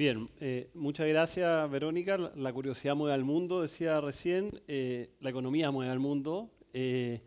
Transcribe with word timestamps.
Bien, 0.00 0.30
eh, 0.40 0.70
muchas 0.72 1.06
gracias 1.08 1.70
Verónica. 1.70 2.16
La, 2.16 2.54
curiosidad 2.54 2.96
mueve 2.96 3.12
al 3.12 3.22
mundo, 3.22 3.60
decía 3.60 4.00
recién, 4.00 4.50
eh, 4.66 5.10
la 5.20 5.28
economía 5.28 5.70
mueve 5.70 5.92
al 5.92 5.98
mundo 5.98 6.50
eh, 6.72 7.20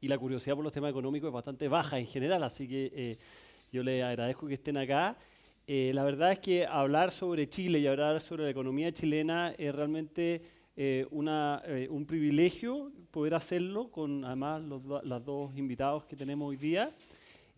y 0.00 0.06
la 0.06 0.16
curiosidad 0.18 0.54
por 0.54 0.62
los 0.62 0.72
temas 0.72 0.90
económicos 0.92 1.26
es 1.26 1.32
bastante 1.32 1.66
baja 1.66 1.98
en 1.98 2.06
general, 2.06 2.44
así 2.44 2.68
que 2.68 3.18
yo 3.72 3.82
les 3.82 4.04
agradezco 4.04 4.46
que 4.46 4.54
estén 4.54 4.76
acá. 4.76 5.18
la 5.66 6.04
verdad 6.04 6.30
es 6.30 6.38
que 6.38 6.64
hablar 6.64 7.10
sobre 7.10 7.48
Chile 7.48 7.80
y 7.80 7.88
hablar 7.88 8.20
sobre 8.20 8.44
la 8.44 8.50
economía 8.50 8.92
chilena 8.92 9.52
es 9.58 9.74
realmente 9.74 10.42
una, 11.10 11.60
un 11.90 12.06
privilegio 12.06 12.92
poder 13.10 13.34
hacerlo 13.34 13.90
con 13.90 14.24
además 14.24 14.62
los, 14.62 14.80
los 15.02 15.24
dos 15.24 15.56
invitados 15.56 16.04
que 16.04 16.14
tenemos 16.14 16.50
hoy 16.50 16.56
día. 16.56 16.94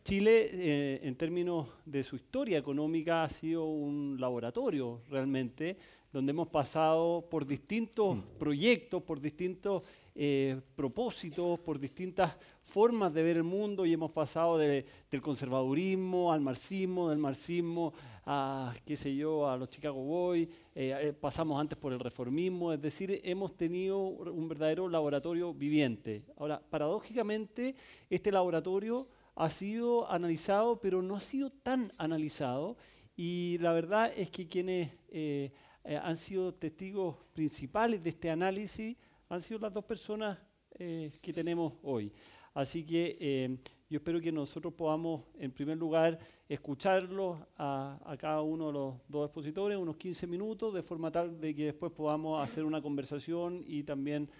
Chile, 0.04 0.50
eh, 0.52 1.00
en 1.02 1.16
términos 1.16 1.66
de 1.86 2.02
su 2.02 2.16
historia 2.16 2.58
económica, 2.58 3.24
ha 3.24 3.28
sido 3.30 3.64
un 3.64 4.18
laboratorio 4.20 5.00
realmente, 5.08 5.78
donde 6.12 6.28
hemos 6.28 6.48
pasado 6.48 7.26
por 7.30 7.46
distintos 7.46 8.18
mm. 8.18 8.20
proyectos, 8.38 9.02
por 9.02 9.18
distintos 9.18 9.82
eh, 10.14 10.60
propósitos, 10.76 11.58
por 11.60 11.78
distintas 11.78 12.36
formas 12.64 13.14
de 13.14 13.22
ver 13.22 13.38
el 13.38 13.44
mundo 13.44 13.86
y 13.86 13.94
hemos 13.94 14.10
pasado 14.10 14.58
del 14.58 14.84
conservadurismo 15.22 16.30
al 16.30 16.42
marxismo, 16.42 17.08
del 17.08 17.18
marxismo 17.18 17.94
a, 18.26 18.74
qué 18.84 18.98
sé 18.98 19.16
yo, 19.16 19.48
a 19.48 19.56
los 19.56 19.70
Chicago 19.70 20.04
Boys, 20.04 20.46
eh, 20.74 21.14
pasamos 21.18 21.58
antes 21.58 21.78
por 21.78 21.94
el 21.94 21.98
reformismo, 21.98 22.74
es 22.74 22.82
decir, 22.82 23.22
hemos 23.24 23.56
tenido 23.56 24.00
un 24.00 24.48
verdadero 24.48 24.86
laboratorio 24.86 25.54
viviente. 25.54 26.26
Ahora, 26.36 26.60
paradójicamente, 26.60 27.74
este 28.10 28.30
laboratorio 28.30 29.08
ha 29.36 29.50
sido 29.50 30.10
analizado, 30.10 30.80
pero 30.80 31.02
no 31.02 31.16
ha 31.16 31.20
sido 31.20 31.50
tan 31.50 31.92
analizado. 31.98 32.76
Y 33.16 33.58
la 33.58 33.72
verdad 33.72 34.12
es 34.16 34.30
que 34.30 34.46
quienes 34.46 34.90
eh, 35.08 35.52
eh, 35.84 35.96
han 35.96 36.16
sido 36.16 36.54
testigos 36.54 37.16
principales 37.32 38.02
de 38.02 38.10
este 38.10 38.30
análisis 38.30 38.96
han 39.28 39.40
sido 39.40 39.60
las 39.60 39.72
dos 39.72 39.84
personas 39.84 40.38
eh, 40.78 41.12
que 41.20 41.32
tenemos 41.32 41.74
hoy. 41.82 42.12
Así 42.52 42.84
que 42.84 43.58
yo 43.90 43.96
espero 43.96 44.20
que 44.20 44.30
nosotros 44.30 44.72
podamos, 44.74 45.24
en 45.40 45.50
primer 45.50 45.76
lugar, 45.76 46.16
escucharlos 46.48 47.40
a, 47.56 47.98
a, 48.04 48.16
cada 48.16 48.42
uno 48.42 48.68
de 48.68 48.72
los 48.72 48.94
dos 49.08 49.26
expositores, 49.26 49.76
unos 49.76 49.96
15 49.96 50.28
minutos, 50.28 50.72
de 50.72 50.84
forma 50.84 51.10
tal 51.10 51.40
de 51.40 51.52
que 51.52 51.64
después 51.64 51.90
podamos 51.90 52.40
hacer 52.44 52.64
una 52.64 52.80
conversación 52.80 53.64
y 53.66 53.82
también 53.82 54.30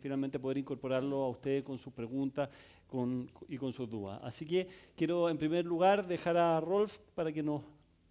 finalmente 0.00 0.40
poder 0.40 0.58
incorporarlo 0.58 1.22
a 1.22 1.28
ustedes 1.28 1.62
con 1.62 1.76
sus 1.78 1.92
preguntas 1.92 2.48
y 3.48 3.56
con 3.58 3.72
sus 3.72 3.88
dudas. 3.88 4.20
Así 4.22 4.44
que 4.44 4.68
quiero 4.96 5.28
en 5.28 5.38
primer 5.38 5.64
lugar 5.64 6.06
dejar 6.06 6.36
a 6.36 6.60
Rolf 6.60 6.98
para 7.14 7.32
que 7.32 7.42
nos 7.42 7.62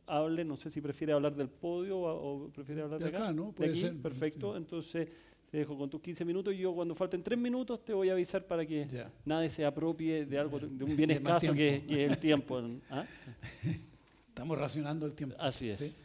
hable, 0.08 0.44
no 0.44 0.58
sé 0.58 0.70
si 0.70 0.82
prefiere 0.82 1.14
hablar 1.14 1.36
del 1.36 1.50
podio 1.50 2.00
o, 2.00 2.50
prefiere 2.50 2.82
hablar 2.82 3.00
de, 3.00 3.08
acá. 3.08 3.32
¿no? 3.32 3.52
Puede 3.52 3.72
aquí, 3.72 3.98
perfecto. 3.98 4.58
Entonces 4.58 5.08
te 5.50 5.58
dejo 5.58 5.78
con 5.78 5.90
tus 5.90 6.02
15 6.02 6.26
minutos 6.26 6.54
y 6.54 6.58
yo 6.58 6.74
cuando 6.74 6.96
falten 6.96 7.24
3 7.24 7.38
minutos 7.38 7.84
te 7.84 7.94
voy 7.94 8.09
a 8.09 8.14
avisar 8.14 8.46
para 8.46 8.66
que 8.66 8.88
nadie 9.26 9.50
se 9.50 9.66
apropie 9.66 10.26
de 10.26 10.38
algo, 10.38 10.59
de 10.59 10.84
un 10.84 10.96
bien 10.98 11.12
escaso 11.12 11.54
que, 11.54 11.84
es 11.88 12.12
el 12.12 12.18
tiempo. 12.18 12.62
¿ah? 12.90 13.06
Estamos 14.28 14.58
racionando 14.58 15.06
el 15.06 15.14
tiempo. 15.14 15.36
Así 15.40 15.70
es. 15.70 15.98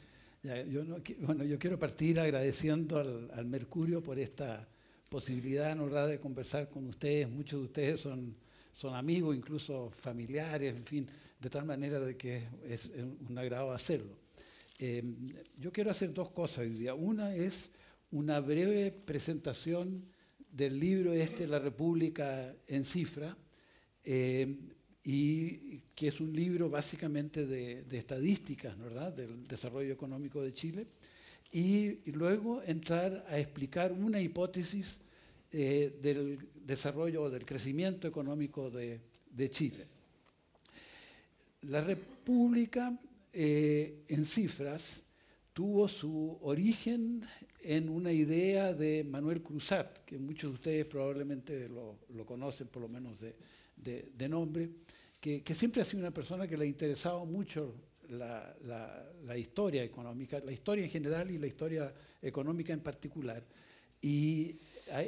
yo, 0.43 0.83
bueno, 1.21 1.45
yo 1.45 1.59
quiero 1.59 1.79
partir 1.79 2.21
agradeciendo 2.21 2.99
al, 2.99 3.31
al 3.33 3.47
Mercurio 3.47 4.03
por 4.03 4.19
esta 4.19 4.69
posibilidad 5.09 5.79
honrada 5.79 6.09
de 6.09 6.19
conversar 6.19 6.69
con 6.69 6.87
ustedes. 6.87 7.29
Muchos 7.29 7.61
de 7.61 7.67
ustedes 7.67 8.01
son 8.01 8.35
son 8.77 8.95
amigos, 8.95 9.35
incluso 9.35 9.89
familiares, 9.89 10.77
en 10.77 10.85
fin, 10.85 11.09
de 11.41 11.49
tal 11.49 11.65
manera 11.65 11.99
de 11.99 12.15
que 12.15 12.43
es 12.69 12.91
un 13.27 13.39
agrado 13.39 13.73
hacerlo. 13.73 14.19
Eh, 14.79 15.03
yo 15.59 15.73
quiero 15.73 15.91
hacer 15.91 16.13
dos 16.13 16.31
cosas 16.31 16.59
hoy 16.59 16.69
día. 16.69 16.95
Una 16.95 17.35
es 17.35 17.71
una 18.11 18.39
breve 18.41 18.93
presentación 18.93 20.05
del 20.51 20.79
libro 20.79 21.15
este, 21.15 21.47
La 21.47 21.59
República 21.59 22.55
en 22.67 22.85
Cifra, 22.85 23.35
eh, 24.05 24.55
y 25.03 25.79
que 25.95 26.09
es 26.09 26.21
un 26.21 26.35
libro 26.35 26.69
básicamente 26.69 27.47
de, 27.47 27.87
estadísticas, 27.97 28.79
¿verdad?, 28.79 29.11
del 29.11 29.49
desarrollo 29.49 29.95
económico 29.95 30.43
de 30.43 30.53
Chile, 30.53 30.87
y, 31.51 32.01
y 32.05 32.13
luego 32.13 32.63
entrar 32.63 33.25
a 33.27 33.39
explicar 33.39 33.93
una 33.93 34.21
hipótesis 34.21 35.01
eh, 35.51 35.99
del 36.03 36.39
desarrollo 36.67 37.23
o 37.23 37.31
del 37.31 37.45
crecimiento 37.45 38.09
económico 38.09 38.71
de, 38.71 39.01
Chile. 39.51 39.87
La 41.63 41.81
República, 41.81 42.99
eh, 43.33 44.05
en 44.09 44.25
cifras, 44.25 45.03
tuvo 45.53 45.89
su 45.89 46.39
origen 46.43 47.25
en 47.63 47.89
una 47.89 48.13
idea 48.13 48.73
de 48.73 49.05
Manuel 49.05 49.43
Cruzat, 49.43 50.05
que 50.05 50.19
muchos 50.19 50.51
de 50.51 50.55
ustedes 50.55 50.87
probablemente 50.87 51.69
lo, 51.69 51.99
conocen, 52.27 52.69
por 52.69 52.83
lo 52.83 52.89
menos 52.89 53.21
de, 53.21 54.29
nombre, 54.29 54.71
que, 55.21 55.43
siempre 55.55 55.83
ha 55.83 55.85
sido 55.85 56.01
una 56.01 56.13
persona 56.13 56.47
que 56.47 56.57
le 56.57 56.65
ha 56.65 56.69
interesado 56.69 57.25
mucho 57.27 57.75
la, 58.11 58.57
la, 59.25 59.37
historia 59.37 59.83
económica, 59.83 60.41
la 60.41 60.53
historia 60.53 60.85
en 60.85 60.91
general 60.91 61.31
y 61.31 61.39
la 61.39 61.47
historia 61.47 61.93
económica 62.23 62.73
en 62.73 62.81
particular. 62.81 63.43
Y 64.01 64.57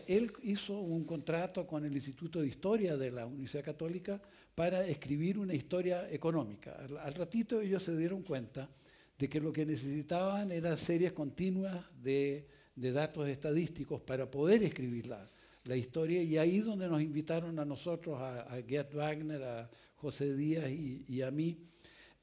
él 0.06 0.32
hizo 0.42 0.78
un 0.78 1.04
contrato 1.04 1.66
con 1.66 1.84
el 1.84 1.94
Instituto 1.94 2.40
de 2.40 2.48
Historia 2.48 2.96
de 2.96 3.10
la 3.10 3.26
Universidad 3.26 3.64
Católica 3.64 4.20
para 4.54 4.84
escribir 4.86 5.38
una 5.38 5.54
historia 5.54 6.10
económica. 6.10 6.76
Al, 7.00 7.14
ratito 7.14 7.60
ellos 7.60 7.82
se 7.82 7.96
dieron 7.96 8.22
cuenta 8.22 8.68
de 9.16 9.28
que 9.28 9.40
lo 9.40 9.52
que 9.52 9.64
necesitaban 9.64 10.50
eran 10.50 10.76
series 10.76 11.12
continuas 11.12 11.84
de, 12.02 12.46
datos 12.74 13.28
estadísticos 13.28 14.00
para 14.00 14.30
poder 14.30 14.62
escribir 14.62 15.06
la, 15.06 15.76
historia 15.76 16.22
y 16.22 16.38
ahí 16.38 16.58
es 16.58 16.64
donde 16.64 16.88
nos 16.88 17.02
invitaron 17.02 17.58
a 17.58 17.64
nosotros, 17.64 18.18
a, 18.20 18.58
Gerd 18.66 18.94
Wagner, 18.94 19.42
a 19.42 19.70
José 19.96 20.34
Díaz 20.34 20.70
y, 20.70 21.22
a 21.22 21.30
mí, 21.30 21.58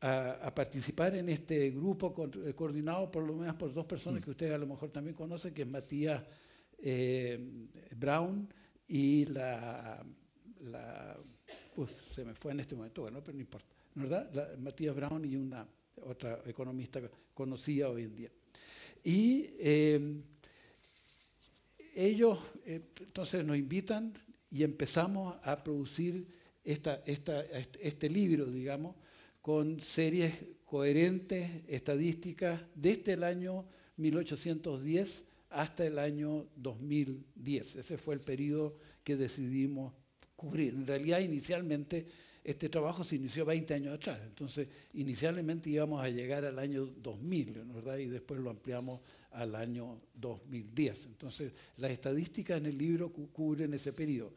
a, 0.02 0.52
participar 0.54 1.16
en 1.16 1.30
este 1.30 1.70
grupo 1.70 2.14
coordinado 2.56 3.12
por 3.12 3.24
lo 3.24 3.34
menos 3.34 3.56
por 3.56 3.72
dos 3.72 3.86
personas 3.86 4.20
mm. 4.20 4.24
que 4.24 4.32
ustedes 4.32 4.52
a 4.52 4.58
lo 4.58 4.66
mejor 4.68 4.90
también 4.90 5.16
conocen, 5.16 5.54
que 5.54 5.62
es 5.62 5.68
Matías 5.68 6.22
eh, 6.80 7.40
Brown 7.96 8.48
y 8.88 9.26
la, 9.26 10.06
pues 11.76 11.92
se 11.92 12.24
me 12.24 12.34
fue 12.36 12.52
en 12.52 12.60
este 12.60 12.76
momento, 12.76 13.02
bueno, 13.02 13.24
pero 13.24 13.36
no 13.36 13.42
importa, 13.42 13.76
¿verdad? 13.96 14.58
Matías 14.58 14.96
Brown 14.96 15.26
y 15.26 15.36
una 15.36 15.68
otra 15.98 16.42
economista 16.46 17.02
conocida 17.34 17.90
hoy 17.90 18.04
en 18.04 18.16
día. 18.16 18.32
Y 19.04 19.50
eh, 19.60 20.22
ellos 21.96 22.40
eh, 22.66 22.82
entonces 23.00 23.46
nos 23.46 23.58
invitan 23.58 24.14
y 24.52 24.64
empezamos 24.64 25.36
a 25.44 25.64
producir 25.64 26.28
esta, 26.64 27.04
esta, 27.06 27.42
este 27.42 28.10
libro, 28.10 28.46
digamos, 28.46 28.96
con 29.42 29.80
series 29.80 30.34
coherentes, 30.66 31.64
estadísticas, 31.68 32.62
desde 32.74 33.14
el 33.14 33.24
año 33.24 33.66
1810 33.98 35.26
hasta 35.50 35.86
el 35.86 36.00
año 36.00 36.48
2010. 36.56 37.78
Ese 37.78 37.98
fue 37.98 38.16
el 38.16 38.22
periodo 38.22 38.78
que 39.04 39.16
decidimos 39.16 39.94
cubrir. 40.36 40.74
En 40.74 40.88
realidad, 40.88 41.20
inicialmente, 41.20 42.06
este 42.44 42.70
trabajo 42.70 43.04
se 43.04 43.16
inició 43.16 43.46
20 43.46 43.74
años 43.74 43.96
atrás. 43.96 44.20
Entonces, 44.24 44.68
inicialmente 44.94 45.70
íbamos 45.70 46.04
a 46.04 46.10
llegar 46.10 46.46
al 46.46 46.60
año 46.60 46.86
2000, 46.86 47.64
¿verdad? 47.74 47.98
Y 47.98 48.06
después 48.06 48.40
lo 48.40 48.50
ampliamos 48.50 49.02
al 49.32 49.56
año 49.56 50.02
2010. 50.14 51.08
Entonces, 51.08 51.54
las 51.78 51.92
estadísticas 51.92 52.60
en 52.60 52.68
el 52.68 52.78
libro 52.78 53.12
cubren 53.12 53.74
ese 53.74 53.94
periodo. 53.94 54.34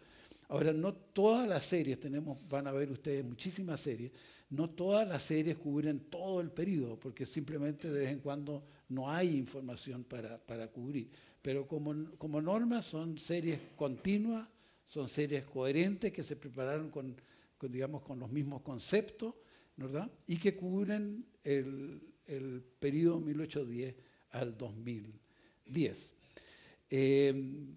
Ahora, 0.48 0.72
no 0.72 0.94
todas 0.94 1.46
las 1.46 1.66
series, 1.66 2.00
tenemos, 2.00 2.38
van 2.48 2.66
a 2.66 2.72
ver 2.72 2.90
ustedes 2.90 3.22
muchísimas 3.22 3.82
series, 3.82 4.10
no 4.48 4.70
todas 4.70 5.06
las 5.06 5.22
series 5.22 5.58
cubren 5.58 6.00
todo 6.08 6.40
el 6.40 6.50
periodo, 6.50 6.98
porque 6.98 7.26
simplemente 7.26 7.90
de 7.90 8.00
vez 8.00 8.10
en 8.10 8.20
cuando 8.20 8.64
no 8.88 9.10
hay 9.10 9.36
información 9.36 10.04
para, 10.04 10.68
cubrir. 10.68 11.10
Pero 11.42 11.66
como, 11.66 12.16
como 12.16 12.40
norma 12.40 12.82
son 12.82 13.18
series 13.18 13.60
continuas, 13.76 14.48
son 14.86 15.08
series 15.08 15.44
coherentes 15.44 16.12
que 16.12 16.22
se 16.22 16.36
prepararon 16.36 16.90
con, 16.90 17.14
digamos, 17.62 18.02
con 18.02 18.18
los 18.18 18.30
mismos 18.30 18.62
conceptos, 18.62 19.34
¿verdad? 19.76 20.10
Y 20.26 20.38
que 20.38 20.56
cubren 20.56 21.26
el, 21.44 22.00
el 22.26 22.62
periodo 22.78 23.20
1810 23.20 23.94
al 24.30 24.56
2010. 24.56 26.14
Eh, 26.90 27.74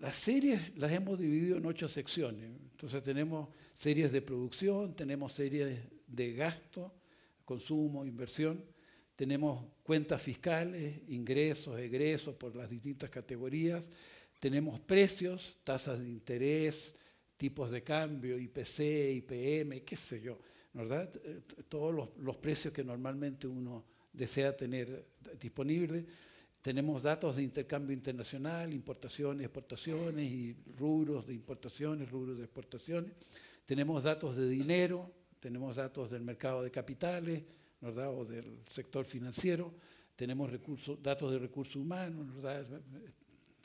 las 0.00 0.14
series 0.14 0.76
las 0.78 0.92
hemos 0.92 1.18
dividido 1.18 1.56
en 1.56 1.66
ocho 1.66 1.88
secciones. 1.88 2.50
Entonces 2.72 3.02
tenemos 3.02 3.48
series 3.74 4.12
de 4.12 4.22
producción, 4.22 4.94
tenemos 4.94 5.32
series 5.32 5.78
de 6.06 6.32
gasto, 6.34 6.94
consumo, 7.44 8.04
inversión, 8.04 8.64
tenemos 9.22 9.64
cuentas 9.84 10.20
fiscales, 10.20 10.98
ingresos, 11.06 11.78
egresos 11.78 12.34
por 12.34 12.56
las 12.56 12.68
distintas 12.68 13.08
categorías, 13.08 13.88
tenemos 14.40 14.80
precios, 14.80 15.58
tasas 15.62 16.00
de 16.00 16.08
interés, 16.08 16.96
tipos 17.36 17.70
de 17.70 17.84
cambio, 17.84 18.36
IPC, 18.36 18.80
IPM, 19.14 19.84
qué 19.84 19.94
sé 19.94 20.20
yo, 20.20 20.40
¿verdad? 20.72 21.08
Eh, 21.24 21.40
todos 21.68 22.10
los, 22.18 22.36
precios 22.38 22.74
que 22.74 22.82
normalmente 22.82 23.46
uno 23.46 23.84
desea 24.12 24.56
tener 24.56 25.06
disponible. 25.40 26.04
Tenemos 26.60 27.04
datos 27.04 27.36
de 27.36 27.44
intercambio 27.44 27.94
internacional, 27.94 28.72
importaciones, 28.72 29.44
exportaciones 29.44 30.28
y 30.32 30.56
rubros 30.76 31.28
de 31.28 31.34
importaciones, 31.34 32.10
rubros 32.10 32.38
de 32.38 32.42
exportaciones. 32.42 33.12
Tenemos 33.66 34.02
datos 34.02 34.34
de 34.34 34.48
dinero, 34.48 35.08
tenemos 35.38 35.76
datos 35.76 36.10
del 36.10 36.22
mercado 36.22 36.64
de 36.64 36.72
capitales, 36.72 37.44
¿verdad? 37.82 38.10
o 38.16 38.24
del 38.24 38.62
sector 38.66 39.04
financiero, 39.04 39.74
tenemos 40.16 40.50
datos 41.02 41.32
de 41.32 41.38
recursos 41.38 41.76
humanos, 41.76 42.26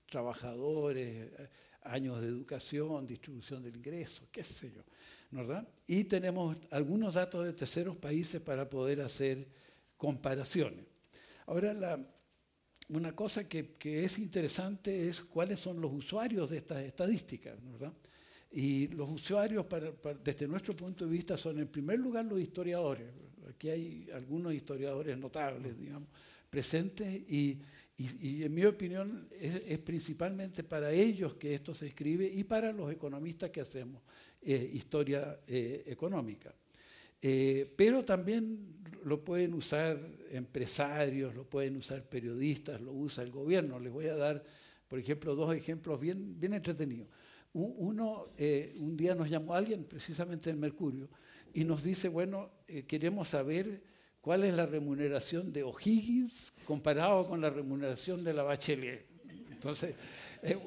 trabajadores, 0.09 1.29
años 1.83 2.19
de 2.19 2.27
educación, 2.27 3.05
distribución 3.05 3.63
del 3.63 3.75
ingreso, 3.75 4.27
qué 4.31 4.43
sé 4.43 4.71
yo. 4.71 4.83
¿verdad? 5.29 5.67
Y 5.85 6.05
tenemos 6.05 6.57
algunos 6.71 7.13
datos 7.13 7.45
de 7.45 7.53
terceros 7.53 7.95
países 7.97 8.41
para 8.41 8.69
poder 8.69 9.01
hacer 9.01 9.47
comparaciones. 9.97 10.85
Ahora, 11.45 11.99
una 12.89 13.15
cosa 13.15 13.47
que, 13.47 13.75
es 13.83 14.19
interesante 14.19 15.09
es 15.09 15.21
cuáles 15.21 15.59
son 15.59 15.79
los 15.81 15.93
usuarios 15.93 16.49
de 16.49 16.57
estas 16.57 16.83
estadísticas. 16.83 17.57
¿verdad? 17.63 17.93
Y 18.51 18.87
los 18.87 19.09
usuarios, 19.09 19.65
desde 20.23 20.47
nuestro 20.47 20.75
punto 20.75 21.05
de 21.05 21.11
vista, 21.11 21.37
son 21.37 21.59
en 21.59 21.67
primer 21.67 21.99
lugar 21.99 22.25
los 22.25 22.39
historiadores. 22.39 23.07
Aquí 23.49 23.69
hay 23.69 24.09
algunos 24.13 24.53
historiadores 24.53 25.17
notables, 25.17 25.77
digamos, 25.79 26.09
presentes 26.49 27.07
y, 27.29 27.59
en 27.99 28.53
mi 28.53 28.63
opinión 28.63 29.27
es, 29.31 29.79
principalmente 29.79 30.63
para 30.63 30.91
ellos 30.91 31.33
que 31.35 31.55
esto 31.55 31.73
se 31.73 31.87
escribe 31.87 32.27
y 32.27 32.43
para 32.43 32.71
los 32.71 32.91
economistas 32.91 33.49
que 33.49 33.61
hacemos 33.61 34.03
eh, 34.41 34.69
historia 34.73 35.39
eh, 35.47 35.83
económica. 35.87 36.53
Eh, 37.19 37.67
pero 37.75 38.05
también 38.05 38.75
lo 39.03 39.23
pueden 39.23 39.55
usar 39.55 39.99
empresarios, 40.29 41.33
lo 41.33 41.43
pueden 41.45 41.77
usar 41.77 42.03
periodistas, 42.03 42.79
lo 42.81 42.93
usa 42.93 43.23
el 43.23 43.31
gobierno. 43.31 43.79
Les 43.79 43.91
voy 43.91 44.05
a 44.07 44.15
dar, 44.15 44.43
por 44.87 44.99
ejemplo, 44.99 45.33
dos 45.33 45.55
ejemplos 45.55 45.99
bien, 45.99 46.39
bien 46.39 46.53
entretenidos. 46.53 47.07
Uno, 47.53 48.27
un 48.75 48.95
día 48.95 49.15
nos 49.15 49.27
llamó 49.27 49.55
alguien, 49.55 49.85
precisamente 49.85 50.51
en 50.51 50.59
Mercurio, 50.59 51.09
y 51.53 51.63
nos 51.63 51.83
dice, 51.83 52.09
bueno, 52.09 52.49
queremos 52.87 53.29
saber 53.29 53.81
cuál 54.21 54.43
es 54.43 54.53
la 54.53 54.65
remuneración 54.65 55.53
de 55.53 55.63
O'Higgins 55.63 56.53
comparado 56.65 57.27
con 57.27 57.41
la 57.41 57.49
remuneración 57.49 58.23
de 58.23 58.33
la 58.33 58.43
Bachelet. 58.43 59.05
Entonces, 59.51 59.95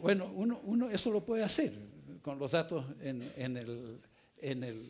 bueno, 0.03 0.33
uno, 0.35 0.61
uno, 0.65 0.91
eso 0.91 1.11
lo 1.11 1.25
puede 1.25 1.45
hacer 1.45 1.73
con 2.23 2.39
los 2.39 2.53
datos 2.53 2.85
en, 3.03 3.31
en, 3.37 3.57
el, 3.57 4.01
en, 4.39 4.65
el, 4.65 4.83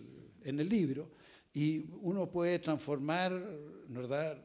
en 0.45 0.61
el 0.61 0.69
libro 0.69 1.11
y 1.53 1.87
uno 2.03 2.31
puede 2.31 2.59
transformar 2.59 3.33
¿verdad? 3.89 4.39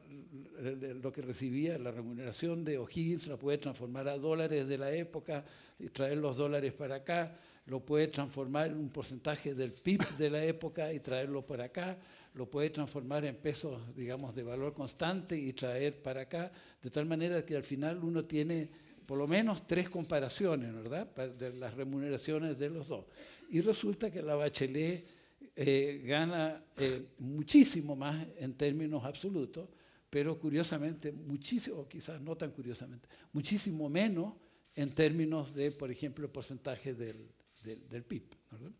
lo 1.01 1.11
que 1.11 1.21
recibía, 1.21 1.77
la 1.77 1.91
remuneración 1.91 2.65
de 2.65 2.77
O'Higgins, 2.77 3.27
la 3.27 3.37
puede 3.37 3.57
transformar 3.57 4.07
a 4.07 4.17
dólares 4.17 4.67
de 4.67 4.77
la 4.77 4.91
época 4.91 5.45
y 5.77 5.89
traer 5.89 6.17
los 6.17 6.37
dólares 6.37 6.73
para 6.73 6.95
acá, 6.95 7.37
lo 7.65 7.83
puede 7.83 8.07
transformar 8.07 8.67
en 8.67 8.77
un 8.77 8.89
porcentaje 8.89 9.55
del 9.55 9.73
PIB 9.73 10.15
de 10.17 10.29
la 10.29 10.45
época 10.45 10.93
y 10.93 10.99
traerlo 10.99 11.45
para 11.45 11.65
acá, 11.65 11.97
lo 12.35 12.49
puede 12.49 12.69
transformar 12.69 13.25
en 13.25 13.35
pesos, 13.35 13.81
digamos, 13.95 14.35
de 14.35 14.43
valor 14.43 14.73
constante 14.73 15.37
y 15.37 15.53
traer 15.53 16.01
para 16.01 16.21
acá, 16.21 16.51
de 16.81 16.89
tal 16.89 17.05
manera 17.05 17.45
que 17.45 17.55
al 17.55 17.63
final 17.63 18.03
uno 18.03 18.25
tiene 18.25 18.69
por 19.05 19.17
lo 19.17 19.27
menos 19.27 19.65
tres 19.67 19.89
comparaciones, 19.89 20.73
¿verdad?, 20.73 21.07
de 21.33 21.53
las 21.53 21.73
remuneraciones 21.75 22.57
de 22.57 22.69
los 22.69 22.87
dos. 22.87 23.05
Y 23.49 23.61
resulta 23.61 24.11
que 24.11 24.21
la 24.21 24.35
Bachelet 24.35 25.05
eh, 25.55 26.01
gana 26.03 26.63
eh, 26.77 27.09
muchísimo 27.19 27.95
más 27.95 28.27
en 28.37 28.55
términos 28.55 29.03
absolutos, 29.05 29.69
pero 30.09 30.39
curiosamente, 30.39 31.11
muchísimo, 31.11 31.77
o 31.77 31.87
quizás 31.87 32.19
no 32.21 32.35
tan 32.35 32.51
curiosamente, 32.51 33.07
muchísimo 33.31 33.89
menos 33.89 34.33
en 34.73 34.93
términos 34.93 35.53
de, 35.53 35.71
por 35.71 35.91
ejemplo, 35.91 36.25
el 36.25 36.31
porcentaje 36.31 36.93
del, 36.93 37.29
del, 37.65 38.03
PIB. 38.03 38.23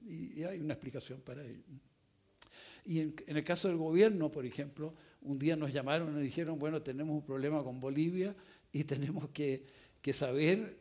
Y, 0.08 0.44
hay 0.44 0.60
una 0.60 0.74
explicación 0.74 1.22
para 1.22 1.44
ello. 1.44 1.64
Y 2.86 3.00
en, 3.00 3.16
el 3.28 3.44
caso 3.44 3.68
del 3.68 3.78
gobierno, 3.78 4.32
por 4.32 4.46
ejemplo, 4.46 4.94
un 5.22 5.40
día 5.40 5.56
nos 5.56 5.74
llamaron 5.74 6.10
y 6.10 6.14
nos 6.14 6.22
dijeron, 6.22 6.60
bueno, 6.60 6.82
tenemos 6.82 7.16
un 7.16 7.26
problema 7.26 7.64
con 7.64 7.80
Bolivia 7.80 8.36
y 8.72 8.84
tenemos 8.86 9.30
que 9.30 9.66
que 10.06 10.14
saber 10.14 10.78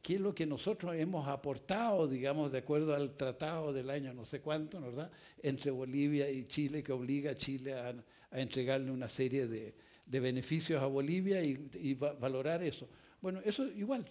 qué 0.00 0.14
es 0.14 0.20
lo 0.20 0.36
que 0.36 0.46
nosotros 0.46 0.94
hemos 0.94 1.26
aportado, 1.26 2.06
digamos, 2.06 2.52
de 2.52 2.58
acuerdo 2.58 2.94
al 2.94 3.16
tratado 3.16 3.72
del 3.72 3.90
año 3.90 4.14
no 4.14 4.24
sé 4.24 4.40
cuánto, 4.40 4.80
¿verdad?, 4.80 5.10
entre 5.42 5.72
Bolivia 5.72 6.30
y 6.30 6.44
Chile, 6.44 6.80
que 6.80 6.92
obliga 6.92 7.32
a 7.32 7.34
Chile 7.34 7.74
a, 7.74 7.92
entregarle 8.30 8.92
una 8.92 9.08
serie 9.08 9.48
de, 9.48 9.74
beneficios 10.06 10.80
a 10.80 10.86
Bolivia 10.86 11.42
y, 11.42 11.94
valorar 11.94 12.62
eso. 12.62 12.88
Bueno, 13.22 13.40
eso 13.44 13.66
igual, 13.68 14.04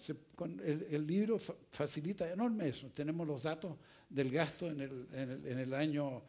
el, 0.64 1.06
libro 1.06 1.38
facilita 1.38 2.32
enorme 2.32 2.68
eso. 2.68 2.90
Tenemos 2.94 3.26
los 3.26 3.42
datos 3.42 3.76
del 4.08 4.30
gasto 4.30 4.68
en 4.68 4.80
el, 4.80 5.74
año 5.74 6.22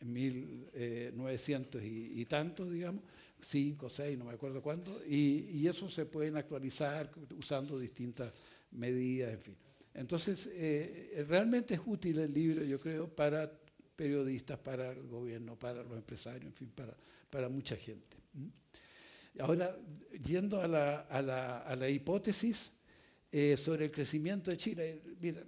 1900 0.00 1.82
y, 1.82 2.20
y 2.20 2.24
tanto, 2.24 2.68
digamos, 2.68 3.02
cinco, 3.40 3.88
seis, 3.88 4.18
no 4.18 4.24
me 4.24 4.32
acuerdo 4.32 4.62
cuánto, 4.62 5.04
y, 5.06 5.66
eso 5.66 5.90
se 5.90 6.06
pueden 6.06 6.36
actualizar 6.36 7.10
usando 7.36 7.78
distintas 7.78 8.32
medidas, 8.72 9.32
en 9.32 9.40
fin. 9.40 9.56
Entonces, 9.94 10.48
eh, 10.52 11.24
realmente 11.28 11.74
es 11.74 11.80
útil 11.84 12.18
el 12.18 12.32
libro, 12.32 12.62
yo 12.64 12.78
creo, 12.78 13.08
para 13.08 13.50
periodistas, 13.94 14.58
para 14.58 14.92
el 14.92 15.06
gobierno, 15.06 15.58
para 15.58 15.82
los 15.82 15.96
empresarios, 15.96 16.44
en 16.44 16.54
fin, 16.54 16.70
para, 16.74 16.96
para 17.30 17.48
mucha 17.48 17.76
gente. 17.76 18.16
Ahora, 19.38 19.76
yendo 20.24 20.60
a 20.60 20.68
la, 20.68 21.00
a 21.00 21.22
la, 21.22 21.58
a 21.58 21.76
la 21.76 21.88
hipótesis 21.88 22.72
eh, 23.30 23.56
sobre 23.56 23.86
el 23.86 23.90
crecimiento 23.90 24.50
de 24.50 24.56
Chile, 24.56 25.02
mira, 25.20 25.42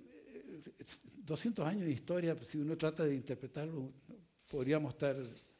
200 1.24 1.66
años 1.66 1.84
de 1.84 1.92
historia, 1.92 2.36
si 2.42 2.58
uno 2.58 2.76
trata 2.76 3.04
de 3.04 3.14
interpretarlo, 3.14 3.92
podríamos 4.50 4.94
estar 4.94 5.16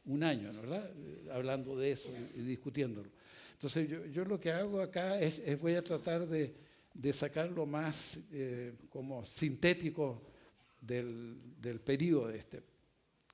un 0.07 0.23
año, 0.23 0.53
¿verdad? 0.53 0.91
Hablando 1.33 1.77
de 1.77 1.93
eso 1.93 2.11
y, 2.35 2.41
discutiéndolo. 2.41 3.11
Entonces 3.53 3.89
yo, 4.13 4.25
lo 4.25 4.39
que 4.41 4.53
hago 4.53 4.81
acá 4.81 5.21
es, 5.21 5.61
voy 5.61 5.75
a 5.75 5.83
tratar 5.83 6.27
de, 6.27 6.55
sacar 7.13 7.51
lo 7.51 7.67
más 7.67 8.19
eh, 8.33 8.75
como 8.89 9.25
sintético 9.25 10.23
del, 10.81 11.37
del 11.61 11.81
periodo 11.81 12.31
este. 12.31 12.63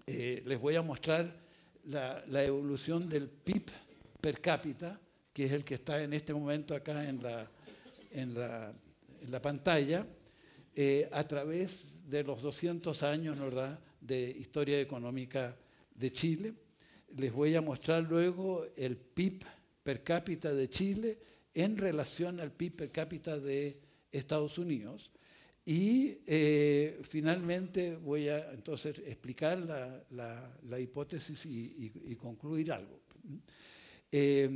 Eh, 0.07 0.43
les 0.45 0.61
voy 0.61 0.75
a 0.77 0.83
mostrar 0.83 1.45
la, 1.85 2.45
evolución 2.45 3.09
del 3.09 3.29
PIB 3.29 3.71
per 4.25 4.41
cápita, 4.41 4.99
que 5.33 5.45
es 5.45 5.53
el 5.53 5.65
que 5.65 5.75
está 5.75 6.03
en 6.03 6.15
este 6.15 6.33
momento 6.33 6.75
acá 6.75 7.07
en 7.07 7.23
la, 7.23 7.47
en 8.11 8.33
la, 8.33 8.73
en 9.21 9.31
la 9.31 9.43
pantalla, 9.43 10.07
eh, 10.75 11.09
a 11.13 11.29
través 11.29 12.01
de 12.09 12.25
los 12.25 12.41
200 12.41 13.03
años 13.03 13.39
¿verdad? 13.39 13.79
de 14.01 14.31
historia 14.31 14.81
económica 14.81 15.55
de 15.95 16.11
Chile 16.11 16.55
les 17.17 17.33
voy 17.33 17.55
a 17.55 17.61
mostrar 17.61 18.03
luego 18.03 18.67
el 18.77 18.97
PIB 18.97 19.45
per 19.83 20.03
cápita 20.03 20.53
de 20.53 20.69
Chile 20.69 21.19
en 21.53 21.77
relación 21.77 22.41
al 22.41 22.51
PIB 22.51 22.77
per 22.77 22.91
cápita 22.91 23.39
de 23.39 23.79
Estados 24.11 24.59
Unidos. 24.59 25.11
Y 25.67 26.19
eh, 26.27 27.01
finalmente 27.05 27.97
voy 27.97 28.29
a 28.29 28.53
entonces 28.53 28.99
explicar 28.99 29.59
la, 30.11 30.81
hipótesis 30.81 31.47
y, 31.47 32.17
concluir 32.17 32.73
algo. 32.73 33.01
Eh, 34.17 34.49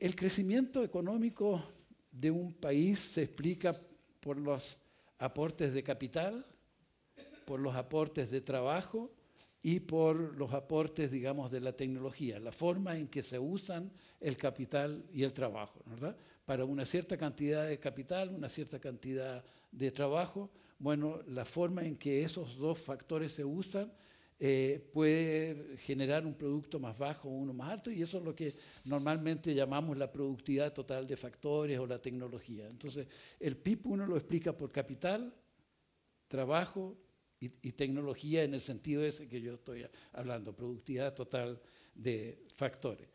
el, 0.00 0.16
crecimiento 0.16 0.82
económico 0.82 1.62
de 2.10 2.30
un 2.30 2.54
país 2.54 2.98
se 2.98 3.24
explica 3.24 3.78
por 4.20 4.38
los 4.38 4.80
aportes 5.18 5.74
de 5.74 5.82
capital, 5.82 6.46
por 7.44 7.60
los 7.60 7.74
aportes 7.74 8.30
de 8.30 8.40
trabajo 8.40 9.12
y 9.60 9.80
por 9.80 10.16
los 10.38 10.54
aportes, 10.54 11.10
digamos, 11.10 11.50
de 11.50 11.60
la 11.60 11.76
tecnología, 11.76 12.38
la 12.38 12.52
forma 12.52 12.96
en 12.96 13.06
que 13.06 13.22
se 13.22 13.38
usan 13.38 13.92
el 14.18 14.38
capital 14.38 15.04
y 15.12 15.22
el 15.22 15.34
trabajo. 15.34 15.84
Para 16.46 16.64
una 16.64 16.86
cierta 16.86 17.18
cantidad 17.18 17.68
de 17.68 17.78
capital, 17.78 18.30
una 18.30 18.48
cierta 18.48 18.78
cantidad 18.78 19.44
de 19.70 19.90
trabajo, 19.90 20.50
bueno, 20.78 21.20
la 21.26 21.44
forma 21.44 21.84
en 21.84 21.96
que 21.96 22.22
esos 22.22 22.56
dos 22.56 22.78
factores 22.78 23.32
se 23.32 23.44
usan 23.44 23.92
eh, 24.38 24.90
puede 24.92 25.78
generar 25.78 26.26
un 26.26 26.34
producto 26.34 26.78
más 26.78 26.98
bajo 26.98 27.28
o 27.28 27.32
uno 27.32 27.54
más 27.54 27.70
alto, 27.70 27.90
y 27.90 28.02
eso 28.02 28.18
es 28.18 28.24
lo 28.24 28.34
que 28.34 28.54
normalmente 28.84 29.54
llamamos 29.54 29.96
la 29.96 30.12
productividad 30.12 30.74
total 30.74 31.06
de 31.06 31.16
factores 31.16 31.78
o 31.78 31.86
la 31.86 32.00
tecnología. 32.00 32.68
Entonces, 32.68 33.06
el 33.40 33.56
PIB 33.56 33.86
uno 33.86 34.06
lo 34.06 34.16
explica 34.16 34.54
por 34.54 34.70
capital, 34.70 35.32
trabajo 36.28 36.98
y, 37.40 37.48
tecnología 37.72 38.44
en 38.44 38.54
el 38.54 38.60
sentido 38.60 39.04
ese 39.04 39.28
que 39.28 39.40
yo 39.40 39.54
estoy 39.54 39.86
hablando, 40.12 40.54
productividad 40.54 41.14
total 41.14 41.60
de 41.94 42.44
factores. 42.54 43.08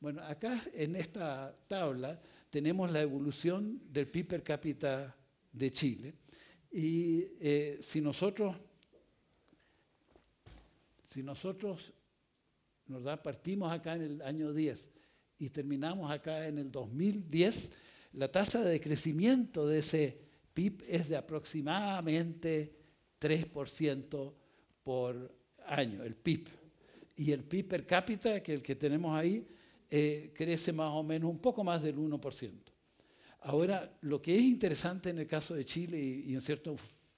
Bueno, 0.00 0.22
acá 0.22 0.62
en 0.74 0.94
esta 0.96 1.56
tabla 1.66 2.20
tenemos 2.50 2.92
la 2.92 3.00
evolución 3.00 3.80
del 3.90 4.08
PIB 4.08 4.28
per 4.28 4.42
cápita 4.42 5.16
de 5.52 5.70
Chile 5.70 6.14
y 6.70 7.24
eh, 7.40 7.78
si 7.80 8.00
nosotros 8.00 8.56
si 11.08 11.22
nosotros 11.22 11.92
¿verdad? 12.88 13.22
Partimos 13.22 13.70
acá 13.70 13.94
en 13.94 14.02
el 14.02 14.22
año 14.22 14.52
10 14.52 14.90
y 15.38 15.50
terminamos 15.50 16.10
acá 16.10 16.46
en 16.48 16.58
el 16.58 16.72
2010. 16.72 17.70
La 18.14 18.32
tasa 18.32 18.64
de 18.64 18.80
crecimiento 18.80 19.66
de 19.66 19.78
ese 19.78 20.18
PIB 20.54 20.84
es 20.88 21.08
de 21.08 21.16
aproximadamente 21.16 22.74
3% 23.20 24.34
por 24.82 25.34
año, 25.66 26.02
el 26.02 26.16
PIB. 26.16 26.48
Y 27.16 27.32
el 27.32 27.44
PIB 27.44 27.68
per 27.68 27.86
cápita, 27.86 28.42
que 28.42 28.54
el 28.54 28.62
que 28.62 28.74
tenemos 28.74 29.16
ahí, 29.16 29.46
eh, 29.90 30.32
crece 30.34 30.72
más 30.72 30.90
o 30.92 31.02
menos 31.02 31.30
un 31.30 31.38
poco 31.38 31.62
más 31.62 31.82
del 31.82 31.96
1%. 31.98 32.72
Ahora, 33.40 33.98
lo 34.02 34.20
que 34.20 34.34
es 34.34 34.42
interesante 34.42 35.10
en 35.10 35.18
el 35.18 35.26
caso 35.26 35.54
de 35.54 35.64
Chile 35.64 35.98
y, 35.98 36.34
en 36.34 36.40
cierta 36.40 36.72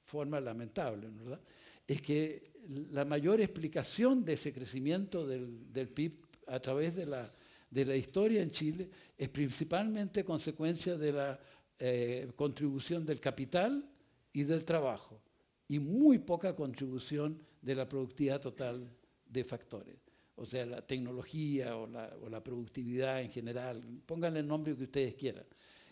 forma 0.05 0.41
lamentable, 0.41 1.09
¿verdad? 1.09 1.41
Es 1.87 2.03
que 2.03 2.51
la 2.91 3.05
mayor 3.05 3.41
explicación 3.41 4.25
de 4.25 4.35
ese 4.35 4.53
crecimiento 4.53 5.27
del, 5.27 5.73
del 5.73 5.89
PIB 5.89 6.27
a 6.47 6.61
través 6.61 6.95
de 6.95 7.07
la, 7.07 7.33
de 7.71 7.85
la, 7.85 7.97
historia 7.97 8.43
en 8.43 8.51
Chile 8.51 8.91
es 9.17 9.29
principalmente 9.29 10.25
consecuencia 10.25 10.97
de 10.97 11.13
la 11.13 11.41
eh, 11.79 12.31
contribución 12.37 13.05
del 13.05 13.21
capital 13.21 13.89
y 14.33 14.43
del 14.45 14.65
trabajo 14.65 15.21
y 15.69 15.79
muy 15.79 16.19
poca 16.19 16.55
contribución 16.55 17.41
de 17.63 17.75
la 17.75 17.89
productividad 17.89 18.41
total 18.41 18.91
de 19.27 19.45
factores. 19.45 19.97
O 20.35 20.47
sea, 20.47 20.65
la 20.67 20.85
tecnología 20.85 21.77
o 21.77 21.87
la, 21.87 22.17
o 22.23 22.29
la 22.29 22.43
productividad 22.43 23.21
en 23.21 23.31
general, 23.31 23.83
pónganle 24.07 24.41
el 24.41 24.47
nombre 24.47 24.75
que 24.75 24.85
ustedes 24.85 25.15
quieran. 25.15 25.45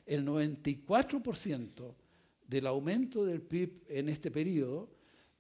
El 0.07 0.27
94% 0.27 1.95
del 2.47 2.67
aumento 2.67 3.25
del 3.25 3.43
PIB 3.43 3.85
en 3.89 4.09
este 4.09 4.31
periodo 4.31 4.98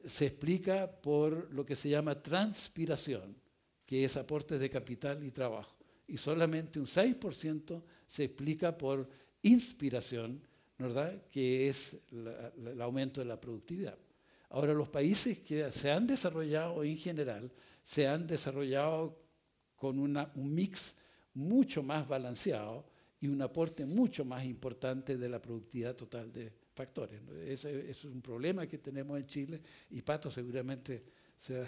se 0.08 0.26
explica 0.26 0.90
por 0.90 1.52
lo 1.52 1.64
que 1.64 1.76
se 1.76 1.88
llama 1.88 2.20
transpiración, 2.20 3.36
que 3.84 4.04
es 4.04 4.16
aportes 4.16 4.58
de 4.58 4.70
capital 4.70 5.22
y 5.24 5.30
trabajo. 5.30 5.76
Y 6.06 6.16
solamente 6.16 6.80
un 6.80 6.86
6% 6.86 7.82
se 8.06 8.24
explica 8.24 8.76
por 8.76 9.08
inspiración, 9.42 10.40
¿verdad? 10.78 11.22
que 11.30 11.68
es 11.68 11.96
el 12.10 12.80
aumento 12.80 13.20
de 13.20 13.26
la 13.26 13.40
productividad. 13.40 13.98
Ahora, 14.50 14.72
los 14.72 14.88
países 14.88 15.40
que 15.40 15.70
se 15.70 15.90
han 15.90 16.06
desarrollado 16.06 16.82
en 16.82 16.96
general, 16.96 17.52
se 17.84 18.06
han 18.06 18.26
desarrollado 18.26 19.20
con 19.76 19.98
un 19.98 20.26
mix 20.34 20.96
mucho 21.34 21.82
más 21.82 22.08
balanceado 22.08 22.86
y 23.20 23.28
un 23.28 23.42
aporte 23.42 23.84
mucho 23.84 24.24
más 24.24 24.44
importante 24.44 25.16
de 25.16 25.28
la 25.28 25.42
productividad 25.42 25.94
total 25.94 26.32
de 26.32 26.52
factores. 26.78 27.20
Ese, 27.44 27.90
es 27.90 28.04
un 28.04 28.22
problema 28.22 28.68
que 28.68 28.78
tenemos 28.78 29.18
en 29.18 29.26
Chile 29.26 29.60
y 29.90 30.00
Pato 30.02 30.30
seguramente 30.30 31.02
se 31.36 31.58
va, 31.60 31.66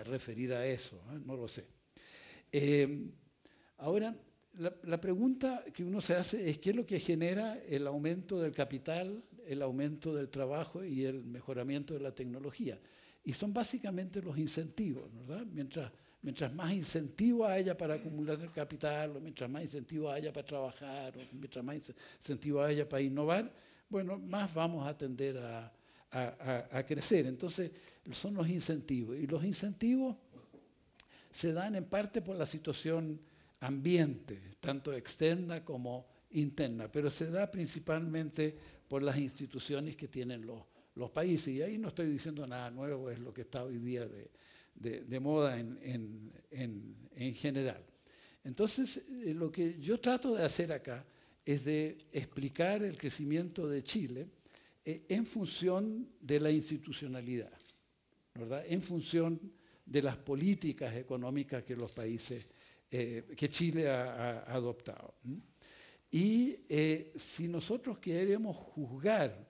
a 0.00 0.04
referir 0.04 0.52
a 0.52 0.66
eso, 0.66 0.96
¿eh? 1.12 1.20
no 1.24 1.36
lo 1.36 1.46
sé. 1.46 1.64
Eh, 2.50 3.06
ahora, 3.78 4.12
la, 4.58 5.00
pregunta 5.00 5.64
que 5.72 5.84
uno 5.84 6.00
se 6.00 6.16
hace 6.16 6.50
es 6.50 6.58
qué 6.58 6.70
es 6.70 6.76
lo 6.76 6.84
que 6.84 6.98
genera 6.98 7.58
el 7.68 7.86
aumento 7.86 8.40
del 8.40 8.52
capital, 8.52 9.22
el 9.46 9.62
aumento 9.62 10.12
del 10.14 10.28
trabajo 10.28 10.84
y 10.84 11.04
el 11.04 11.22
mejoramiento 11.22 11.94
de 11.94 12.00
la 12.00 12.12
tecnología. 12.12 12.80
Y 13.22 13.32
son 13.32 13.52
básicamente 13.52 14.20
los 14.20 14.36
incentivos, 14.36 15.08
¿verdad? 15.14 15.46
Mientras 15.46 15.92
mientras 16.22 16.52
más 16.52 16.72
incentivo 16.72 17.46
haya 17.46 17.76
para 17.76 17.94
acumular 17.94 18.38
el 18.40 18.52
capital, 18.52 19.16
o 19.16 19.20
mientras 19.20 19.48
más 19.48 19.62
incentivo 19.62 20.10
haya 20.10 20.32
para 20.32 20.46
trabajar, 20.46 21.16
o 21.16 21.20
mientras 21.32 21.64
más 21.64 21.76
incentivo 22.18 22.62
haya 22.62 22.88
para 22.88 23.02
innovar, 23.02 23.50
bueno, 23.90 24.18
más 24.18 24.54
vamos 24.54 24.86
a 24.86 24.96
tender 24.96 25.36
a, 25.38 25.72
crecer. 26.86 27.26
Entonces, 27.26 27.70
son 28.12 28.34
los 28.34 28.48
incentivos. 28.48 29.16
Y 29.16 29.26
los 29.26 29.44
incentivos 29.44 30.16
se 31.30 31.52
dan 31.52 31.74
en 31.74 31.84
parte 31.84 32.22
por 32.22 32.36
la 32.36 32.46
situación 32.46 33.20
ambiente, 33.60 34.54
tanto 34.60 34.92
externa 34.92 35.64
como 35.64 36.06
interna, 36.30 36.90
pero 36.90 37.10
se 37.10 37.30
da 37.30 37.50
principalmente 37.50 38.56
por 38.88 39.02
las 39.02 39.18
instituciones 39.18 39.96
que 39.96 40.08
tienen 40.08 40.46
los, 40.46 40.64
países. 41.12 41.48
Y 41.48 41.62
ahí 41.62 41.78
no 41.78 41.88
estoy 41.88 42.10
diciendo 42.10 42.46
nada 42.46 42.70
nuevo, 42.70 43.10
es 43.10 43.18
lo 43.18 43.32
que 43.32 43.42
está 43.42 43.64
hoy 43.64 43.78
día 43.78 44.06
de, 44.06 45.20
moda 45.20 45.58
en, 45.58 46.30
en, 46.50 47.34
general. 47.34 47.82
Entonces, 48.44 48.98
eh, 49.08 49.32
lo 49.32 49.50
que 49.50 49.78
yo 49.80 49.98
trato 49.98 50.34
de 50.34 50.44
hacer 50.44 50.72
acá 50.72 51.04
es 51.52 51.64
de 51.64 51.98
explicar 52.12 52.82
el 52.82 52.96
crecimiento 52.96 53.68
de 53.68 53.82
Chile 53.82 54.28
eh, 54.84 55.04
en 55.08 55.26
función 55.26 56.08
de 56.20 56.40
la 56.40 56.50
institucionalidad, 56.50 57.52
¿verdad? 58.34 58.64
en 58.68 58.82
función 58.82 59.40
de 59.84 60.02
las 60.02 60.16
políticas 60.16 60.94
económicas 60.94 61.64
que 61.64 61.76
los 61.76 61.92
países, 61.92 62.46
eh, 62.90 63.24
que 63.36 63.48
Chile 63.48 63.88
ha, 63.88 64.44
adoptado. 64.52 65.14
Y 66.12 66.56
si 67.16 67.46
nosotros 67.46 67.98
queremos 67.98 68.56
juzgar 68.56 69.48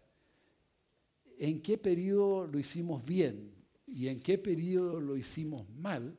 en 1.38 1.62
qué 1.62 1.78
periodo 1.78 2.46
lo 2.46 2.58
hicimos 2.58 3.04
bien 3.04 3.50
y 3.86 4.08
en 4.08 4.20
qué 4.20 4.36
periodo 4.36 5.00
lo 5.00 5.16
hicimos 5.16 5.68
mal, 5.70 6.16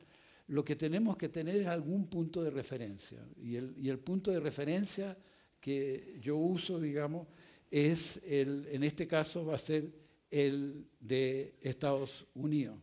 lo 0.48 0.64
que 0.64 0.76
tenemos 0.76 1.16
que 1.16 1.28
tener 1.28 1.56
es 1.56 1.66
algún 1.66 2.08
punto 2.08 2.42
de 2.42 2.50
referencia. 2.50 3.24
Y 3.40 3.56
el, 3.56 3.74
y 3.78 3.88
el 3.88 3.98
punto 3.98 4.30
de 4.30 4.40
referencia 4.40 5.16
que 5.62 6.18
yo 6.20 6.36
uso, 6.36 6.80
digamos, 6.80 7.28
es 7.70 8.20
el, 8.24 8.66
en 8.72 8.82
este 8.82 9.06
caso 9.06 9.46
va 9.46 9.54
a 9.54 9.58
ser 9.58 9.90
el 10.28 10.88
de 10.98 11.54
Estados 11.60 12.26
Unidos. 12.34 12.76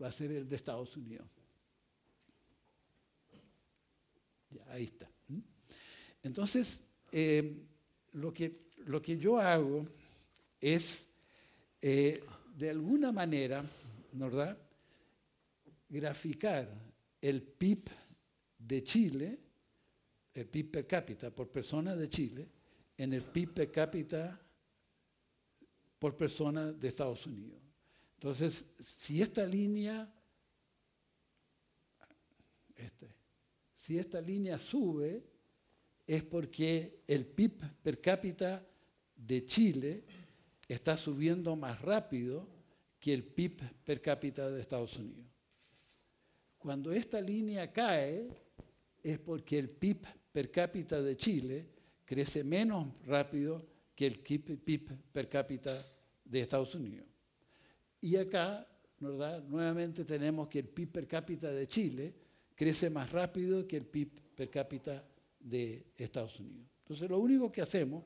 Va 0.00 0.08
a 0.08 0.12
ser 0.12 0.30
el 0.32 0.46
de 0.46 0.54
Estados 0.54 0.96
Unidos. 0.96 1.26
ahí 4.68 4.84
está. 4.84 5.08
Entonces, 6.22 6.82
eh, 7.12 7.56
lo, 8.12 8.34
que, 8.34 8.66
lo 8.84 9.00
que 9.00 9.16
yo 9.16 9.38
hago 9.38 9.86
es 10.60 11.08
eh, 11.80 12.22
de 12.54 12.70
alguna 12.70 13.12
manera, 13.12 13.64
¿verdad? 14.12 14.58
Graficar 15.88 16.68
el 17.22 17.42
PIB 17.42 17.88
de 18.58 18.82
Chile, 18.82 19.45
el 20.36 20.46
PIB 20.46 20.70
per 20.70 20.86
cápita 20.86 21.30
por 21.30 21.48
persona 21.48 21.96
de 21.96 22.08
Chile, 22.08 22.48
en 22.98 23.12
el 23.12 23.22
PIB 23.22 23.54
per 23.54 23.70
cápita 23.70 24.40
por 25.98 26.16
persona 26.16 26.72
de 26.72 26.88
Estados 26.88 27.26
Unidos. 27.26 27.60
Entonces, 28.14 28.66
si 28.78 29.22
esta 29.22 29.46
línea, 29.46 30.12
este, 32.74 33.08
si 33.74 33.98
esta 33.98 34.20
línea 34.20 34.58
sube, 34.58 35.22
es 36.06 36.22
porque 36.22 37.02
el 37.06 37.26
PIB 37.26 37.82
per 37.82 38.00
cápita 38.00 38.64
de 39.14 39.44
Chile 39.44 40.04
está 40.68 40.96
subiendo 40.96 41.56
más 41.56 41.80
rápido 41.80 42.48
que 43.00 43.12
el 43.12 43.24
PIB 43.24 43.62
per 43.84 44.00
cápita 44.00 44.50
de 44.50 44.60
Estados 44.60 44.96
Unidos. 44.96 45.26
Cuando 46.58 46.92
esta 46.92 47.20
línea 47.20 47.72
cae 47.72 48.28
es 49.02 49.18
porque 49.18 49.58
el 49.58 49.70
PIB 49.70 50.04
per 50.36 50.50
cápita 50.50 51.00
de 51.00 51.16
Chile 51.16 51.66
crece 52.04 52.44
menos 52.44 52.88
rápido 53.06 53.64
que 53.94 54.06
el 54.06 54.18
PIB 54.18 54.92
per 55.10 55.30
cápita 55.30 55.72
de 56.22 56.40
Estados 56.42 56.74
Unidos. 56.74 57.06
Y 58.02 58.16
acá, 58.16 58.68
¿verdad? 59.00 59.42
nuevamente 59.44 60.04
tenemos 60.04 60.48
que 60.48 60.58
el 60.58 60.68
PIB 60.68 60.92
per 60.92 61.06
cápita 61.06 61.50
de 61.50 61.66
Chile 61.66 62.14
crece 62.54 62.90
más 62.90 63.10
rápido 63.12 63.66
que 63.66 63.78
el 63.78 63.86
PIB 63.86 64.10
per 64.34 64.50
cápita 64.50 65.02
de 65.40 65.86
Estados 65.96 66.38
Unidos. 66.38 66.68
Entonces 66.80 67.08
lo 67.08 67.18
único 67.18 67.50
que 67.50 67.62
hacemos 67.62 68.04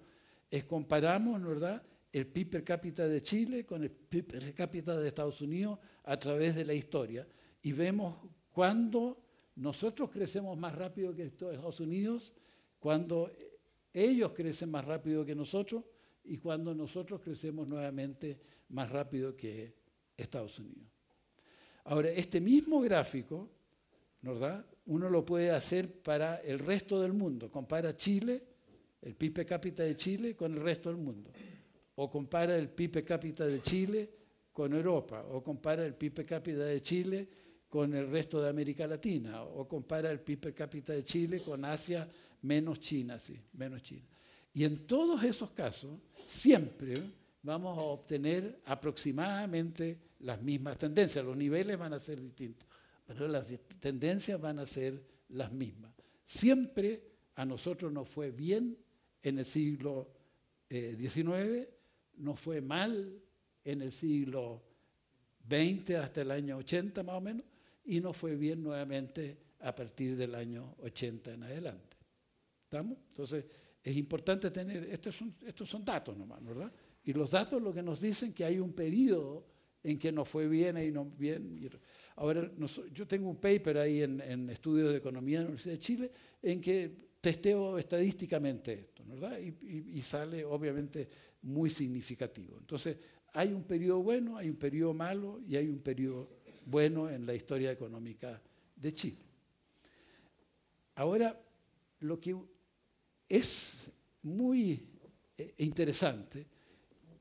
es 0.48 0.62
comparamos, 0.66 1.42
¿verdad? 1.42 1.82
el 2.12 2.28
PIB 2.28 2.48
per 2.48 2.62
cápita 2.62 3.08
de 3.08 3.22
Chile 3.22 3.66
con 3.66 3.82
el 3.82 3.90
PIB 3.90 4.24
per 4.26 4.54
cápita 4.54 4.96
de 4.96 5.08
Estados 5.08 5.40
Unidos 5.40 5.80
a 6.04 6.16
través 6.16 6.54
de 6.54 6.64
la 6.64 6.74
historia 6.74 7.26
y 7.60 7.72
vemos 7.72 8.18
cuándo 8.52 9.29
nosotros 9.60 10.10
crecemos 10.10 10.56
más 10.58 10.74
rápido 10.74 11.14
que 11.14 11.24
Estados 11.24 11.80
Unidos, 11.80 12.32
cuando 12.78 13.30
ellos 13.92 14.32
crecen 14.32 14.70
más 14.70 14.84
rápido 14.84 15.24
que 15.24 15.34
nosotros 15.34 15.84
y 16.24 16.38
cuando 16.38 16.74
nosotros 16.74 17.20
crecemos 17.20 17.68
nuevamente 17.68 18.38
más 18.70 18.90
rápido 18.90 19.36
que 19.36 19.74
Estados 20.16 20.58
Unidos. 20.58 20.88
Ahora, 21.84 22.10
este 22.10 22.40
mismo 22.40 22.80
gráfico, 22.80 23.48
¿verdad? 24.22 24.64
Uno 24.86 25.08
lo 25.08 25.24
puede 25.24 25.50
hacer 25.50 26.02
para 26.02 26.36
el 26.36 26.58
resto 26.58 27.00
del 27.00 27.12
mundo. 27.12 27.50
Compara 27.50 27.96
Chile, 27.96 28.42
el 29.02 29.14
PIB 29.14 29.34
per 29.34 29.46
cápita 29.46 29.82
de 29.82 29.96
Chile, 29.96 30.36
con 30.36 30.52
el 30.52 30.60
resto 30.60 30.88
del 30.88 30.98
mundo 30.98 31.30
o 32.02 32.08
compara 32.08 32.56
el 32.56 32.70
PIB 32.70 32.92
per 32.92 33.04
cápita 33.04 33.46
de 33.46 33.60
Chile 33.60 34.08
con 34.52 34.72
Europa, 34.72 35.22
o 35.30 35.42
compara 35.42 35.84
el 35.84 35.94
PIB 35.94 36.14
per 36.14 36.26
cápita 36.26 36.64
de 36.64 36.80
Chile 36.80 37.28
con 37.70 37.94
el 37.94 38.10
resto 38.10 38.42
de 38.42 38.50
América 38.50 38.86
Latina, 38.86 39.44
o 39.44 39.66
compara 39.66 40.10
el 40.10 40.20
PIB 40.20 40.40
per 40.40 40.54
cápita 40.54 40.92
de 40.92 41.04
Chile 41.04 41.40
con 41.40 41.64
Asia 41.64 42.06
menos 42.42 42.80
China, 42.80 43.18
sí, 43.18 43.38
menos 43.52 43.82
China. 43.82 44.06
Y 44.52 44.64
en 44.64 44.88
todos 44.88 45.22
esos 45.22 45.52
casos, 45.52 45.92
siempre 46.26 47.00
vamos 47.42 47.78
a 47.78 47.82
obtener 47.82 48.60
aproximadamente 48.64 49.98
las 50.18 50.42
mismas 50.42 50.78
tendencias, 50.78 51.24
los 51.24 51.36
niveles 51.36 51.78
van 51.78 51.92
a 51.92 52.00
ser 52.00 52.20
distintos, 52.20 52.68
pero 53.06 53.28
las 53.28 53.46
tendencias 53.78 54.40
van 54.40 54.58
a 54.58 54.66
ser 54.66 55.00
las 55.28 55.52
mismas. 55.52 55.92
Siempre 56.26 57.04
a 57.36 57.44
nosotros 57.44 57.92
nos 57.92 58.08
fue 58.08 58.32
bien 58.32 58.76
en 59.22 59.38
el 59.38 59.46
siglo 59.46 60.10
XIX, 60.68 61.28
eh, 61.28 61.74
nos 62.16 62.40
fue 62.40 62.60
mal 62.60 63.22
en 63.64 63.82
el 63.82 63.92
siglo 63.92 64.62
XX 65.48 65.90
hasta 65.94 66.22
el 66.22 66.32
año 66.32 66.56
80 66.58 67.02
más 67.02 67.16
o 67.16 67.20
menos, 67.20 67.44
y 67.84 68.00
nos 68.00 68.16
fue 68.16 68.36
bien 68.36 68.62
nuevamente 68.62 69.38
a 69.60 69.74
partir 69.74 70.16
del 70.16 70.34
año 70.34 70.74
80 70.80 71.34
en 71.34 71.42
adelante. 71.42 71.96
¿Estamos? 72.64 72.98
Entonces, 73.08 73.44
es 73.82 73.96
importante 73.96 74.50
tener, 74.50 74.84
estos 74.84 75.16
son, 75.16 75.34
estos 75.46 75.68
son 75.68 75.84
datos 75.84 76.16
nomás, 76.16 76.44
¿verdad? 76.44 76.72
Y 77.04 77.12
los 77.12 77.30
datos 77.30 77.62
lo 77.62 77.72
que 77.72 77.82
nos 77.82 78.00
dicen 78.00 78.32
que 78.32 78.44
hay 78.44 78.58
un 78.58 78.72
periodo 78.72 79.46
en 79.82 79.98
que 79.98 80.12
nos 80.12 80.28
fue 80.28 80.46
bien 80.46 80.76
y 80.78 80.90
no 80.90 81.06
bien. 81.06 81.70
Ahora, 82.16 82.50
yo 82.92 83.06
tengo 83.06 83.30
un 83.30 83.36
paper 83.36 83.78
ahí 83.78 84.02
en, 84.02 84.20
en 84.20 84.50
Estudios 84.50 84.90
de 84.90 84.98
Economía 84.98 85.38
de 85.38 85.44
la 85.44 85.48
Universidad 85.48 85.74
de 85.74 85.78
Chile 85.78 86.12
en 86.42 86.60
que 86.60 87.10
testeo 87.20 87.78
estadísticamente 87.78 88.72
esto, 88.72 89.04
¿verdad? 89.06 89.38
Y, 89.38 89.98
y, 89.98 90.02
sale 90.02 90.44
obviamente 90.44 91.08
muy 91.42 91.70
significativo. 91.70 92.56
Entonces, 92.58 92.96
hay 93.32 93.52
un 93.52 93.64
periodo 93.64 94.02
bueno, 94.02 94.36
hay 94.36 94.48
un 94.48 94.56
periodo 94.56 94.94
malo 94.94 95.40
y 95.46 95.56
hay 95.56 95.68
un 95.68 95.80
periodo 95.80 96.39
bueno 96.66 97.10
en 97.10 97.26
la 97.26 97.34
historia 97.34 97.70
económica 97.70 98.40
de 98.76 98.92
Chile. 98.92 99.24
Ahora, 100.94 101.40
lo 102.00 102.20
que 102.20 102.36
es 103.28 103.90
muy 104.22 104.86
eh, 105.38 105.54
interesante, 105.58 106.46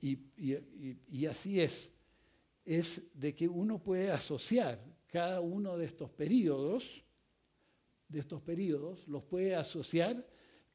y, 0.01 1.25
así 1.25 1.59
es, 1.59 1.91
es 2.63 3.01
de 3.13 3.35
que 3.35 3.47
uno 3.47 3.79
puede 3.79 4.11
asociar 4.11 4.79
cada 5.07 5.41
uno 5.41 5.77
de 5.77 5.85
estos 5.85 6.09
periodos, 6.09 7.03
de 8.07 8.19
estos 8.19 8.41
periodos, 8.41 9.07
los 9.07 9.23
puede 9.23 9.55
asociar 9.55 10.25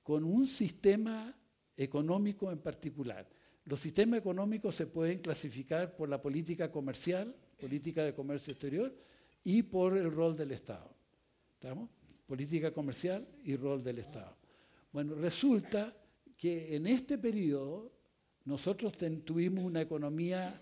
con 0.02 0.24
un 0.24 0.46
sistema 0.46 1.34
económico 1.76 2.52
en 2.52 2.58
particular. 2.58 3.28
Los 3.64 3.80
sistemas 3.80 4.18
económicos 4.18 4.74
se 4.74 4.86
pueden 4.86 5.20
clasificar 5.20 5.96
por 5.96 6.08
la 6.08 6.20
política 6.20 6.70
comercial, 6.70 7.34
política 7.58 8.04
de 8.04 8.14
comercio 8.14 8.52
exterior, 8.52 8.94
y 9.44 9.62
por 9.62 9.96
el 9.96 10.10
rol 10.10 10.36
del 10.36 10.52
Estado. 10.52 10.90
¿Estamos? 11.54 11.90
Política 12.26 12.72
comercial 12.72 13.26
y 13.44 13.56
rol 13.56 13.82
del 13.82 13.98
Estado. 13.98 14.36
Bueno, 14.92 15.14
resulta 15.14 15.94
que 16.36 16.74
en 16.76 16.86
este 16.86 17.18
periodo 17.18 17.92
nosotros 18.44 18.92
tuvimos 19.24 19.64
una 19.64 19.80
economía 19.80 20.60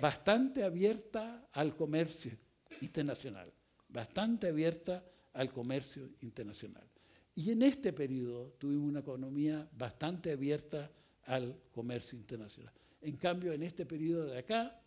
bastante 0.00 0.62
abierta 0.62 1.48
al 1.52 1.76
comercio 1.76 2.32
internacional, 2.80 3.52
bastante 3.88 4.48
abierta 4.48 5.04
al 5.32 5.52
comercio 5.52 6.10
internacional. 6.20 6.88
Y 7.34 7.50
en 7.50 7.62
este 7.62 7.92
periodo 7.92 8.52
tuvimos 8.58 8.88
una 8.88 9.00
economía 9.00 9.68
bastante 9.76 10.32
abierta 10.32 10.90
al 11.24 11.58
comercio 11.72 12.18
internacional. 12.18 12.72
En 13.00 13.16
cambio, 13.16 13.52
en 13.52 13.62
este 13.62 13.86
periodo 13.86 14.26
de 14.26 14.38
acá, 14.38 14.80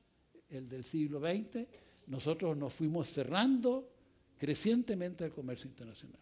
el 0.49 0.67
del 0.67 0.83
siglo 0.83 1.19
XX, 1.19 1.65
nosotros 2.07 2.55
nos 2.55 2.73
fuimos 2.73 3.09
cerrando 3.09 3.89
crecientemente 4.37 5.23
al 5.23 5.31
comercio 5.31 5.69
internacional. 5.69 6.19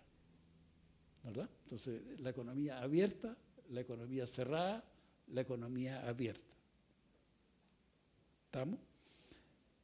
¿Verdad? 1.23 1.49
Entonces, 1.63 2.01
la 2.19 2.29
economía 2.29 2.81
abierta, 2.81 3.35
la 3.69 3.81
economía 3.81 4.27
cerrada, 4.27 4.83
la 5.27 5.41
economía 5.41 6.07
abierta. 6.07 6.55
¿Estamos? 8.45 8.79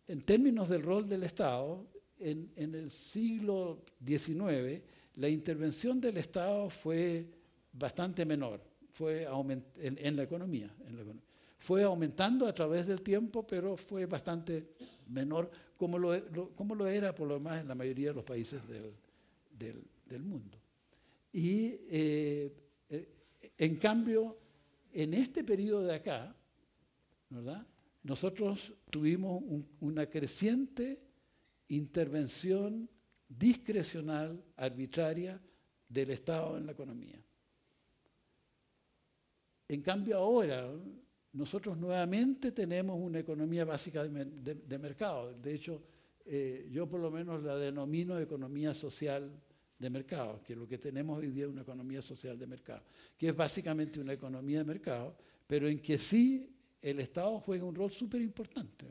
En 0.07 0.21
términos 0.21 0.69
del 0.69 0.83
rol 0.83 1.07
del 1.07 1.23
Estado, 1.23 1.87
en, 2.19 2.51
en 2.55 2.75
el 2.75 2.91
siglo 2.91 3.83
XIX, 4.05 4.81
la 5.15 5.29
intervención 5.29 5.99
del 5.99 6.17
Estado 6.17 6.69
fue 6.69 7.27
bastante 7.73 8.25
menor 8.25 8.71
fue 8.91 9.27
en, 9.77 10.15
la 10.15 10.23
economía, 10.23 10.69
Fue 11.61 11.83
aumentando 11.83 12.47
a 12.47 12.53
través 12.53 12.87
del 12.87 13.03
tiempo, 13.03 13.45
pero 13.45 13.77
fue 13.77 14.07
bastante 14.07 14.71
menor, 15.09 15.51
como 15.77 15.99
lo, 15.99 16.55
como 16.55 16.73
lo 16.73 16.87
era 16.87 17.13
por 17.13 17.27
lo 17.27 17.35
demás 17.35 17.61
en 17.61 17.67
la 17.67 17.75
mayoría 17.75 18.09
de 18.09 18.15
los 18.15 18.23
países 18.23 18.59
del, 18.67 19.83
del, 20.07 20.23
mundo. 20.23 20.57
Y 21.31 21.65
eh, 21.87 22.51
eh, 22.89 23.09
en 23.59 23.75
cambio, 23.75 24.39
en 24.91 25.13
este 25.13 25.43
periodo 25.43 25.83
de 25.83 25.93
acá, 25.93 26.35
¿verdad? 27.29 27.63
nosotros 28.01 28.73
tuvimos 28.89 29.43
una 29.81 30.07
creciente 30.07 30.99
intervención 31.67 32.89
discrecional, 33.29 34.43
arbitraria 34.57 35.39
del 35.87 36.09
Estado 36.09 36.57
en 36.57 36.65
la 36.65 36.71
economía. 36.71 37.23
En 39.67 39.83
cambio 39.83 40.17
ahora 40.17 40.67
nosotros 41.33 41.77
nuevamente 41.77 42.51
tenemos 42.51 42.99
una 42.99 43.19
economía 43.19 43.63
básica 43.63 44.05
de, 44.05 44.79
mercado. 44.79 45.33
De 45.33 45.53
hecho, 45.53 45.81
eh, 46.25 46.67
yo 46.71 46.87
por 46.87 46.99
lo 46.99 47.09
menos 47.09 47.41
la 47.43 47.55
denomino 47.55 48.19
economía 48.19 48.73
social 48.73 49.31
de 49.79 49.89
mercado, 49.89 50.41
que 50.43 50.55
lo 50.55 50.67
que 50.67 50.77
tenemos 50.77 51.17
hoy 51.17 51.31
día 51.31 51.45
es 51.45 51.49
una 51.49 51.61
economía 51.61 52.01
social 52.01 52.37
de 52.37 52.47
mercado, 52.47 52.83
que 53.17 53.29
es 53.29 53.35
básicamente 53.35 53.99
una 53.99 54.13
economía 54.13 54.59
de 54.59 54.65
mercado, 54.65 55.15
pero 55.47 55.67
en 55.67 55.79
que 55.79 55.97
sí 55.97 56.53
el 56.81 56.99
Estado 56.99 57.39
juega 57.39 57.63
un 57.63 57.75
rol 57.75 57.91
súper 57.91 58.21
importante. 58.21 58.85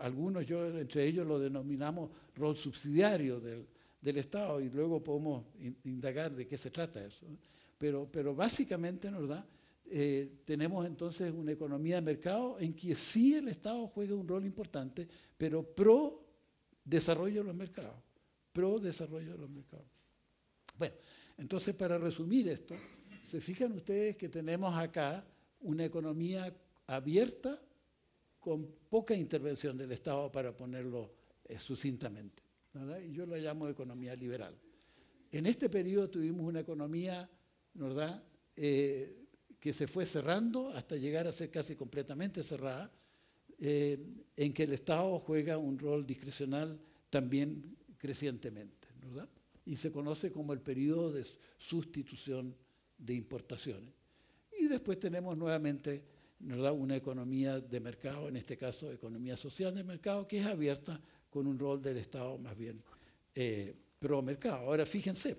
algunos, 0.00 0.46
yo 0.46 0.66
entre 0.66 1.06
ellos 1.06 1.26
lo 1.26 1.38
denominamos 1.38 2.10
rol 2.34 2.56
subsidiario 2.56 3.40
del, 3.40 3.66
Estado 4.00 4.60
y 4.60 4.70
luego 4.70 5.04
podemos 5.04 5.44
indagar 5.84 6.34
de 6.34 6.46
qué 6.46 6.56
se 6.56 6.70
trata 6.70 7.04
eso. 7.04 7.26
Pero, 7.76 8.08
pero 8.10 8.34
básicamente, 8.34 9.10
¿verdad? 9.10 9.44
Eh, 9.90 10.40
tenemos 10.44 10.86
entonces 10.86 11.32
una 11.32 11.52
economía 11.52 11.96
de 11.96 12.02
mercado 12.02 12.58
en 12.60 12.74
que 12.74 12.94
sí 12.94 13.34
el 13.34 13.48
Estado 13.48 13.86
juega 13.88 14.14
un 14.14 14.28
rol 14.28 14.44
importante, 14.44 15.08
pero 15.36 15.62
pro 15.62 16.24
desarrollo 16.84 17.40
de 17.40 17.48
los 17.48 17.56
mercados. 17.56 17.96
Pro 18.52 18.78
desarrollo 18.78 19.32
de 19.32 19.38
los 19.38 19.50
mercados. 19.50 19.86
Bueno, 20.78 20.94
entonces 21.36 21.74
para 21.74 21.98
resumir 21.98 22.48
esto, 22.48 22.74
se 23.22 23.40
fijan 23.40 23.72
ustedes 23.72 24.16
que 24.16 24.28
tenemos 24.28 24.76
acá 24.76 25.24
una 25.60 25.84
economía 25.84 26.54
abierta 26.86 27.60
con 28.38 28.66
poca 28.88 29.14
intervención 29.14 29.76
del 29.76 29.92
Estado 29.92 30.30
para 30.30 30.56
ponerlo 30.56 31.12
eh, 31.44 31.58
sucintamente. 31.58 32.42
Y 33.04 33.12
yo 33.12 33.26
lo 33.26 33.36
llamo 33.36 33.68
economía 33.68 34.14
liberal. 34.14 34.54
En 35.32 35.46
este 35.46 35.68
periodo 35.68 36.08
tuvimos 36.08 36.46
una 36.46 36.60
economía 36.60 37.28
¿verdad? 37.78 38.22
Eh, 38.56 39.27
que 39.60 39.72
se 39.72 39.86
fue 39.86 40.06
cerrando 40.06 40.70
hasta 40.70 40.96
llegar 40.96 41.26
a 41.26 41.32
ser 41.32 41.50
casi 41.50 41.74
completamente 41.74 42.42
cerrada, 42.42 42.90
eh, 43.58 43.98
en 44.36 44.52
que 44.52 44.62
el 44.62 44.72
Estado 44.72 45.18
juega 45.18 45.58
un 45.58 45.78
rol 45.78 46.06
discrecional 46.06 46.78
también 47.10 47.76
crecientemente, 47.96 48.88
¿verdad? 49.02 49.28
Y 49.66 49.76
se 49.76 49.90
conoce 49.90 50.30
como 50.30 50.52
el 50.52 50.60
periodo 50.60 51.12
de 51.12 51.26
sustitución 51.56 52.54
de 52.96 53.14
importaciones. 53.14 53.92
Y 54.58 54.66
después 54.66 54.98
tenemos 55.00 55.36
nuevamente 55.36 56.04
una 56.40 56.96
economía 56.96 57.58
de 57.58 57.80
mercado, 57.80 58.28
en 58.28 58.36
este 58.36 58.56
caso 58.56 58.92
economía 58.92 59.36
social 59.36 59.74
de 59.74 59.82
mercado, 59.82 60.28
que 60.28 60.38
es 60.38 60.46
abierta 60.46 61.00
con 61.28 61.46
un 61.48 61.58
rol 61.58 61.82
del 61.82 61.96
Estado 61.96 62.38
más 62.38 62.56
bien 62.56 62.80
eh, 63.34 63.74
pro 63.98 64.22
mercado. 64.22 64.58
Ahora 64.58 64.86
fíjense, 64.86 65.36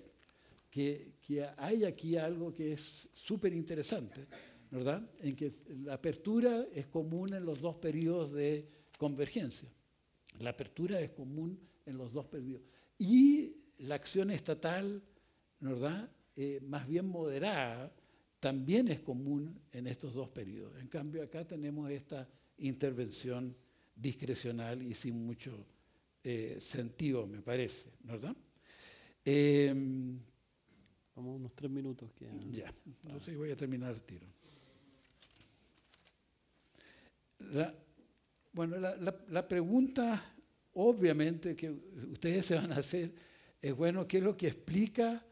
que, 0.70 1.18
hay 1.56 1.84
aquí 1.84 2.16
algo 2.16 2.54
que 2.54 2.72
es 2.72 3.10
súper 3.12 3.52
interesante, 3.52 4.26
¿verdad? 4.70 5.02
En 5.20 5.34
que 5.34 5.52
la 5.84 5.94
apertura 5.94 6.66
es 6.72 6.86
común 6.86 7.34
en 7.34 7.44
los 7.44 7.60
dos 7.60 7.76
periodos 7.76 8.32
de 8.32 8.68
convergencia. 8.96 9.68
La 10.38 10.50
apertura 10.50 11.00
es 11.00 11.10
común 11.10 11.58
en 11.84 11.98
los 11.98 12.12
dos 12.12 12.26
periodos. 12.26 12.62
Y 12.98 13.56
la 13.78 13.96
acción 13.96 14.30
estatal, 14.30 15.02
¿verdad? 15.58 16.08
Eh, 16.36 16.60
más 16.62 16.86
bien 16.86 17.06
moderada, 17.06 17.92
también 18.38 18.88
es 18.88 19.00
común 19.00 19.60
en 19.72 19.86
estos 19.88 20.14
dos 20.14 20.28
periodos. 20.28 20.78
En 20.80 20.88
cambio, 20.88 21.22
acá 21.22 21.46
tenemos 21.46 21.90
esta 21.90 22.28
intervención 22.58 23.56
discrecional 23.94 24.82
y 24.82 24.94
sin 24.94 25.26
mucho 25.26 25.66
eh, 26.22 26.56
sentido, 26.60 27.26
me 27.26 27.42
parece, 27.42 27.90
¿verdad? 28.04 28.36
Eh, 29.24 29.74
Vamos 31.20 31.36
unos 31.36 31.52
tres 31.54 31.70
minutos. 31.70 32.10
Que, 32.18 32.26
ya, 32.50 32.72
entonces 33.04 33.36
voy 33.36 33.50
a 33.50 33.56
terminar 33.56 33.92
el 33.92 34.00
tiro. 34.00 34.26
bueno, 38.54 38.76
la, 38.78 39.46
pregunta 39.46 40.34
obviamente 40.72 41.54
que 41.54 41.70
ustedes 42.10 42.46
se 42.46 42.54
van 42.54 42.72
a 42.72 42.76
hacer 42.76 43.12
es, 43.60 43.74
bueno, 43.74 44.08
¿qué 44.08 44.16
es 44.16 44.24
lo 44.24 44.34
que 44.34 44.46
explica 44.46 45.22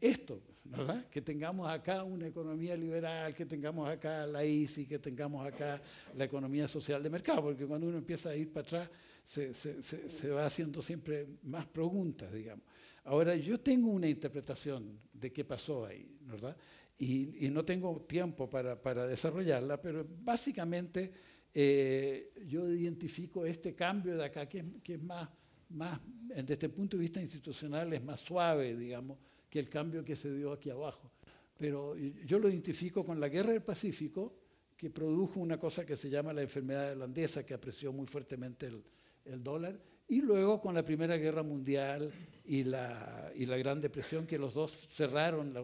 esto? 0.00 0.40
¿verdad? 0.64 1.06
Que 1.10 1.20
tengamos 1.20 1.68
acá 1.68 2.02
una 2.02 2.28
economía 2.28 2.74
liberal, 2.74 3.34
que 3.34 3.44
tengamos 3.44 3.86
acá 3.86 4.26
la 4.26 4.46
ICI, 4.46 4.86
que 4.86 4.98
tengamos 4.98 5.46
acá 5.46 5.78
la 6.16 6.24
economía 6.24 6.66
social 6.66 7.02
de 7.02 7.10
mercado, 7.10 7.42
porque 7.42 7.66
cuando 7.66 7.86
uno 7.86 7.98
empieza 7.98 8.30
a 8.30 8.36
ir 8.36 8.50
para 8.50 8.66
atrás 8.66 8.90
se, 9.24 9.52
se, 9.52 9.82
se, 9.82 10.30
va 10.30 10.46
haciendo 10.46 10.80
siempre 10.80 11.26
más 11.42 11.66
preguntas, 11.66 12.32
digamos. 12.32 12.64
Ahora, 13.04 13.34
yo 13.36 13.58
tengo 13.60 13.90
una 13.90 14.08
interpretación 14.08 14.98
de 15.12 15.32
qué 15.32 15.44
pasó 15.44 15.86
ahí, 15.86 16.18
¿verdad? 16.22 16.56
Y, 16.98 17.46
y 17.46 17.50
no 17.50 17.64
tengo 17.64 18.02
tiempo 18.02 18.48
para, 18.48 18.80
para 18.80 19.06
desarrollarla, 19.06 19.80
pero 19.80 20.06
básicamente 20.22 21.10
eh, 21.52 22.32
yo 22.46 22.68
identifico 22.68 23.44
este 23.46 23.74
cambio 23.74 24.16
de 24.16 24.24
acá, 24.24 24.48
que, 24.48 24.64
que 24.82 24.94
es 24.94 25.02
más, 25.02 25.28
más, 25.70 26.00
desde 26.04 26.52
este 26.52 26.68
punto 26.68 26.96
de 26.96 27.02
vista 27.02 27.20
institucional, 27.20 27.92
es 27.92 28.04
más 28.04 28.20
suave, 28.20 28.76
digamos, 28.76 29.18
que 29.48 29.58
el 29.58 29.68
cambio 29.68 30.04
que 30.04 30.14
se 30.14 30.32
dio 30.32 30.52
aquí 30.52 30.70
abajo. 30.70 31.10
Pero 31.56 31.96
yo 31.96 32.38
lo 32.38 32.48
identifico 32.48 33.04
con 33.04 33.18
la 33.18 33.28
guerra 33.28 33.52
del 33.52 33.62
Pacífico, 33.62 34.36
que 34.76 34.90
produjo 34.90 35.40
una 35.40 35.58
cosa 35.58 35.84
que 35.84 35.96
se 35.96 36.08
llama 36.08 36.32
la 36.32 36.42
enfermedad 36.42 36.92
holandesa, 36.92 37.44
que 37.44 37.52
apreció 37.54 37.92
muy 37.92 38.06
fuertemente 38.06 38.66
el, 38.66 38.82
el 39.24 39.42
dólar, 39.42 39.78
y 40.08 40.20
luego 40.22 40.60
con 40.60 40.74
la 40.74 40.84
Primera 40.84 41.16
Guerra 41.16 41.42
Mundial 41.42 42.10
y 42.50 42.64
la, 42.64 43.30
y 43.36 43.46
la 43.46 43.56
Gran 43.58 43.80
Depresión, 43.80 44.26
que 44.26 44.36
los 44.36 44.54
dos 44.54 44.72
cerraron 44.88 45.54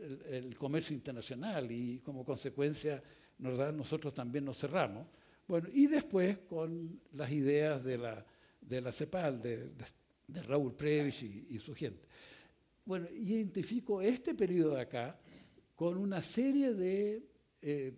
el, 0.00 0.22
el, 0.32 0.56
comercio 0.56 0.94
internacional 0.94 1.72
y 1.72 1.98
como 1.98 2.24
consecuencia 2.24 3.02
nosotros 3.38 4.14
también 4.14 4.44
nos 4.44 4.58
cerramos. 4.58 5.08
Bueno, 5.48 5.68
y 5.72 5.88
después 5.88 6.38
con 6.48 7.00
las 7.14 7.32
ideas 7.32 7.82
de 7.82 7.98
la, 7.98 8.24
de 8.60 8.80
la 8.80 8.92
CEPAL, 8.92 9.42
de, 9.42 9.56
de, 9.56 9.84
de 10.28 10.42
Raúl 10.44 10.76
Previs 10.76 11.20
y, 11.24 11.48
y 11.50 11.58
su 11.58 11.74
gente. 11.74 12.06
Bueno, 12.84 13.08
identifico 13.10 14.00
este 14.00 14.32
periodo 14.36 14.76
de 14.76 14.82
acá 14.82 15.18
con 15.74 15.96
una 15.96 16.22
serie 16.22 16.74
de 16.74 17.24
eh, 17.60 17.92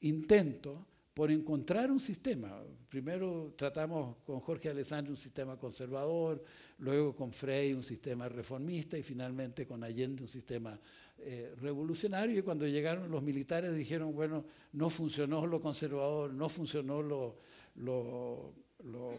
intentos 0.00 0.80
por 1.14 1.30
encontrar 1.30 1.92
un 1.92 2.00
sistema. 2.00 2.60
Primero 2.88 3.54
tratamos 3.56 4.16
con 4.24 4.40
Jorge 4.40 4.68
Alessandro 4.68 5.12
un 5.12 5.16
sistema 5.16 5.56
conservador, 5.56 6.42
luego 6.78 7.14
con 7.14 7.32
Frey 7.32 7.72
un 7.72 7.82
sistema 7.82 8.28
reformista 8.28 8.96
y 8.96 9.02
finalmente 9.02 9.66
con 9.66 9.82
Allende 9.82 10.22
un 10.22 10.28
sistema 10.28 10.78
eh, 11.18 11.54
revolucionario. 11.60 12.38
Y 12.38 12.42
cuando 12.42 12.66
llegaron 12.66 13.10
los 13.10 13.22
militares 13.22 13.74
dijeron, 13.74 14.14
bueno, 14.14 14.44
no 14.72 14.88
funcionó 14.88 15.46
lo 15.46 15.60
conservador, 15.60 16.32
no 16.32 16.48
funcionó 16.48 17.02
lo, 17.02 17.36
lo, 17.76 18.52
lo, 18.84 19.12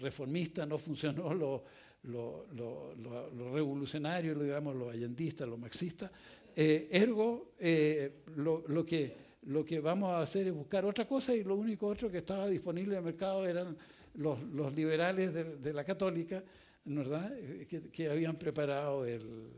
reformista, 0.00 0.64
no 0.64 0.78
funcionó 0.78 1.34
lo, 1.34 1.64
lo, 2.04 2.46
lo, 2.54 3.52
revolucionario, 3.52 4.34
digamos, 4.38 4.74
lo 4.74 4.90
allendista, 4.90 5.44
lo 5.44 5.58
marxista. 5.58 6.10
Eh, 6.56 6.88
ergo, 6.90 7.52
eh, 7.58 8.22
lo, 8.36 8.64
lo, 8.68 8.84
que, 8.86 9.14
lo 9.42 9.64
que 9.64 9.80
vamos 9.80 10.10
a 10.10 10.22
hacer 10.22 10.46
es 10.46 10.54
buscar 10.54 10.84
otra 10.86 11.06
cosa 11.06 11.34
y 11.34 11.44
lo 11.44 11.56
único 11.56 11.86
otro 11.86 12.10
que 12.10 12.18
estaba 12.18 12.46
disponible 12.46 12.92
en 12.92 12.98
el 12.98 13.04
mercado 13.04 13.46
eran 13.46 13.76
los, 14.14 14.40
los 14.42 14.74
liberales 14.74 15.32
de, 15.32 15.56
de, 15.56 15.72
la 15.72 15.84
católica, 15.84 16.42
¿verdad? 16.84 17.32
Que, 17.68 17.90
que 17.90 18.08
habían 18.08 18.36
preparado 18.36 19.04
el, 19.04 19.50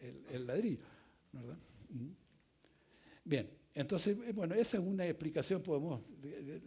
el, 0.00 0.24
el 0.32 0.46
ladrillo. 0.46 0.84
¿verdad? 1.32 1.56
Bien, 3.24 3.50
entonces, 3.74 4.16
bueno, 4.34 4.54
esa 4.54 4.78
es 4.78 4.82
una 4.82 5.06
explicación, 5.06 5.62
podemos, 5.62 6.00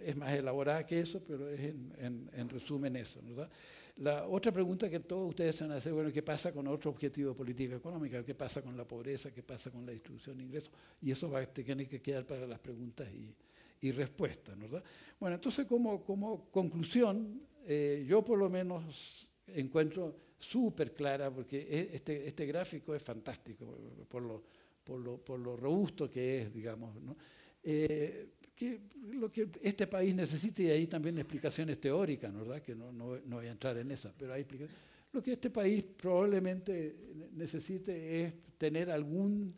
es 0.06 0.15
más 0.15 0.34
elaborada 0.34 0.86
que 0.86 0.99
eso, 0.99 1.23
pero 1.25 1.49
es 1.49 1.60
en, 1.60 1.93
en, 1.97 2.30
en 2.34 2.49
resumen 2.49 2.95
eso, 2.95 3.21
¿verdad? 3.23 3.49
La 3.97 4.28
otra 4.28 4.52
pregunta 4.52 4.89
que 4.89 5.02
todos 5.02 5.30
ustedes 5.30 5.58
se 5.58 5.65
van 5.65 5.73
a 5.73 5.75
hacer, 5.78 5.91
bueno, 5.91 6.12
¿qué 6.12 6.23
pasa 6.23 6.54
con 6.54 6.67
otro 6.67 6.89
objetivo 6.89 7.32
de 7.32 7.36
política 7.36 7.75
económica? 7.75 8.23
¿Qué 8.23 8.34
pasa 8.34 8.62
con 8.62 8.78
la 8.78 8.88
pobreza? 8.88 9.30
¿Qué 9.32 9.43
pasa 9.43 9.71
con 9.71 9.86
la 9.86 9.91
distribución 9.91 10.38
de 10.38 10.45
ingresos? 10.45 10.71
Y 11.02 11.12
eso 11.12 11.30
va 11.30 11.39
a 11.39 11.45
tener 11.45 11.88
que 11.88 12.02
quedar 12.02 12.25
para 12.25 12.47
las 12.47 12.60
preguntas 12.60 13.10
y, 13.13 13.36
y 13.82 13.92
respuestas, 13.92 14.58
¿verdad? 14.60 14.84
Bueno, 15.20 15.36
entonces 15.36 15.65
como, 15.65 16.04
como 16.04 16.50
conclusión, 16.52 17.42
eh, 17.65 18.06
yo 18.08 18.24
por 18.24 18.38
lo 18.38 18.50
menos 18.50 19.32
encuentro 19.48 20.15
súper 20.38 20.94
clara, 20.94 21.32
porque 21.32 21.89
este, 21.94 22.28
este 22.28 22.46
gráfico 22.46 22.96
es 22.96 23.04
fantástico 23.04 23.65
por 24.08 24.24
lo, 24.24 24.44
por, 24.84 25.00
lo, 25.00 25.18
por 25.18 25.39
lo 25.39 25.58
robusto 25.58 26.10
que 26.10 26.42
es, 26.42 26.54
digamos, 26.54 27.02
¿no? 27.02 27.15
Eh, 27.62 28.30
que 28.60 28.82
lo 29.13 29.32
que 29.32 29.50
este 29.62 29.88
país 29.88 30.13
necesita, 30.13 30.62
y 30.62 30.70
ahí 30.70 30.88
también 30.88 31.18
explicaciones 31.18 31.80
teóricas, 31.80 32.34
¿verdad? 32.34 32.62
que 32.62 32.76
no, 32.76 32.92
no, 32.92 33.18
no, 33.26 33.38
voy 33.38 33.48
a 33.48 33.52
entrar 33.52 33.78
en 33.78 33.89
esa, 33.89 34.13
pero 34.18 34.34
hay 34.34 34.42
explicaciones. 34.42 34.78
Lo 35.13 35.24
que 35.24 35.34
este 35.34 35.50
país 35.50 35.84
probablemente 35.84 36.94
necesite 37.32 38.24
es 38.24 38.34
tener 38.58 38.92
algún, 38.92 39.56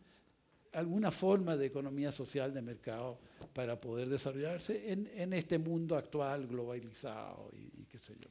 alguna 0.72 1.10
forma 1.10 1.56
de 1.56 1.66
economía 1.66 2.10
social 2.12 2.52
de 2.52 2.62
mercado 2.62 3.18
para 3.52 3.80
poder 3.80 4.08
desarrollarse 4.08 4.90
en, 4.90 5.10
en 5.14 5.32
este 5.32 5.58
mundo 5.58 5.96
actual 5.96 6.46
globalizado 6.46 7.50
y, 7.52 7.82
y, 7.82 7.86
qué 7.86 7.98
sé 7.98 8.14
yo. 8.18 8.28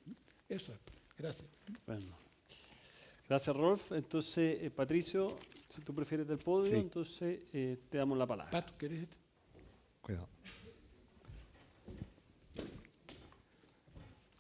Eso 0.49 0.73
es. 0.73 0.79
Gracias. 1.17 1.49
Bueno. 1.85 2.17
Gracias, 3.29 3.55
Rolf. 3.55 3.91
Entonces, 3.93 4.61
eh, 4.61 4.71
Patricio, 4.71 5.37
si 5.69 5.81
tú 5.81 5.93
prefieres 5.95 6.27
del 6.27 6.37
podio, 6.37 6.71
sí. 6.71 6.75
entonces 6.75 7.39
eh, 7.53 7.77
te 7.89 7.97
damos 7.97 8.17
la 8.17 8.27
palabra. 8.27 8.51
Pat, 8.51 8.71
¿querés? 8.71 9.07
Cuidado. 10.01 10.27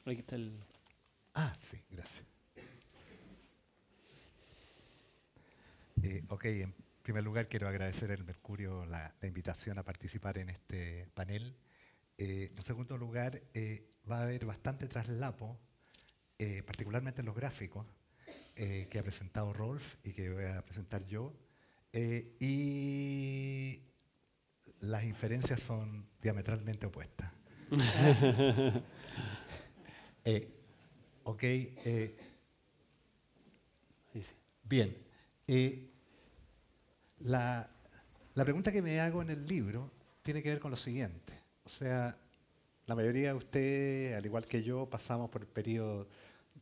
Aquí 0.03 0.19
está 0.19 0.35
el... 0.35 0.51
Ah, 1.35 1.55
sí, 1.61 1.77
gracias. 1.89 2.25
Eh, 6.03 6.23
ok, 6.27 6.45
en 7.01 7.03
primer 7.03 7.23
lugar 7.23 7.47
quiero 7.47 7.67
agradecer 7.67 8.11
al 8.11 8.23
Mercurio 8.23 8.85
la, 8.85 9.11
la 9.19 9.27
invitación 9.27 9.79
a 9.79 9.83
participar 9.83 10.37
en 10.37 10.49
este 10.49 11.07
panel. 11.15 11.57
Eh, 12.19 12.51
en 12.55 12.63
segundo 12.63 12.95
lugar, 12.95 13.41
eh, 13.55 13.89
va 14.09 14.19
a 14.19 14.23
haber 14.25 14.45
bastante 14.45 14.87
traslapo, 14.87 15.59
eh, 16.37 16.61
particularmente 16.61 17.21
en 17.21 17.25
los 17.25 17.35
gráficos 17.35 17.87
que 18.53 18.99
ha 18.99 19.01
presentado 19.01 19.51
Rolf 19.51 19.95
y 20.03 20.13
que 20.13 20.29
voy 20.31 20.45
a 20.45 20.63
presentar 20.63 21.03
yo. 21.07 21.33
Y 22.39 23.81
las 24.81 25.03
inferencias 25.03 25.59
son 25.59 26.07
diametralmente 26.21 26.85
opuestas. 26.85 27.31
Ok. 31.23 31.43
Bien. 34.63 34.95
Eh, 37.21 37.29
la, 37.29 37.69
la, 38.33 38.43
pregunta 38.43 38.71
que 38.71 38.81
me 38.81 38.99
hago 38.99 39.21
en 39.21 39.29
el 39.29 39.45
libro 39.47 39.91
tiene 40.23 40.41
que 40.41 40.49
ver 40.49 40.59
con 40.59 40.71
lo 40.71 40.77
siguiente. 40.77 41.33
O 41.63 41.69
sea, 41.69 42.17
la 42.85 42.95
mayoría 42.95 43.29
de 43.29 43.33
ustedes, 43.35 44.15
al 44.15 44.25
igual 44.25 44.45
que 44.45 44.63
yo, 44.63 44.89
pasamos 44.89 45.29
por 45.29 45.41
el 45.41 45.47
periodo 45.47 46.07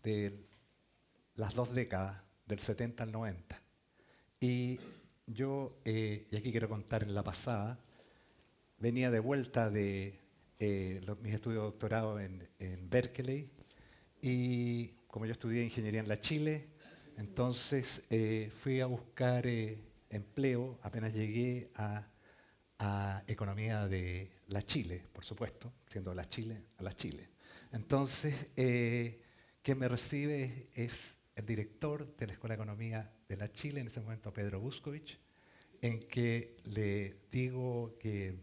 de 0.04 0.46
las 1.36 1.56
dos 1.56 1.74
décadas, 1.74 2.22
del 2.46 2.60
70 2.60 3.04
al 3.04 3.12
90. 3.12 3.62
Y 4.42 4.80
yo, 5.28 5.78
y 5.86 6.36
aquí 6.36 6.52
quiero 6.52 6.68
contar 6.68 7.04
en 7.04 7.14
la 7.14 7.24
pasada, 7.24 7.80
venía 8.80 9.12
de 9.12 9.20
vuelta 9.20 9.70
de 9.70 10.20
eh, 10.60 11.02
los, 11.06 11.20
mis 11.22 11.34
estudios 11.34 11.62
de 11.62 11.66
doctorado 11.66 12.20
en, 12.20 12.48
en, 12.60 12.90
Berkeley 12.90 13.50
y 14.22 14.88
como 15.08 15.26
yo 15.26 15.32
estudié 15.32 15.64
ingeniería 15.64 16.02
en 16.02 16.08
la 16.08 16.20
Chile, 16.20 16.68
entonces 17.18 18.06
eh, 18.10 18.52
fui 18.62 18.82
a 18.82 18.86
buscar 18.86 19.48
eh, 19.48 19.78
empleo, 20.10 20.80
apenas 20.82 21.14
llegué 21.14 21.72
a, 21.76 22.08
a, 22.80 23.24
economía 23.28 23.88
de 23.88 24.32
la 24.48 24.64
Chile, 24.66 25.06
por 25.14 25.26
supuesto, 25.26 25.74
siendo 25.88 26.14
la 26.14 26.28
Chile 26.28 26.64
a 26.78 26.84
la 26.84 26.96
Chile. 26.96 27.30
Entonces, 27.72 28.52
eh, 28.56 29.22
quien 29.62 29.78
me 29.78 29.88
recibe 29.88 30.68
es 30.74 31.14
el 31.36 31.46
director 31.46 32.16
de 32.16 32.28
la 32.28 32.34
Escuela 32.34 32.56
de 32.56 32.64
Economía 32.64 33.14
de 33.28 33.38
la 33.38 33.52
Chile, 33.52 33.82
en 33.82 33.88
ese 33.88 34.02
momento 34.02 34.34
Pedro 34.34 34.60
Buscovich, 34.60 35.20
en 35.82 36.00
que 36.00 36.58
le 36.66 37.22
digo 37.32 37.98
que 38.00 38.36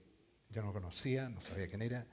yo 0.50 0.62
no 0.62 0.72
conocía, 0.72 1.28
no 1.28 1.40
sabía 1.40 1.68
quién 1.68 1.82
era, 1.82 2.06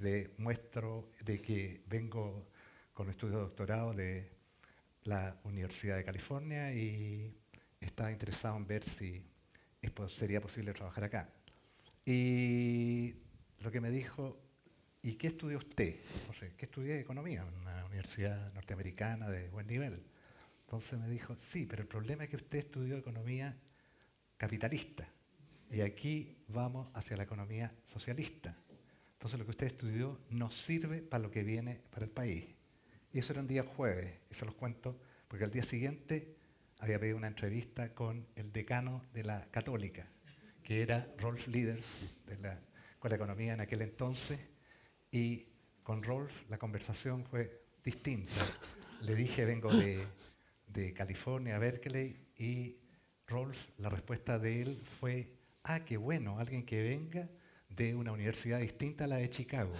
le 0.00 0.30
muestro 0.38 1.10
de 1.24 1.40
que 1.40 1.82
vengo 1.86 2.48
con 2.92 3.08
estudio 3.08 3.36
de 3.36 3.42
doctorado 3.42 3.94
de 3.94 4.30
la 5.04 5.40
Universidad 5.44 5.96
de 5.96 6.04
California 6.04 6.74
y 6.74 7.34
estaba 7.80 8.10
interesado 8.12 8.56
en 8.56 8.66
ver 8.66 8.84
si 8.84 9.24
sería 10.08 10.40
posible 10.40 10.72
trabajar 10.72 11.04
acá. 11.04 11.28
Y 12.04 13.14
lo 13.60 13.70
que 13.70 13.80
me 13.80 13.90
dijo, 13.90 14.38
¿y 15.02 15.14
qué 15.14 15.28
estudió 15.28 15.58
usted? 15.58 15.96
No 16.26 16.32
sé, 16.32 16.52
¿qué 16.56 16.66
estudié? 16.66 17.00
Economía, 17.00 17.42
en 17.42 17.60
una 17.60 17.84
universidad 17.84 18.52
norteamericana 18.52 19.28
de 19.28 19.48
buen 19.50 19.66
nivel. 19.66 20.02
Entonces 20.64 20.98
me 20.98 21.08
dijo, 21.08 21.36
sí, 21.38 21.66
pero 21.66 21.82
el 21.82 21.88
problema 21.88 22.24
es 22.24 22.30
que 22.30 22.36
usted 22.36 22.58
estudió 22.58 22.96
economía 22.96 23.56
capitalista. 24.36 25.08
Y 25.70 25.80
aquí 25.80 26.36
vamos 26.48 26.88
hacia 26.94 27.16
la 27.16 27.24
economía 27.24 27.74
socialista. 27.84 28.56
Entonces 29.14 29.38
lo 29.38 29.44
que 29.44 29.52
usted 29.52 29.66
estudió 29.66 30.20
no 30.30 30.50
sirve 30.50 31.02
para 31.02 31.22
lo 31.22 31.30
que 31.30 31.42
viene 31.42 31.80
para 31.90 32.04
el 32.04 32.10
país. 32.10 32.46
Y 33.12 33.18
eso 33.18 33.32
era 33.32 33.40
un 33.40 33.48
día 33.48 33.62
jueves, 33.62 34.20
y 34.30 34.34
se 34.34 34.44
los 34.44 34.54
cuento, 34.54 35.00
porque 35.26 35.44
al 35.44 35.50
día 35.50 35.64
siguiente 35.64 36.35
había 36.78 36.98
pedido 36.98 37.16
una 37.16 37.28
entrevista 37.28 37.94
con 37.94 38.26
el 38.36 38.52
decano 38.52 39.02
de 39.12 39.24
la 39.24 39.48
Católica, 39.50 40.08
que 40.62 40.82
era 40.82 41.12
Rolf 41.18 41.48
Leaders, 41.48 42.02
de 42.26 42.38
la 42.38 42.60
Escuela 42.92 43.16
de 43.16 43.22
Economía 43.22 43.54
en 43.54 43.60
aquel 43.60 43.82
entonces, 43.82 44.40
y 45.10 45.46
con 45.82 46.02
Rolf 46.02 46.48
la 46.48 46.58
conversación 46.58 47.24
fue 47.24 47.64
distinta. 47.84 48.32
Le 49.02 49.14
dije, 49.14 49.44
vengo 49.44 49.72
de, 49.72 50.04
de 50.66 50.92
California, 50.92 51.58
Berkeley, 51.58 52.16
y 52.38 52.76
Rolf, 53.26 53.58
la 53.78 53.88
respuesta 53.88 54.38
de 54.38 54.62
él 54.62 54.82
fue, 55.00 55.32
ah, 55.64 55.80
qué 55.84 55.96
bueno, 55.96 56.38
alguien 56.38 56.64
que 56.64 56.82
venga 56.82 57.28
de 57.68 57.94
una 57.94 58.12
universidad 58.12 58.60
distinta 58.60 59.04
a 59.04 59.06
la 59.06 59.16
de 59.16 59.30
Chicago. 59.30 59.74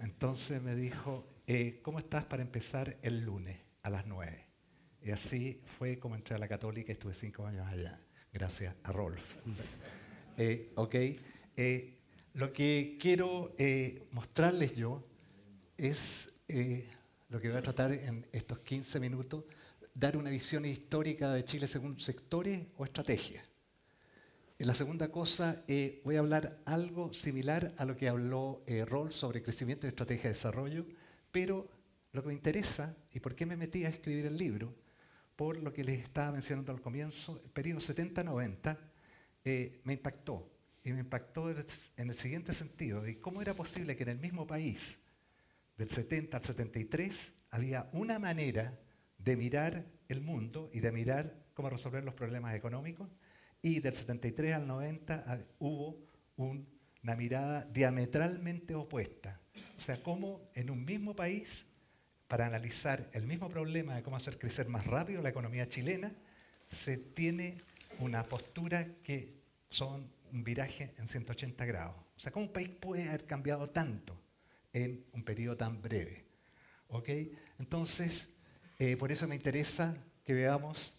Entonces 0.00 0.62
me 0.62 0.74
dijo, 0.74 1.26
eh, 1.46 1.80
¿cómo 1.82 1.98
estás 1.98 2.24
para 2.24 2.42
empezar 2.42 2.96
el 3.02 3.24
lunes 3.24 3.58
a 3.82 3.90
las 3.90 4.06
9? 4.06 4.47
Y 5.02 5.10
así 5.10 5.60
fue 5.78 5.98
como 5.98 6.14
entré 6.14 6.34
a 6.34 6.38
la 6.38 6.48
católica 6.48 6.92
estuve 6.92 7.14
cinco 7.14 7.46
años 7.46 7.66
allá, 7.66 8.00
gracias 8.32 8.74
a 8.82 8.92
Rolf. 8.92 9.22
Eh, 10.40 10.70
ok, 10.76 10.94
eh, 11.56 11.98
lo 12.34 12.52
que 12.52 12.96
quiero 13.00 13.56
mostrarles 14.12 14.76
yo 14.76 15.04
es 15.76 16.32
lo 17.28 17.40
que 17.40 17.48
voy 17.48 17.58
a 17.58 17.62
tratar 17.62 17.90
en 17.90 18.24
estos 18.30 18.60
15 18.60 19.00
minutos, 19.00 19.42
dar 19.94 20.16
una 20.16 20.30
visión 20.30 20.64
histórica 20.64 21.32
de 21.32 21.44
Chile 21.44 21.66
según 21.66 21.98
sectores 21.98 22.68
o 22.76 22.84
estrategias. 22.84 23.48
La 24.58 24.74
segunda 24.74 25.12
cosa, 25.12 25.62
eh, 25.68 26.00
voy 26.04 26.16
a 26.16 26.18
hablar 26.18 26.58
algo 26.64 27.12
similar 27.12 27.74
a 27.76 27.84
lo 27.84 27.96
que 27.96 28.08
habló 28.08 28.64
eh, 28.66 28.84
sobre 29.10 29.40
crecimiento 29.40 29.86
y 29.86 29.90
estrategia 29.90 30.24
de 30.24 30.34
desarrollo, 30.34 30.84
pero 31.30 31.68
lo 32.10 32.22
que 32.22 32.28
me 32.28 32.34
interesa 32.34 32.96
y 33.12 33.20
por 33.20 33.36
qué 33.36 33.46
me 33.46 33.56
metí 33.56 33.84
a 33.84 33.88
escribir 33.88 34.26
el 34.26 34.36
libro, 34.36 34.74
por 35.38 35.56
lo 35.62 35.72
que 35.72 35.84
les 35.84 36.00
estaba 36.00 36.32
mencionando 36.32 36.72
al 36.72 36.80
comienzo, 36.80 37.40
el 37.44 37.50
periodo 37.52 37.78
70-90 37.78 38.76
eh, 39.44 39.80
me 39.84 39.92
impactó. 39.92 40.50
Y 40.82 40.92
me 40.92 40.98
impactó 40.98 41.48
en 41.48 42.10
el 42.10 42.14
siguiente 42.16 42.52
sentido, 42.52 43.02
de 43.02 43.20
cómo 43.20 43.40
era 43.40 43.54
posible 43.54 43.94
que 43.94 44.02
en 44.02 44.08
el 44.08 44.18
mismo 44.18 44.48
país, 44.48 44.98
del 45.76 45.90
70 45.90 46.38
al 46.38 46.42
73, 46.42 47.34
había 47.50 47.88
una 47.92 48.18
manera 48.18 48.80
de 49.16 49.36
mirar 49.36 49.86
el 50.08 50.22
mundo 50.22 50.70
y 50.72 50.80
de 50.80 50.90
mirar 50.90 51.32
cómo 51.54 51.70
resolver 51.70 52.02
los 52.02 52.14
problemas 52.14 52.56
económicos, 52.56 53.08
y 53.62 53.78
del 53.78 53.94
73 53.94 54.54
al 54.54 54.66
90 54.66 55.24
ah, 55.24 55.38
hubo 55.60 56.04
una 56.34 57.14
mirada 57.16 57.64
diametralmente 57.72 58.74
opuesta. 58.74 59.40
O 59.76 59.80
sea, 59.80 60.02
cómo 60.02 60.50
en 60.54 60.68
un 60.68 60.84
mismo 60.84 61.14
país, 61.14 61.67
para 62.28 62.46
analizar 62.46 63.08
el 63.12 63.26
mismo 63.26 63.48
problema 63.48 63.96
de 63.96 64.02
cómo 64.02 64.16
hacer 64.16 64.38
crecer 64.38 64.68
más 64.68 64.86
rápido 64.86 65.22
la 65.22 65.30
economía 65.30 65.66
chilena, 65.66 66.12
se 66.68 66.98
tiene 66.98 67.56
una 67.98 68.24
postura 68.24 68.86
que 69.02 69.34
son 69.70 70.10
un 70.32 70.44
viraje 70.44 70.92
en 70.98 71.08
180 71.08 71.64
grados. 71.64 71.96
O 72.16 72.20
sea, 72.20 72.30
¿cómo 72.30 72.46
un 72.46 72.52
país 72.52 72.68
puede 72.68 73.08
haber 73.08 73.24
cambiado 73.24 73.66
tanto 73.66 74.20
en 74.72 75.04
un 75.12 75.24
periodo 75.24 75.56
tan 75.56 75.80
breve? 75.80 76.26
¿Ok? 76.88 77.08
Entonces, 77.58 78.28
eh, 78.78 78.96
por 78.96 79.10
eso 79.10 79.26
me 79.26 79.34
interesa 79.34 79.96
que 80.22 80.34
veamos 80.34 80.94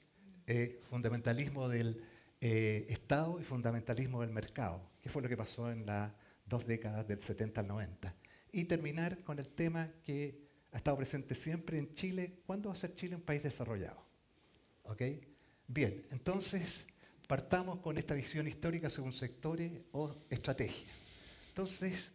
eh, 0.48 0.82
fundamentalismo 0.90 1.70
del 1.70 2.04
eh, 2.42 2.88
Estado 2.90 3.40
y 3.40 3.44
fundamentalismo 3.44 4.22
del 4.22 4.32
mercado, 4.32 4.82
que 5.02 5.10
fue 5.10 5.22
lo 5.22 5.30
que 5.30 5.38
pasó 5.38 5.72
en 5.72 5.86
las 5.86 6.12
dos 6.46 6.66
décadas 6.66 7.08
del 7.08 7.22
70 7.22 7.62
al 7.62 7.68
90. 7.68 8.16
Y 8.52 8.64
terminar 8.64 9.24
con 9.24 9.38
el 9.38 9.50
tema 9.50 9.92
que 10.04 10.49
ha 10.72 10.78
estado 10.78 10.98
presente 10.98 11.36
siempre 11.36 11.78
en 11.78 11.92
Chile, 11.92 12.42
¿cuándo 12.46 12.70
va 12.70 12.74
a 12.74 12.78
ser 12.78 12.94
Chile 12.94 13.16
un 13.16 13.22
país 13.22 13.44
desarrollado? 13.44 14.04
¿Ok? 14.84 15.02
Bien, 15.68 16.06
entonces 16.12 16.88
partamos 17.28 17.80
con 17.80 17.98
esta 17.98 18.14
visión 18.14 18.48
histórica 18.48 18.90
según 18.90 19.12
sectores 19.12 19.72
o 19.92 20.16
estrategias. 20.30 20.92
Entonces, 21.50 22.14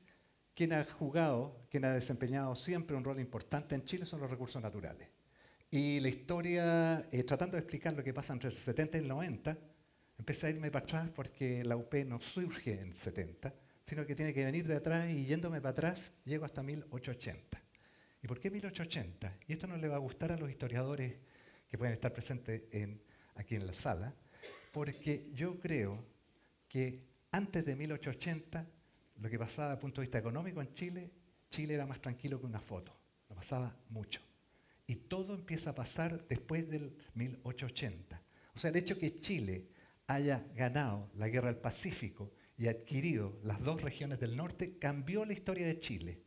quien 0.55 0.73
ha 0.73 0.85
jugado, 0.85 1.67
quien 1.71 1.85
ha 1.85 1.93
desempeñado 1.93 2.55
siempre 2.55 2.97
un 2.97 3.05
rol 3.05 3.21
importante 3.21 3.75
en 3.75 3.85
Chile 3.85 4.05
son 4.05 4.21
los 4.21 4.31
recursos 4.31 4.63
naturales. 4.63 5.09
Y 5.71 6.01
la 6.01 6.09
historia, 6.09 7.09
eh, 7.11 7.25
tratando 7.25 7.57
de 7.57 7.61
explicar 7.61 7.93
lo 7.95 8.05
que 8.05 8.15
pasa 8.15 8.33
entre 8.33 8.51
el 8.51 8.57
70 8.57 8.99
y 8.99 9.01
el 9.01 9.09
90, 9.09 9.59
Empecé 10.19 10.47
a 10.47 10.51
irme 10.51 10.71
para 10.71 10.85
atrás 10.85 11.11
porque 11.15 11.65
la 11.65 11.77
UP 11.77 11.93
no 12.07 12.21
surge 12.21 12.81
en 12.81 12.93
70, 12.93 13.53
sino 13.85 14.07
que 14.07 14.15
tiene 14.15 14.33
que 14.33 14.45
venir 14.45 14.67
de 14.67 14.77
atrás 14.77 15.11
y 15.11 15.27
yéndome 15.27 15.61
para 15.61 15.73
atrás 15.73 16.13
llego 16.25 16.45
hasta 16.45 16.63
1880. 16.63 17.64
¿Y 18.25 18.27
por 18.27 18.41
qué 18.41 18.51
1880? 18.51 19.41
Y 19.49 19.53
esto 19.53 19.67
no 19.67 19.77
le 19.77 19.87
va 19.87 19.97
a 19.97 19.99
gustar 19.99 20.33
a 20.33 20.39
los 20.39 20.49
historiadores 20.49 21.19
que 21.69 21.77
pueden 21.77 21.93
estar 21.93 22.11
presentes 22.11 22.63
aquí 23.35 23.55
en 23.55 23.67
la 23.67 23.75
sala, 23.75 24.15
porque 24.73 25.29
yo 25.35 25.61
creo 25.61 26.03
que 26.67 27.05
antes 27.33 27.67
de 27.67 27.77
1880, 27.77 28.67
lo 29.21 29.29
que 29.29 29.39
pasaba 29.39 29.69
desde 29.69 29.75
el 29.75 29.81
punto 29.83 30.01
de 30.01 30.07
vista 30.07 30.19
económico 30.21 30.63
en 30.63 30.73
Chile, 30.73 31.11
Chile 31.51 31.75
era 31.75 31.85
más 31.85 32.01
tranquilo 32.01 32.41
que 32.41 32.47
una 32.47 32.61
foto, 32.61 32.99
no 33.29 33.37
pasaba 33.37 33.77
mucho. 33.91 34.23
Y 34.87 34.97
todo 34.97 35.35
empieza 35.35 35.71
a 35.71 35.75
pasar 35.75 36.27
después 36.27 36.67
del 36.67 36.97
1880. 37.13 38.23
O 38.55 38.59
sea, 38.59 38.71
el 38.71 38.77
hecho 38.77 38.99
que 38.99 39.17
Chile 39.17 39.69
haya 40.07 40.47
ganado 40.55 41.11
la 41.17 41.29
guerra 41.29 41.53
del 41.53 41.61
Pacífico 41.61 42.33
y 42.57 42.69
adquirido 42.69 43.39
las 43.43 43.61
dos 43.61 43.83
regiones 43.83 44.19
del 44.19 44.35
norte, 44.35 44.79
cambió 44.79 45.27
la 45.27 45.35
historia 45.35 45.67
de 45.67 45.79
Chile. 45.79 46.23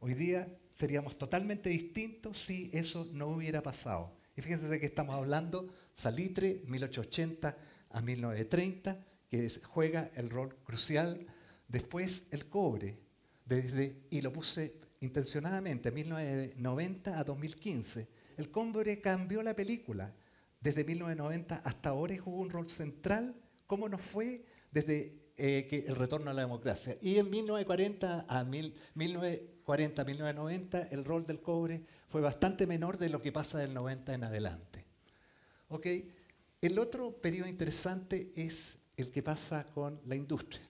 Hoy 0.00 0.14
día 0.14 0.52
seríamos 0.76 1.16
totalmente 1.16 1.70
distintos 1.70 2.38
si 2.38 2.70
eso 2.72 3.08
no 3.12 3.28
hubiera 3.28 3.62
pasado. 3.62 4.12
Y 4.36 4.42
fíjense 4.42 4.78
que 4.78 4.86
estamos 4.86 5.14
hablando, 5.14 5.72
Salitre, 5.94 6.62
1880 6.66 7.56
a 7.90 8.02
1930, 8.02 9.00
que 9.30 9.50
juega 9.64 10.10
el 10.14 10.28
rol 10.28 10.54
crucial. 10.64 11.26
Después 11.66 12.24
el 12.30 12.48
cobre, 12.48 12.98
desde, 13.46 14.02
y 14.10 14.20
lo 14.20 14.32
puse 14.32 14.74
intencionadamente, 15.00 15.90
1990 15.90 17.18
a 17.18 17.24
2015. 17.24 18.08
El 18.36 18.50
cobre 18.50 19.00
cambió 19.00 19.42
la 19.42 19.56
película 19.56 20.12
desde 20.60 20.84
1990 20.84 21.62
hasta 21.64 21.90
ahora 21.90 22.16
jugó 22.18 22.40
un 22.40 22.50
rol 22.50 22.68
central, 22.68 23.34
como 23.66 23.88
nos 23.88 24.02
fue 24.02 24.44
desde 24.70 25.12
eh, 25.36 25.66
que 25.70 25.86
el 25.86 25.96
retorno 25.96 26.30
a 26.30 26.34
la 26.34 26.42
democracia. 26.42 26.96
Y 27.00 27.16
en 27.16 27.30
1940 27.30 28.26
a 28.28 28.44
1940, 29.66 30.04
1990 30.04 30.88
el 30.94 31.04
rol 31.04 31.26
del 31.26 31.40
cobre 31.40 31.82
fue 32.08 32.20
bastante 32.20 32.66
menor 32.66 32.98
de 32.98 33.08
lo 33.08 33.20
que 33.20 33.32
pasa 33.32 33.58
del 33.58 33.74
90 33.74 34.14
en 34.14 34.24
adelante. 34.24 34.84
¿Okay? 35.68 36.12
El 36.60 36.78
otro 36.78 37.10
periodo 37.10 37.48
interesante 37.48 38.32
es 38.36 38.76
el 38.96 39.10
que 39.10 39.22
pasa 39.22 39.66
con 39.74 40.00
la 40.06 40.14
industria, 40.14 40.62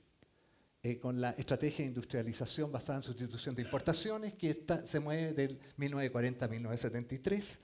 eh, 0.83 0.99
con 0.99 1.21
la 1.21 1.31
estrategia 1.31 1.85
de 1.85 1.91
industrialización 1.91 2.73
basada 2.73 2.99
en 2.99 3.03
sustitución 3.03 3.55
de 3.55 3.63
importaciones, 3.63 4.35
que 4.35 4.65
se 4.85 5.01
mueve 5.01 5.35
del 5.35 5.59
1940 5.77 6.45
a 6.45 6.49
1973 6.49 7.61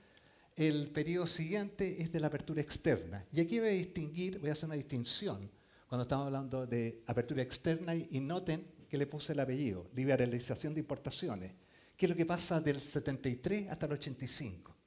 el 0.55 0.89
periodo 0.89 1.25
siguiente 1.25 1.99
es 1.99 2.11
de 2.11 2.19
la 2.19 2.27
apertura 2.27 2.61
externa. 2.61 3.25
Y 3.33 3.41
aquí 3.41 3.59
voy 3.59 3.69
a 3.69 3.71
distinguir, 3.71 4.37
voy 4.37 4.51
a 4.51 4.53
hacer 4.53 4.65
una 4.67 4.75
distinción 4.75 5.49
cuando 5.87 6.03
estamos 6.03 6.27
hablando 6.27 6.67
de 6.67 7.01
apertura 7.07 7.41
externa 7.41 7.95
y 7.95 8.19
noten 8.19 8.63
que 8.93 8.97
le 8.99 9.07
puse 9.07 9.33
el 9.33 9.39
apellido, 9.39 9.89
liberalización 9.95 10.75
de 10.75 10.81
importaciones, 10.81 11.51
que 11.97 12.05
es 12.05 12.09
lo 12.11 12.15
que 12.15 12.27
pasa 12.27 12.61
del 12.61 12.79
73 12.79 13.67
hasta 13.71 13.87
el 13.87 13.93
85. 13.93 14.77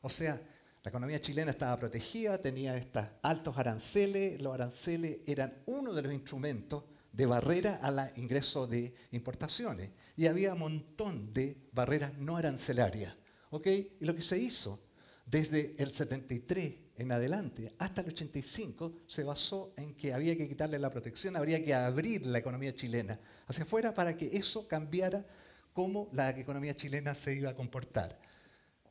O 0.00 0.08
sea, 0.08 0.42
la 0.82 0.88
economía 0.88 1.20
chilena 1.20 1.52
estaba 1.52 1.78
protegida, 1.78 2.42
tenía 2.42 2.76
estos 2.76 3.06
altos 3.22 3.56
aranceles, 3.56 4.42
los 4.42 4.52
aranceles 4.52 5.20
eran 5.28 5.62
uno 5.66 5.94
de 5.94 6.02
los 6.02 6.12
instrumentos 6.12 6.82
de 7.12 7.24
barrera 7.24 7.78
al 7.80 8.12
ingreso 8.16 8.66
de 8.66 8.92
importaciones 9.12 9.92
y 10.16 10.26
había 10.26 10.54
un 10.54 10.58
montón 10.58 11.32
de 11.32 11.56
barreras 11.70 12.18
no 12.18 12.36
arancelarias. 12.36 13.16
¿ok? 13.50 13.68
Y 13.68 14.04
lo 14.04 14.16
que 14.16 14.22
se 14.22 14.38
hizo 14.40 14.82
desde 15.24 15.76
el 15.78 15.92
73 15.92 16.74
en 17.02 17.12
adelante 17.12 17.72
hasta 17.78 18.00
el 18.00 18.08
85 18.08 19.02
se 19.06 19.22
basó 19.22 19.74
en 19.76 19.94
que 19.94 20.12
había 20.12 20.36
que 20.36 20.48
quitarle 20.48 20.78
la 20.78 20.90
protección, 20.90 21.36
habría 21.36 21.62
que 21.64 21.74
abrir 21.74 22.26
la 22.26 22.38
economía 22.38 22.74
chilena 22.74 23.20
hacia 23.46 23.64
afuera 23.64 23.94
para 23.94 24.16
que 24.16 24.30
eso 24.32 24.66
cambiara 24.66 25.24
cómo 25.72 26.08
la 26.12 26.30
economía 26.30 26.74
chilena 26.74 27.14
se 27.14 27.34
iba 27.34 27.50
a 27.50 27.54
comportar. 27.54 28.18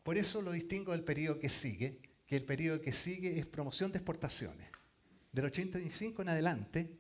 Por 0.04 0.18
eso 0.18 0.42
lo 0.42 0.52
distingo 0.52 0.92
del 0.92 1.04
periodo 1.04 1.40
que 1.40 1.50
sigue, 1.50 2.00
que 2.26 2.36
el 2.36 2.46
periodo 2.46 2.82
que 2.82 2.92
sigue 2.92 3.38
es 3.38 3.46
promoción 3.46 3.92
de 3.92 4.00
exportaciones. 4.00 4.70
Del 5.32 5.46
85 5.46 6.22
en 6.24 6.30
adelante, 6.30 6.98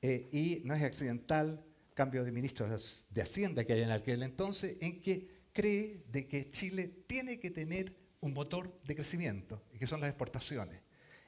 eh, 0.00 0.28
y 0.32 0.62
no 0.64 0.74
es 0.74 0.82
accidental, 0.82 1.64
cambio 1.94 2.24
de 2.24 2.32
ministros 2.32 3.08
de 3.10 3.22
Hacienda 3.22 3.64
que 3.64 3.74
hay 3.74 3.82
en 3.82 3.90
aquel 3.90 4.22
entonces, 4.22 4.76
en 4.80 5.00
que 5.00 5.28
cree 5.52 6.04
de 6.10 6.26
que 6.26 6.48
Chile 6.48 7.04
tiene 7.06 7.38
que 7.38 7.50
tener 7.50 7.94
un 8.20 8.32
motor 8.32 8.80
de 8.84 8.94
crecimiento, 8.94 9.62
que 9.78 9.86
son 9.86 10.00
las 10.00 10.10
exportaciones. 10.10 10.80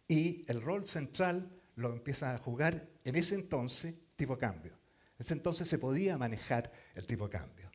Y 0.09 0.45
el 0.51 0.61
rol 0.61 0.87
central 0.89 1.51
lo 1.77 1.93
empieza 1.93 2.35
a 2.35 2.39
jugar 2.39 2.89
en 3.05 3.17
ese 3.17 3.35
entonces 3.35 3.95
tipo 4.17 4.37
cambio. 4.37 4.73
En 4.73 5.25
ese 5.25 5.35
entonces 5.35 5.69
se 5.69 5.79
podía 5.79 6.19
manejar 6.19 6.71
el 6.95 7.07
tipo 7.07 7.31
cambio. 7.31 7.71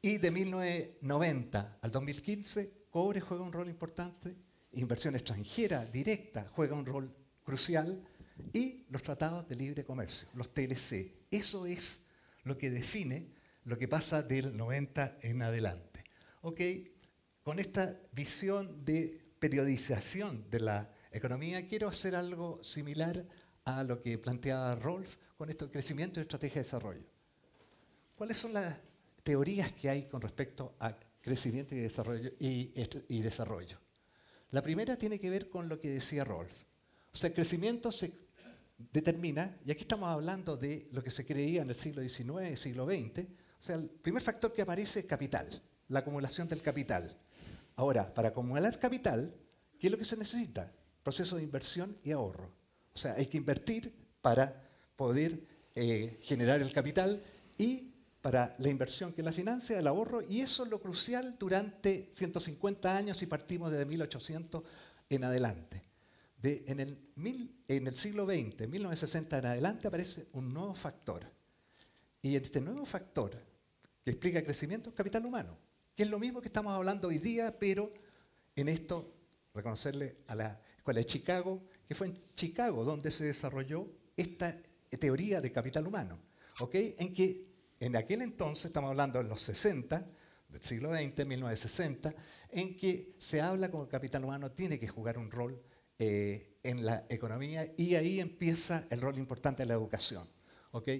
Y 0.00 0.18
de 0.18 0.30
1990 0.30 1.78
al 1.80 1.90
2015, 1.90 2.86
cobre 2.90 3.20
juega 3.20 3.42
un 3.42 3.52
rol 3.52 3.68
importante 3.68 4.36
inversión 4.72 5.14
extranjera 5.14 5.84
directa 5.84 6.46
juega 6.48 6.74
un 6.74 6.86
rol 6.86 7.14
crucial 7.44 8.02
y 8.52 8.84
los 8.90 9.02
tratados 9.02 9.48
de 9.48 9.56
libre 9.56 9.84
comercio, 9.84 10.28
los 10.34 10.52
TLC. 10.52 11.12
Eso 11.30 11.66
es 11.66 12.06
lo 12.44 12.56
que 12.56 12.70
define 12.70 13.32
lo 13.64 13.76
que 13.76 13.88
pasa 13.88 14.22
del 14.22 14.56
90 14.56 15.18
en 15.22 15.42
adelante. 15.42 16.04
¿Ok? 16.42 16.60
Con 17.48 17.58
esta 17.58 17.96
visión 18.12 18.84
de 18.84 19.18
periodización 19.38 20.50
de 20.50 20.60
la 20.60 20.92
economía, 21.10 21.66
quiero 21.66 21.88
hacer 21.88 22.14
algo 22.14 22.62
similar 22.62 23.24
a 23.64 23.82
lo 23.84 24.02
que 24.02 24.18
planteaba 24.18 24.74
Rolf 24.74 25.16
con 25.38 25.48
esto 25.48 25.70
crecimiento 25.70 26.20
y 26.20 26.24
estrategia 26.24 26.60
de 26.60 26.64
desarrollo. 26.64 27.06
¿Cuáles 28.16 28.36
son 28.36 28.52
las 28.52 28.76
teorías 29.22 29.72
que 29.72 29.88
hay 29.88 30.02
con 30.08 30.20
respecto 30.20 30.74
a 30.78 30.94
crecimiento 31.22 31.74
y 31.74 31.78
desarrollo, 31.78 32.32
y, 32.38 33.22
desarrollo? 33.22 33.78
La 34.50 34.60
primera 34.60 34.98
tiene 34.98 35.18
que 35.18 35.30
ver 35.30 35.48
con 35.48 35.70
lo 35.70 35.80
que 35.80 35.88
decía 35.88 36.24
Rolf. 36.24 36.52
O 37.14 37.16
sea, 37.16 37.28
el 37.28 37.34
crecimiento 37.34 37.90
se 37.90 38.12
determina, 38.92 39.56
y 39.64 39.70
aquí 39.70 39.84
estamos 39.84 40.10
hablando 40.10 40.58
de 40.58 40.86
lo 40.92 41.02
que 41.02 41.10
se 41.10 41.24
creía 41.24 41.62
en 41.62 41.70
el 41.70 41.76
siglo 41.76 42.06
XIX, 42.06 42.60
siglo 42.60 42.84
XX, 42.84 43.20
o 43.20 43.62
sea, 43.62 43.76
el 43.76 43.88
primer 43.88 44.22
factor 44.22 44.52
que 44.52 44.60
aparece 44.60 44.98
es 44.98 45.06
capital, 45.06 45.62
la 45.88 46.00
acumulación 46.00 46.46
del 46.46 46.60
capital. 46.60 47.16
Ahora, 47.78 48.12
para 48.12 48.30
acumular 48.30 48.76
capital, 48.80 49.32
¿qué 49.78 49.86
es 49.86 49.90
lo 49.92 49.98
que 49.98 50.04
se 50.04 50.16
necesita? 50.16 50.72
Proceso 51.04 51.36
de 51.36 51.44
inversión 51.44 51.96
y 52.02 52.10
ahorro. 52.10 52.50
O 52.92 52.98
sea, 52.98 53.14
hay 53.14 53.26
que 53.26 53.36
invertir 53.36 53.94
para 54.20 54.68
poder 54.96 55.46
eh, 55.76 56.18
generar 56.20 56.60
el 56.60 56.72
capital 56.72 57.22
y 57.56 57.94
para 58.20 58.56
la 58.58 58.68
inversión 58.68 59.12
que 59.12 59.22
la 59.22 59.30
financia, 59.30 59.78
el 59.78 59.86
ahorro, 59.86 60.22
y 60.28 60.40
eso 60.40 60.64
es 60.64 60.70
lo 60.70 60.80
crucial 60.80 61.36
durante 61.38 62.10
150 62.14 62.96
años 62.96 63.22
y 63.22 63.26
partimos 63.26 63.70
desde 63.70 63.84
1800 63.84 64.64
en 65.08 65.22
adelante. 65.22 65.84
en, 66.42 66.80
el 66.80 66.98
en 67.68 67.86
el 67.86 67.94
siglo 67.96 68.26
XX, 68.26 68.68
1960 68.68 69.38
en 69.38 69.46
adelante, 69.46 69.86
aparece 69.86 70.26
un 70.32 70.52
nuevo 70.52 70.74
factor. 70.74 71.30
Y 72.22 72.34
este 72.34 72.60
nuevo 72.60 72.84
factor 72.84 73.40
que 74.02 74.10
explica 74.10 74.40
el 74.40 74.44
crecimiento 74.44 74.90
es 74.90 74.96
capital 74.96 75.24
humano, 75.24 75.56
que 75.98 76.04
es 76.04 76.10
lo 76.10 76.20
mismo 76.20 76.40
que 76.40 76.46
estamos 76.46 76.72
hablando 76.72 77.08
hoy 77.08 77.18
día, 77.18 77.58
pero 77.58 77.92
en 78.54 78.68
esto 78.68 79.16
reconocerle 79.52 80.18
a 80.28 80.36
la 80.36 80.62
Escuela 80.76 81.00
de 81.00 81.06
Chicago, 81.06 81.60
que 81.88 81.96
fue 81.96 82.06
en 82.06 82.34
Chicago 82.36 82.84
donde 82.84 83.10
se 83.10 83.24
desarrolló 83.24 83.84
esta 84.16 84.56
teoría 85.00 85.40
de 85.40 85.50
capital 85.50 85.88
humano, 85.88 86.20
¿ok? 86.60 86.72
En 86.98 87.12
que 87.12 87.48
en 87.80 87.96
aquel 87.96 88.22
entonces, 88.22 88.66
estamos 88.66 88.90
hablando 88.90 89.20
de 89.20 89.28
los 89.28 89.40
60, 89.40 90.06
del 90.48 90.62
siglo 90.62 90.90
XX, 90.94 91.26
1960, 91.26 92.14
en 92.50 92.76
que 92.76 93.16
se 93.18 93.40
habla 93.40 93.68
como 93.68 93.82
el 93.82 93.88
capital 93.88 94.22
humano 94.22 94.52
tiene 94.52 94.78
que 94.78 94.86
jugar 94.86 95.18
un 95.18 95.32
rol 95.32 95.60
eh, 95.98 96.58
en 96.62 96.86
la 96.86 97.06
economía 97.08 97.74
y 97.76 97.96
ahí 97.96 98.20
empieza 98.20 98.84
el 98.90 99.00
rol 99.00 99.18
importante 99.18 99.64
de 99.64 99.66
la 99.66 99.74
educación. 99.74 100.28
¿ok? 100.70 100.90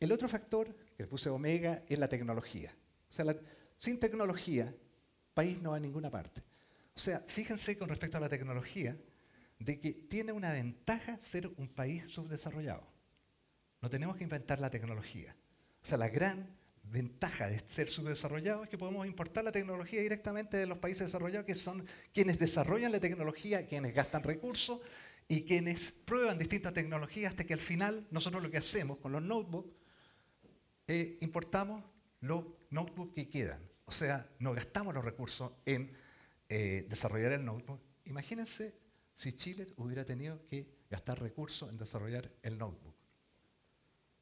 El 0.00 0.10
otro 0.10 0.28
factor 0.28 0.74
que 0.96 1.04
le 1.04 1.06
puse 1.06 1.30
omega 1.30 1.84
es 1.86 2.00
la 2.00 2.08
tecnología. 2.08 2.74
O 3.08 3.12
sea, 3.12 3.24
sin 3.78 3.98
tecnología, 3.98 4.74
país 5.34 5.60
no 5.62 5.70
va 5.70 5.76
a 5.76 5.80
ninguna 5.80 6.10
parte. 6.10 6.42
O 6.94 6.98
sea, 6.98 7.24
fíjense 7.28 7.78
con 7.78 7.88
respecto 7.88 8.18
a 8.18 8.20
la 8.20 8.28
tecnología, 8.28 8.96
de 9.58 9.78
que 9.78 9.92
tiene 9.92 10.32
una 10.32 10.52
ventaja 10.52 11.18
ser 11.22 11.48
un 11.56 11.68
país 11.68 12.08
subdesarrollado. 12.10 12.86
No 13.80 13.90
tenemos 13.90 14.16
que 14.16 14.24
inventar 14.24 14.58
la 14.58 14.70
tecnología. 14.70 15.34
O 15.82 15.86
sea, 15.86 15.98
la 15.98 16.08
gran 16.08 16.56
ventaja 16.82 17.48
de 17.48 17.60
ser 17.60 17.88
subdesarrollado 17.88 18.64
es 18.64 18.70
que 18.70 18.78
podemos 18.78 19.06
importar 19.06 19.44
la 19.44 19.52
tecnología 19.52 20.00
directamente 20.00 20.56
de 20.56 20.66
los 20.66 20.78
países 20.78 21.06
desarrollados, 21.06 21.46
que 21.46 21.54
son 21.54 21.84
quienes 22.12 22.38
desarrollan 22.38 22.92
la 22.92 23.00
tecnología, 23.00 23.66
quienes 23.66 23.94
gastan 23.94 24.22
recursos 24.22 24.80
y 25.28 25.42
quienes 25.42 25.92
prueban 25.92 26.38
distintas 26.38 26.72
tecnologías 26.72 27.30
hasta 27.30 27.44
que 27.44 27.52
al 27.52 27.60
final 27.60 28.06
nosotros 28.10 28.42
lo 28.42 28.50
que 28.50 28.58
hacemos 28.58 28.98
con 28.98 29.12
los 29.12 29.22
notebooks, 29.22 29.70
eh, 30.86 31.18
importamos 31.20 31.84
los 32.20 32.44
notebooks 32.70 33.14
que 33.14 33.28
quedan. 33.28 33.67
O 33.88 33.90
sea, 33.90 34.28
no 34.38 34.52
gastamos 34.52 34.94
los 34.94 35.02
recursos 35.02 35.50
en 35.64 35.90
eh, 36.46 36.84
desarrollar 36.90 37.32
el 37.32 37.42
notebook. 37.42 37.80
Imagínense 38.04 38.76
si 39.16 39.32
Chile 39.32 39.66
hubiera 39.78 40.04
tenido 40.04 40.44
que 40.46 40.68
gastar 40.90 41.18
recursos 41.18 41.70
en 41.70 41.78
desarrollar 41.78 42.30
el 42.42 42.58
notebook. 42.58 42.94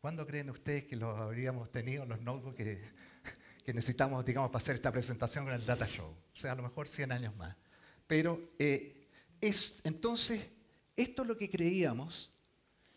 ¿Cuándo 0.00 0.24
creen 0.24 0.50
ustedes 0.50 0.84
que 0.84 0.94
lo 0.94 1.16
habríamos 1.16 1.72
tenido 1.72 2.06
los 2.06 2.20
notebooks 2.20 2.54
que, 2.54 2.80
necesitamos, 3.74 4.24
digamos, 4.24 4.50
para 4.50 4.62
hacer 4.62 4.76
esta 4.76 4.92
presentación 4.92 5.44
con 5.44 5.54
el 5.54 5.66
Data 5.66 5.88
Show? 5.88 6.10
O 6.10 6.36
sea, 6.36 6.52
a 6.52 6.54
lo 6.54 6.62
mejor 6.62 6.86
100 6.86 7.10
años 7.10 7.34
más. 7.34 7.56
Pero 8.06 8.52
eh, 8.60 9.08
es, 9.40 9.80
entonces, 9.82 10.48
esto 10.94 11.22
es 11.22 11.28
lo 11.28 11.36
que 11.36 11.50
creíamos 11.50 12.32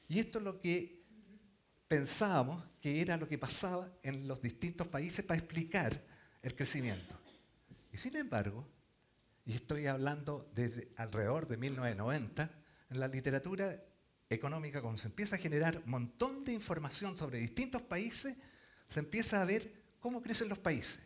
y 0.08 0.20
esto 0.20 0.38
es 0.38 0.46
lo 0.46 0.62
que 0.62 1.02
pensábamos 1.88 2.64
que 2.80 3.02
era 3.02 3.18
lo 3.18 3.28
que 3.28 3.40
pasaba 3.40 3.92
en 4.04 4.28
los 4.28 4.40
distintos 4.40 4.88
países 4.88 5.26
para 5.26 5.40
explicar 5.40 6.09
el 6.42 6.56
crecimiento. 6.56 7.20
Y 7.92 7.98
sin 7.98 8.16
embargo, 8.16 8.68
y 9.46 9.54
estoy 9.54 9.88
hablando 9.88 10.50
desde 10.54 10.90
alrededor 10.96 11.48
de 11.48 11.58
1990, 11.58 12.52
en 12.90 13.00
la 13.00 13.08
literatura 13.08 13.84
económica, 14.30 14.82
cuando 14.82 15.00
se 15.00 15.08
empieza 15.08 15.36
a 15.36 15.40
generar 15.40 15.82
un 15.86 15.92
montón 15.92 16.44
de 16.44 16.54
información 16.54 17.18
sobre 17.18 17.40
distintos 17.40 17.82
países, 17.82 18.38
se 18.88 19.00
empieza 19.00 19.42
a 19.42 19.46
ver 19.46 19.72
cómo 20.00 20.22
crecen 20.22 20.50
los 20.50 20.60
países. 20.60 21.00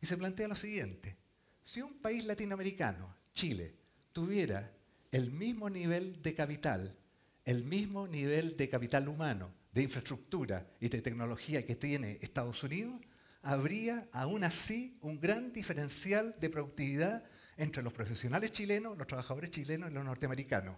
Y 0.00 0.06
se 0.06 0.16
plantea 0.16 0.48
lo 0.48 0.56
siguiente, 0.56 1.16
si 1.62 1.80
un 1.80 1.94
país 2.00 2.24
latinoamericano, 2.24 3.14
Chile, 3.34 3.76
tuviera 4.12 4.72
el 5.12 5.30
mismo 5.30 5.70
nivel 5.70 6.20
de 6.22 6.34
capital, 6.34 6.96
el 7.44 7.64
mismo 7.64 8.08
nivel 8.08 8.56
de 8.56 8.68
capital 8.68 9.06
humano, 9.08 9.54
de 9.72 9.82
infraestructura 9.82 10.66
y 10.80 10.88
de 10.88 11.00
tecnología 11.00 11.64
que 11.64 11.76
tiene 11.76 12.18
Estados 12.20 12.62
Unidos, 12.64 13.00
habría 13.42 14.08
aún 14.12 14.44
así 14.44 14.96
un 15.00 15.20
gran 15.20 15.52
diferencial 15.52 16.34
de 16.38 16.50
productividad 16.50 17.24
entre 17.56 17.82
los 17.82 17.92
profesionales 17.92 18.52
chilenos, 18.52 18.96
los 18.96 19.06
trabajadores 19.06 19.50
chilenos 19.50 19.90
y 19.90 19.94
los 19.94 20.04
norteamericanos. 20.04 20.76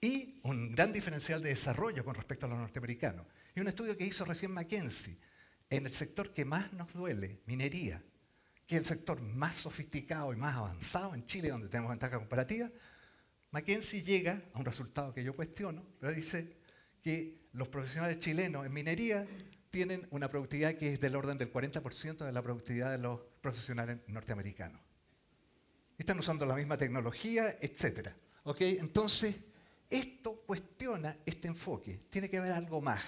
Y 0.00 0.40
un 0.42 0.72
gran 0.72 0.92
diferencial 0.92 1.40
de 1.40 1.50
desarrollo 1.50 2.04
con 2.04 2.14
respecto 2.14 2.46
a 2.46 2.48
los 2.48 2.58
norteamericanos. 2.58 3.24
Y 3.54 3.60
un 3.60 3.68
estudio 3.68 3.96
que 3.96 4.04
hizo 4.04 4.24
recién 4.24 4.52
McKinsey, 4.52 5.16
en 5.70 5.86
el 5.86 5.92
sector 5.92 6.34
que 6.34 6.44
más 6.44 6.72
nos 6.72 6.92
duele, 6.92 7.40
minería, 7.46 8.02
que 8.66 8.76
es 8.76 8.82
el 8.82 8.86
sector 8.86 9.22
más 9.22 9.56
sofisticado 9.56 10.32
y 10.32 10.36
más 10.36 10.56
avanzado 10.56 11.14
en 11.14 11.24
Chile, 11.26 11.50
donde 11.50 11.68
tenemos 11.68 11.90
ventaja 11.90 12.18
comparativa, 12.18 12.68
McKinsey 13.52 14.02
llega 14.02 14.42
a 14.52 14.58
un 14.58 14.64
resultado 14.64 15.14
que 15.14 15.22
yo 15.22 15.34
cuestiono, 15.34 15.84
pero 16.00 16.12
dice 16.12 16.56
que 17.02 17.48
los 17.52 17.68
profesionales 17.68 18.18
chilenos 18.18 18.66
en 18.66 18.72
minería 18.72 19.26
tienen 19.72 20.06
una 20.12 20.28
productividad 20.28 20.74
que 20.74 20.92
es 20.92 21.00
del 21.00 21.16
orden 21.16 21.36
del 21.36 21.52
40% 21.52 22.24
de 22.24 22.30
la 22.30 22.42
productividad 22.42 22.92
de 22.92 22.98
los 22.98 23.18
profesionales 23.40 23.98
norteamericanos 24.06 24.80
están 26.02 26.18
usando 26.18 26.44
la 26.46 26.54
misma 26.54 26.76
tecnología, 26.76 27.56
etc. 27.60 28.10
Entonces, 28.58 29.36
esto 29.88 30.42
cuestiona 30.46 31.16
este 31.24 31.48
enfoque. 31.48 32.00
Tiene 32.10 32.28
que 32.28 32.38
haber 32.38 32.52
algo 32.52 32.80
más. 32.80 33.02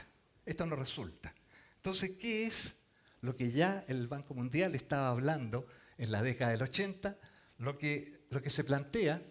Esto 0.46 0.66
no 0.66 0.76
resulta. 0.76 1.34
Entonces, 1.76 2.12
¿qué 2.20 2.46
es 2.46 2.76
lo 3.20 3.36
que 3.36 3.50
ya 3.50 3.84
el 3.88 4.06
Banco 4.06 4.34
Mundial 4.34 4.74
estaba 4.74 5.08
hablando 5.08 5.66
en 5.98 6.12
la 6.12 6.22
década 6.22 6.52
del 6.52 6.62
80? 6.62 7.18
Lo 7.58 7.78
que, 7.78 8.26
lo 8.30 8.40
que 8.40 8.50
se 8.50 8.64
plantea 8.64 9.22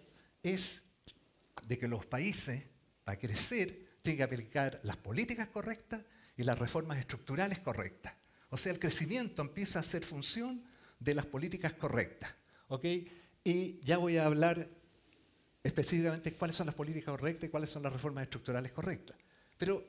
es 0.42 0.82
de 1.66 1.78
que 1.78 1.88
los 1.88 2.04
países, 2.06 2.64
para 3.04 3.18
crecer, 3.18 3.98
tienen 4.02 4.18
que 4.18 4.24
aplicar 4.24 4.80
las 4.82 4.96
políticas 4.96 5.48
correctas 5.48 6.02
y 6.36 6.42
las 6.42 6.58
reformas 6.58 6.98
estructurales 6.98 7.58
correctas. 7.60 8.14
O 8.50 8.56
sea, 8.56 8.72
el 8.72 8.78
crecimiento 8.78 9.42
empieza 9.42 9.80
a 9.80 9.82
ser 9.82 10.04
función 10.04 10.64
de 10.98 11.14
las 11.14 11.26
políticas 11.26 11.74
correctas. 11.74 12.34
¿okay? 12.68 13.10
Y 13.42 13.80
ya 13.80 13.98
voy 13.98 14.16
a 14.16 14.26
hablar 14.26 14.68
específicamente 15.62 16.32
cuáles 16.34 16.56
son 16.56 16.66
las 16.66 16.74
políticas 16.74 17.12
correctas 17.12 17.48
y 17.48 17.50
cuáles 17.50 17.70
son 17.70 17.82
las 17.82 17.92
reformas 17.92 18.24
estructurales 18.24 18.72
correctas. 18.72 19.16
Pero 19.58 19.84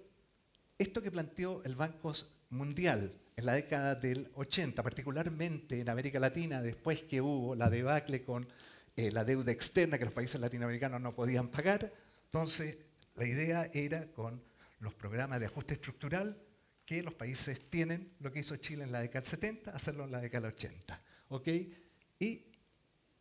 esto 0.78 1.02
que 1.02 1.12
planteó 1.12 1.64
el 1.64 1.76
Banco 1.76 2.14
Mundial 2.50 3.14
en 3.36 3.46
la 3.46 3.54
década 3.54 3.96
del 3.96 4.30
80, 4.36 4.82
particularmente 4.82 5.82
en 5.82 5.90
América 5.90 6.20
Latina, 6.20 6.62
después 6.62 7.04
que 7.04 7.22
hubo 7.22 7.56
la 7.56 7.70
debacle 7.70 8.24
con 8.24 8.48
eh, 8.96 9.12
la 9.12 9.26
deuda 9.26 9.52
externa 9.52 9.98
que 9.98 10.06
los 10.06 10.14
países 10.14 10.40
latinoamericanos 10.40 11.02
no 11.02 11.14
podían 11.14 11.50
pagar, 11.50 11.92
entonces 12.26 12.78
la 13.16 13.26
idea 13.26 13.70
era 13.74 14.08
con 14.14 14.42
los 14.86 14.94
programas 14.94 15.40
de 15.40 15.48
ajuste 15.48 15.74
estructural 15.74 16.40
que 16.86 17.02
los 17.02 17.16
países 17.16 17.70
tienen, 17.70 18.14
lo 18.20 18.32
que 18.32 18.40
hizo 18.40 18.56
Chile 18.58 18.84
en 18.84 18.92
la 18.92 19.02
década 19.02 19.22
del 19.22 19.30
70, 19.32 19.72
hacerlo 19.72 20.06
en 20.06 20.12
la 20.12 20.22
década 20.22 20.48
del 20.48 20.56
80. 20.56 21.02
¿okay? 21.30 21.74
Y 22.20 22.46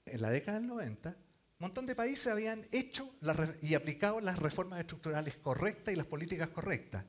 en 0.05 0.21
la 0.21 0.31
década 0.31 0.59
del 0.59 0.69
90, 0.69 1.09
un 1.09 1.17
montón 1.59 1.87
de 1.87 1.95
países 1.95 2.27
habían 2.27 2.67
hecho 2.71 3.11
y 3.63 3.75
aplicado 3.75 4.21
las 4.21 4.39
reformas 4.39 4.81
estructurales 4.81 5.37
correctas 5.37 5.95
y 5.95 5.97
las 5.97 6.07
políticas 6.07 6.51
correctas. 6.51 7.07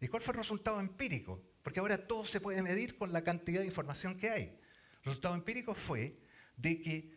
¿Y 0.00 0.08
cuál 0.08 0.22
fue 0.22 0.32
el 0.32 0.38
resultado 0.38 0.80
empírico? 0.80 1.40
Porque 1.62 1.78
ahora 1.78 1.96
todo 1.96 2.24
se 2.24 2.40
puede 2.40 2.60
medir 2.62 2.98
con 2.98 3.12
la 3.12 3.22
cantidad 3.22 3.60
de 3.60 3.66
información 3.66 4.16
que 4.16 4.30
hay. 4.30 4.42
El 4.42 5.04
resultado 5.04 5.36
empírico 5.36 5.74
fue 5.74 6.18
de 6.56 6.80
que 6.80 7.14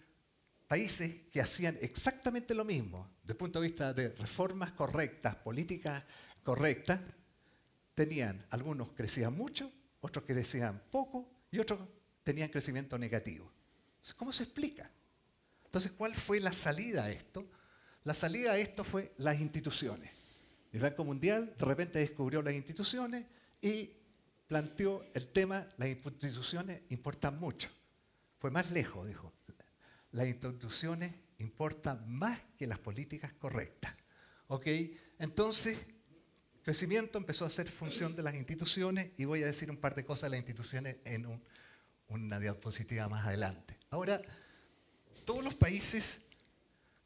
países 0.67 1.23
que 1.32 1.41
hacían 1.41 1.78
exactamente 1.82 2.53
lo 2.53 2.65
mismo, 2.65 3.09
desde 3.21 3.34
el 3.34 3.38
punto 3.38 3.59
de 3.59 3.67
vista 3.67 3.93
de 3.93 4.09
reformas 4.09 4.73
correctas, 4.73 5.36
políticas 5.38 6.03
correctas, 6.47 7.01
tenían, 7.93 8.45
algunos 8.51 8.93
crecían 8.93 9.35
mucho, 9.35 9.69
otros 9.99 10.23
crecían 10.23 10.81
poco 10.89 11.29
y 11.51 11.59
otros 11.59 11.77
tenían 12.23 12.47
crecimiento 12.47 12.97
negativo. 12.97 13.51
¿Cómo 14.15 14.31
se 14.31 14.43
explica? 14.43 14.89
Entonces, 15.65 15.91
¿cuál 15.91 16.15
fue 16.15 16.39
la 16.39 16.53
salida 16.53 17.03
a 17.03 17.11
esto? 17.11 17.45
La 18.05 18.13
salida 18.13 18.53
a 18.53 18.57
esto 18.57 18.85
fue 18.85 19.11
las 19.17 19.41
instituciones. 19.41 20.09
El 20.71 20.79
Banco 20.79 21.03
Mundial 21.03 21.53
de 21.59 21.65
repente 21.65 21.99
descubrió 21.99 22.41
las 22.41 22.53
instituciones 22.53 23.25
y 23.61 23.91
planteó 24.47 25.03
el 25.15 25.27
tema, 25.27 25.67
las 25.75 25.89
instituciones 25.89 26.83
importan 26.87 27.37
mucho. 27.41 27.67
Fue 28.39 28.51
más 28.51 28.71
lejos, 28.71 29.05
dijo. 29.05 29.33
Las 30.13 30.27
instituciones 30.27 31.13
importan 31.39 32.09
más 32.09 32.39
que 32.57 32.67
las 32.67 32.79
políticas 32.79 33.33
correctas. 33.33 33.93
¿Ok? 34.47 34.65
Entonces, 35.19 35.85
crecimiento 36.68 37.18
empezó 37.18 37.45
a 37.45 37.49
ser 37.49 37.72
función 37.72 38.13
de 38.13 38.22
las 38.22 38.36
instituciones 38.36 39.11
y 39.15 39.24
voy 39.24 39.41
a 39.41 39.45
decir 39.45 39.72
un 39.72 39.78
par 39.78 39.95
de 39.95 40.03
cosas 40.03 40.24
de 40.24 40.32
las 40.32 40.39
instituciones 40.39 40.97
en 41.05 41.41
una 42.09 42.41
diapositiva 42.41 43.07
más 43.07 43.26
adelante. 43.26 43.78
Ahora, 43.89 44.22
todos 45.24 45.45
los 45.45 45.55
países 45.55 46.20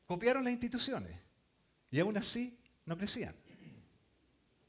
copiaron 0.07 0.45
las 0.45 0.53
instituciones 0.53 1.15
y 1.91 1.99
aún 1.99 2.17
así 2.17 2.57
no 2.87 2.97
crecían. 2.97 3.35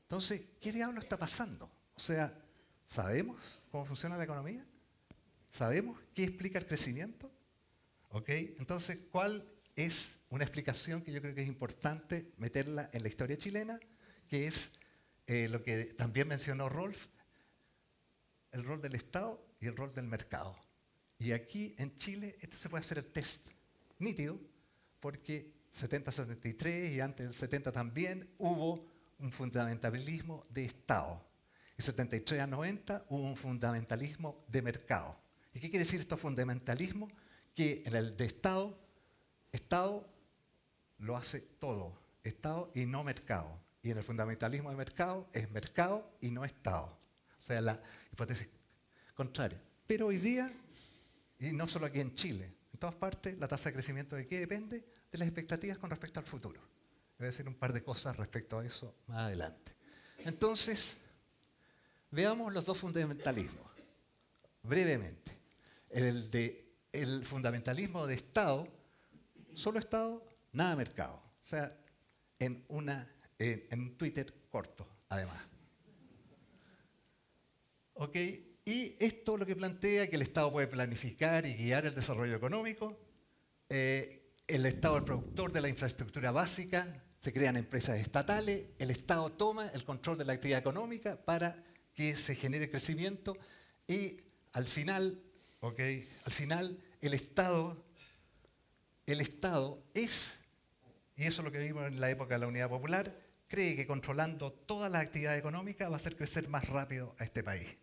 Entonces, 0.03 0.43
¿qué 0.61 0.75
diablo 0.75 1.01
está 1.01 1.17
pasando? 1.17 1.71
O 1.95 2.01
sea, 2.01 2.39
¿sabemos 2.87 3.63
cómo 3.71 3.87
funciona 3.87 4.19
la 4.19 4.25
economía? 4.25 4.63
¿Sabemos 5.53 5.99
qué 6.15 6.25
explica 6.25 6.59
el 6.59 6.67
crecimiento? 6.67 7.33
¿Ok? 8.11 8.29
Entonces, 8.29 8.99
¿cuál 9.11 9.43
es 9.75 10.11
una 10.29 10.45
explicación 10.45 11.01
que 11.01 11.13
yo 11.13 11.23
creo 11.23 11.35
que 11.35 11.41
es 11.41 11.49
importante 11.49 12.31
meterla 12.37 12.91
en 12.93 13.03
la 13.03 13.09
historia 13.09 13.39
chilena? 13.39 13.81
Que 14.29 14.49
es 14.49 14.71
eh, 15.27 15.49
lo 15.49 15.63
que 15.63 15.85
también 15.95 16.29
mencionó 16.29 16.69
Rolf, 16.69 17.07
el 18.51 18.65
rol 18.65 18.81
del 18.81 18.95
Estado 18.95 19.45
y 19.61 19.67
el 19.67 19.77
rol 19.77 19.95
del 19.95 20.07
mercado. 20.07 20.57
Y 21.19 21.33
aquí 21.33 21.75
en 21.79 21.95
Chile 21.95 22.37
esto 22.41 22.57
se 22.57 22.69
puede 22.69 22.83
hacer 22.83 22.99
el 22.99 23.07
test 23.07 23.47
nítido, 23.99 24.41
porque 25.01 25.53
70-73 25.79 26.95
y 26.95 27.01
antes 27.01 27.27
del 27.27 27.35
70 27.35 27.73
también 27.73 28.29
hubo 28.39 28.87
un 29.19 29.33
fundamentalismo 29.33 30.45
de 30.51 30.65
Estado. 30.65 31.25
Y 31.79 31.83
73 31.83 32.41
a 32.41 32.47
90 32.47 33.07
hubo 33.09 33.23
un 33.23 33.37
fundamentalismo 33.37 34.45
de 34.49 34.63
mercado. 34.63 35.19
¿Y 35.55 35.61
qué 35.61 35.71
quiere 35.71 35.85
decir 35.85 36.01
esto 36.01 36.17
fundamentalismo? 36.17 37.09
Que 37.55 37.83
en 37.87 37.95
el 37.95 38.17
de 38.17 38.25
Estado, 38.25 38.79
Estado 39.53 40.09
lo 40.99 41.17
hace 41.17 41.41
todo, 41.41 42.01
Estado 42.25 42.71
y 42.75 42.87
no 42.87 43.05
mercado. 43.05 43.62
Y 43.83 43.91
en 43.91 43.99
el 43.99 44.05
fundamentalismo 44.05 44.71
de 44.71 44.77
mercado 44.77 45.29
es 45.33 45.51
mercado 45.51 46.17
y 46.21 46.31
no 46.31 46.45
Estado. 46.45 46.87
O 47.39 47.43
sea, 47.43 47.61
la 47.61 47.81
hipótesis 48.13 48.49
contraria. 49.15 49.61
Pero 49.87 50.07
hoy 50.07 50.19
día, 50.19 50.53
y 51.39 51.53
no 51.53 51.67
solo 51.67 51.87
aquí 51.87 52.01
en 52.01 52.15
Chile, 52.15 52.53
en 52.73 52.79
todas 52.79 52.95
partes, 52.95 53.37
la 53.39 53.49
tasa 53.49 53.71
de 53.71 53.75
crecimiento 53.75 54.15
de 54.17 54.27
qué 54.27 54.41
depende? 54.41 54.85
De 55.11 55.19
las 55.19 55.27
expectativas 55.27 55.79
con 55.79 55.91
respecto 55.91 56.21
al 56.21 56.27
futuro. 56.27 56.61
Voy 57.19 57.27
a 57.27 57.31
decir 57.31 57.49
un 57.49 57.55
par 57.55 57.73
de 57.73 57.83
cosas 57.83 58.17
respecto 58.17 58.59
a 58.59 58.65
eso 58.65 58.95
más 59.09 59.19
adelante. 59.19 59.75
Entonces, 60.19 60.99
veamos 62.11 62.53
los 62.53 62.65
dos 62.65 62.79
fundamentalismos, 62.79 63.67
brevemente. 64.63 65.33
El 65.91 66.31
de 66.31 66.63
el 66.93 67.25
fundamentalismo 67.25 68.07
de 68.07 68.15
Estado, 68.15 68.69
solo 69.55 69.79
Estado, 69.79 70.25
nada 70.53 70.77
mercado. 70.77 71.15
O 71.15 71.47
sea, 71.47 71.77
en, 72.39 72.65
una, 72.69 73.11
en 73.43 73.81
un 73.81 73.97
Twitter 73.97 74.33
corto, 74.51 74.89
además. 75.09 75.49
¿Ok? 77.95 78.17
Y 78.65 78.97
esto 79.01 79.37
lo 79.37 79.45
que 79.45 79.57
plantea 79.57 80.09
que 80.09 80.17
el 80.17 80.23
Estado 80.23 80.53
puede 80.53 80.69
planificar 80.69 81.47
y 81.47 81.55
guiar 81.55 81.87
el 81.87 81.95
desarrollo 81.95 82.37
económico. 82.37 82.99
Eh, 83.69 84.35
el 84.47 84.67
Estado 84.67 84.97
es 84.97 85.01
el 85.01 85.05
productor 85.05 85.53
de 85.53 85.61
la 85.61 85.69
infraestructura 85.69 86.31
básica, 86.31 87.03
se 87.21 87.33
crean 87.33 87.57
empresas 87.57 87.99
estatales, 87.99 88.67
el 88.79 88.91
Estado 88.91 89.33
toma 89.33 89.69
el 89.69 89.85
control 89.85 90.19
de 90.19 90.25
la 90.25 90.33
actividad 90.33 90.61
económica 90.61 91.17
para 91.17 91.65
que 91.95 92.17
se 92.17 92.35
genere 92.35 92.71
crecimiento 92.71 93.37
y 93.87 94.19
al 94.53 94.67
final, 94.67 95.23
okay, 95.61 96.09
al 96.25 96.33
final 96.33 96.79
el 97.01 97.15
Estado, 97.15 97.85
el 99.07 99.21
Estado 99.21 99.83
es, 99.95 100.39
y 101.17 101.25
eso 101.25 101.43
es 101.43 101.45
lo 101.45 101.53
que 101.53 101.61
vimos 101.61 101.87
en 101.87 102.01
la 102.01 102.11
época 102.11 102.35
de 102.35 102.41
la 102.41 102.47
Unidad 102.47 102.69
Popular, 102.69 103.22
cree 103.53 103.77
que 103.77 103.87
controlando 103.87 104.51
toda 104.51 104.89
la 104.89 105.01
actividad 105.01 105.37
económica 105.37 105.91
va 105.91 105.97
a 105.97 106.01
hacer 106.01 106.17
crecer 106.17 106.49
más 106.49 106.71
rápido 106.71 107.15
a 107.19 107.25
este 107.25 107.45
país. 107.45 107.77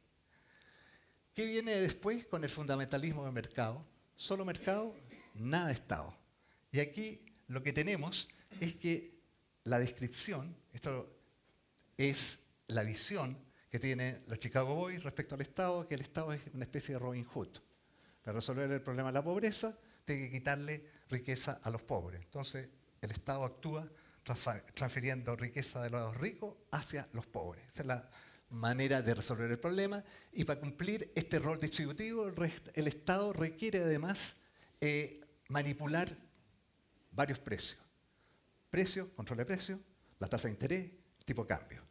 ¿Qué 1.36 1.46
viene 1.46 1.80
después 1.80 2.26
con 2.26 2.44
el 2.44 2.50
fundamentalismo 2.50 3.24
de 3.24 3.32
mercado? 3.32 3.86
Solo 4.16 4.46
mercado, 4.46 4.96
nada 5.36 5.72
Estado. 5.72 6.18
Y 6.72 6.80
aquí 6.80 7.24
lo 7.48 7.62
que 7.62 7.72
tenemos 7.72 8.30
es 8.60 8.78
que 8.78 9.14
la 9.64 9.78
descripción, 9.78 10.58
esto 10.74 11.16
es 11.98 12.40
la 12.66 12.82
visión 12.82 13.38
que 13.70 13.78
tienen 13.78 14.24
los 14.26 14.40
Chicago 14.40 14.74
Boys 14.74 15.04
respecto 15.04 15.36
al 15.36 15.42
Estado, 15.42 15.88
que 15.88 15.94
el 15.94 16.02
Estado 16.02 16.34
es 16.34 16.42
una 16.52 16.64
especie 16.64 16.96
de 16.96 17.00
Robin 17.00 17.26
Hood. 17.26 17.60
Para 18.24 18.38
resolver 18.38 18.72
el 18.72 18.82
problema 18.82 19.10
de 19.10 19.14
la 19.14 19.24
pobreza, 19.24 19.78
tiene 20.04 20.24
que 20.24 20.32
quitarle 20.32 20.84
riqueza 21.10 21.60
a 21.62 21.70
los 21.70 21.84
pobres. 21.84 22.24
Entonces, 22.24 22.70
el 23.02 23.12
Estado 23.12 23.44
actúa 23.44 23.88
transfiriendo 24.74 25.36
riqueza 25.36 25.82
de 25.82 25.90
los 25.90 26.16
ricos 26.18 26.56
hacia 26.72 27.08
los 27.14 27.26
pobres. 27.28 27.64
Esa 27.70 27.82
es 27.82 27.88
la 27.88 28.10
manera 28.50 29.02
de 29.02 29.14
resolver 29.14 29.50
el 29.52 29.60
problema 29.60 30.04
y 30.32 30.44
para 30.44 30.60
cumplir 30.60 31.12
este 31.16 31.40
rol 31.40 31.60
distributivo 31.60 32.28
el, 32.28 32.88
Estado 32.88 33.32
requiere 33.32 33.80
además 33.80 34.38
eh, 34.82 35.22
manipular 35.50 36.18
varios 37.12 37.40
precios. 37.40 37.82
Precio, 38.70 39.14
control 39.16 39.38
de 39.40 39.46
precio, 39.46 39.80
la 40.20 40.28
tasa 40.28 40.48
de 40.48 40.54
interés, 40.54 40.92
tipo 41.26 41.46
cambio. 41.46 41.90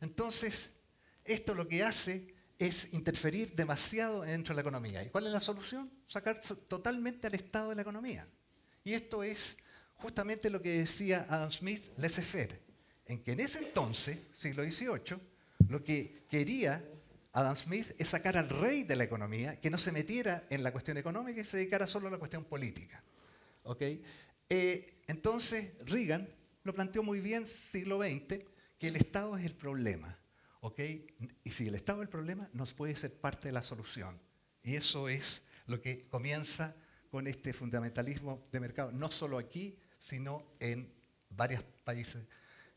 Entonces, 0.00 0.76
esto 1.24 1.54
lo 1.54 1.68
que 1.68 1.82
hace 1.82 2.34
es 2.58 2.92
interferir 2.92 3.54
demasiado 3.54 4.22
dentro 4.22 4.52
de 4.52 4.56
la 4.56 4.60
economía. 4.62 5.02
¿Y 5.02 5.10
cuál 5.10 5.26
es 5.26 5.32
la 5.32 5.40
solución? 5.40 5.90
Sacar 6.06 6.40
totalmente 6.40 7.26
al 7.26 7.34
Estado 7.34 7.70
de 7.70 7.76
la 7.76 7.82
economía. 7.82 8.26
Y 8.82 8.94
esto 8.94 9.22
es 9.22 9.58
justamente 9.96 10.50
lo 10.50 10.62
que 10.62 10.80
decía 10.80 11.26
Adam 11.28 11.50
Smith, 11.50 11.82
laissez-faire, 11.96 12.60
en 13.06 13.22
que 13.22 13.32
en 13.32 13.40
ese 13.40 13.58
entonces, 13.58 14.18
siglo 14.32 14.64
XVIII, 14.64 15.18
lo 15.68 15.82
que 15.82 16.24
quería 16.28 16.84
Adam 17.32 17.54
Smith 17.54 17.94
es 17.98 18.08
sacar 18.08 18.38
al 18.38 18.48
rey 18.48 18.84
de 18.84 18.96
la 18.96 19.04
economía, 19.04 19.60
que 19.60 19.70
no 19.70 19.78
se 19.78 19.92
metiera 19.92 20.44
en 20.48 20.62
la 20.62 20.72
cuestión 20.72 20.96
económica 20.96 21.40
y 21.40 21.44
se 21.44 21.58
dedicara 21.58 21.86
solo 21.86 22.08
a 22.08 22.10
la 22.10 22.18
cuestión 22.18 22.44
política. 22.44 23.02
Eh, 24.48 25.02
entonces, 25.06 25.72
Reagan 25.84 26.28
lo 26.62 26.72
planteó 26.72 27.02
muy 27.02 27.20
bien, 27.20 27.46
siglo 27.46 27.98
XX, 27.98 28.44
que 28.78 28.88
el 28.88 28.96
Estado 28.96 29.36
es 29.36 29.44
el 29.44 29.54
problema. 29.54 30.18
Y 31.44 31.50
si 31.50 31.68
el 31.68 31.74
Estado 31.74 32.00
es 32.00 32.06
el 32.06 32.10
problema, 32.10 32.48
nos 32.52 32.74
puede 32.74 32.96
ser 32.96 33.12
parte 33.14 33.48
de 33.48 33.52
la 33.52 33.62
solución. 33.62 34.18
Y 34.62 34.76
eso 34.76 35.08
es 35.08 35.44
lo 35.66 35.80
que 35.80 36.02
comienza 36.08 36.74
con 37.10 37.26
este 37.26 37.52
fundamentalismo 37.52 38.46
de 38.50 38.60
mercado, 38.60 38.92
no 38.92 39.10
solo 39.10 39.38
aquí, 39.38 39.78
sino 40.06 40.44
en 40.60 40.88
varios 41.30 41.64
países 41.82 42.24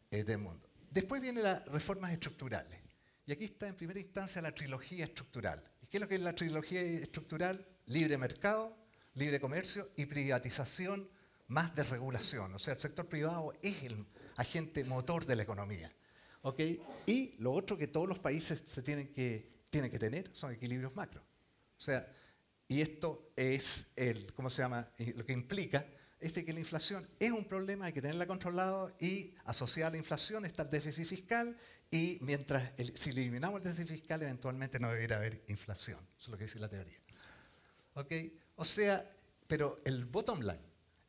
eh, 0.10 0.24
del 0.24 0.40
mundo. 0.40 0.68
Después 0.90 1.22
vienen 1.22 1.44
las 1.44 1.64
reformas 1.68 2.12
estructurales. 2.12 2.80
Y 3.28 3.32
aquí 3.32 3.46
está 3.46 3.68
en 3.68 3.76
primera 3.76 4.00
instancia 4.00 4.42
la 4.42 4.56
trilogía 4.56 5.06
estructural. 5.06 5.64
¿Y 5.84 5.88
qué 5.88 5.98
es 5.98 6.02
lo 6.02 6.08
que 6.08 6.16
es 6.16 6.22
la 6.22 6.34
trilogía 6.34 6.82
estructural? 6.82 7.68
Libre 7.86 8.18
mercado, 8.18 8.76
libre 9.14 9.40
comercio 9.40 9.92
y 9.96 10.08
privatización 10.08 11.08
más 11.48 11.76
desregulación. 11.76 12.56
O 12.56 12.60
sea, 12.60 12.74
el 12.74 12.80
sector 12.80 13.08
privado 13.08 13.54
es 13.62 13.84
el 13.84 14.08
agente 14.38 14.84
motor 14.84 15.28
de 15.28 15.36
la 15.36 15.44
economía. 15.44 15.94
Y 17.06 17.36
lo 17.38 17.54
otro 17.54 17.78
que 17.78 17.86
todos 17.86 18.08
los 18.08 18.18
países 18.18 18.60
se 18.74 18.82
tienen 18.82 19.14
que, 19.14 19.48
tienen 19.70 19.92
que 19.92 20.00
tener 20.00 20.32
son 20.34 20.52
equilibrios 20.52 20.96
macro. 20.96 21.22
O 21.78 21.82
sea, 21.82 22.12
y 22.68 22.82
esto 22.82 23.32
es 23.36 23.92
el, 23.96 24.34
¿cómo 24.34 24.50
se 24.50 24.64
llama? 24.64 24.90
Lo 25.16 25.24
que 25.24 25.34
implica 25.34 25.86
es 26.20 26.34
que 26.34 26.54
la 26.54 26.60
inflación 26.60 27.08
es 27.20 27.32
un 27.32 27.46
problema, 27.46 27.86
hay 27.86 27.94
que 27.94 28.02
tenerla 28.02 28.28
controlado 28.28 28.94
y 29.00 29.34
asociada 29.46 29.88
a 29.88 29.92
la 29.92 29.98
inflación 29.98 30.46
está 30.46 30.64
el 30.64 30.70
déficit 30.70 31.06
fiscal 31.06 31.58
y 31.90 32.18
mientras 32.22 32.74
si 32.96 33.12
eliminamos 33.12 33.62
el 33.62 33.70
déficit 33.70 34.00
fiscal 34.00 34.22
eventualmente 34.22 34.80
no 34.80 34.92
debería 34.92 35.18
haber 35.18 35.44
inflación. 35.48 36.00
Eso 36.18 36.26
es 36.26 36.28
lo 36.28 36.38
que 36.38 36.44
dice 36.44 36.60
la 36.60 36.68
teoría. 36.68 37.00
O 38.56 38.66
sea, 38.66 39.10
pero 39.48 39.80
el 39.86 40.06
bottom 40.06 40.42
line 40.42 40.60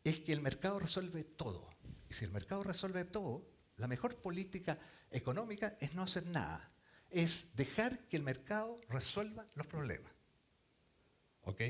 es 0.05 0.21
que 0.21 0.33
el 0.33 0.41
mercado 0.41 0.79
resuelve 0.79 1.25
todo. 1.25 1.69
Y 2.09 2.15
si 2.15 2.25
el 2.25 2.31
mercado 2.31 2.63
resuelve 2.63 3.05
todo, 3.05 3.47
la 3.77 3.87
mejor 3.87 4.17
política 4.17 4.79
económica 5.11 5.77
es 5.81 5.95
no 5.95 6.03
hacer 6.03 6.27
nada. 6.27 6.71
Es 7.11 7.55
dejar 7.57 8.07
que 8.09 8.17
el 8.17 8.23
mercado 8.23 8.81
resuelva 8.89 9.47
los 9.55 9.67
problemas. 9.67 10.13
¿Ok? 11.43 11.61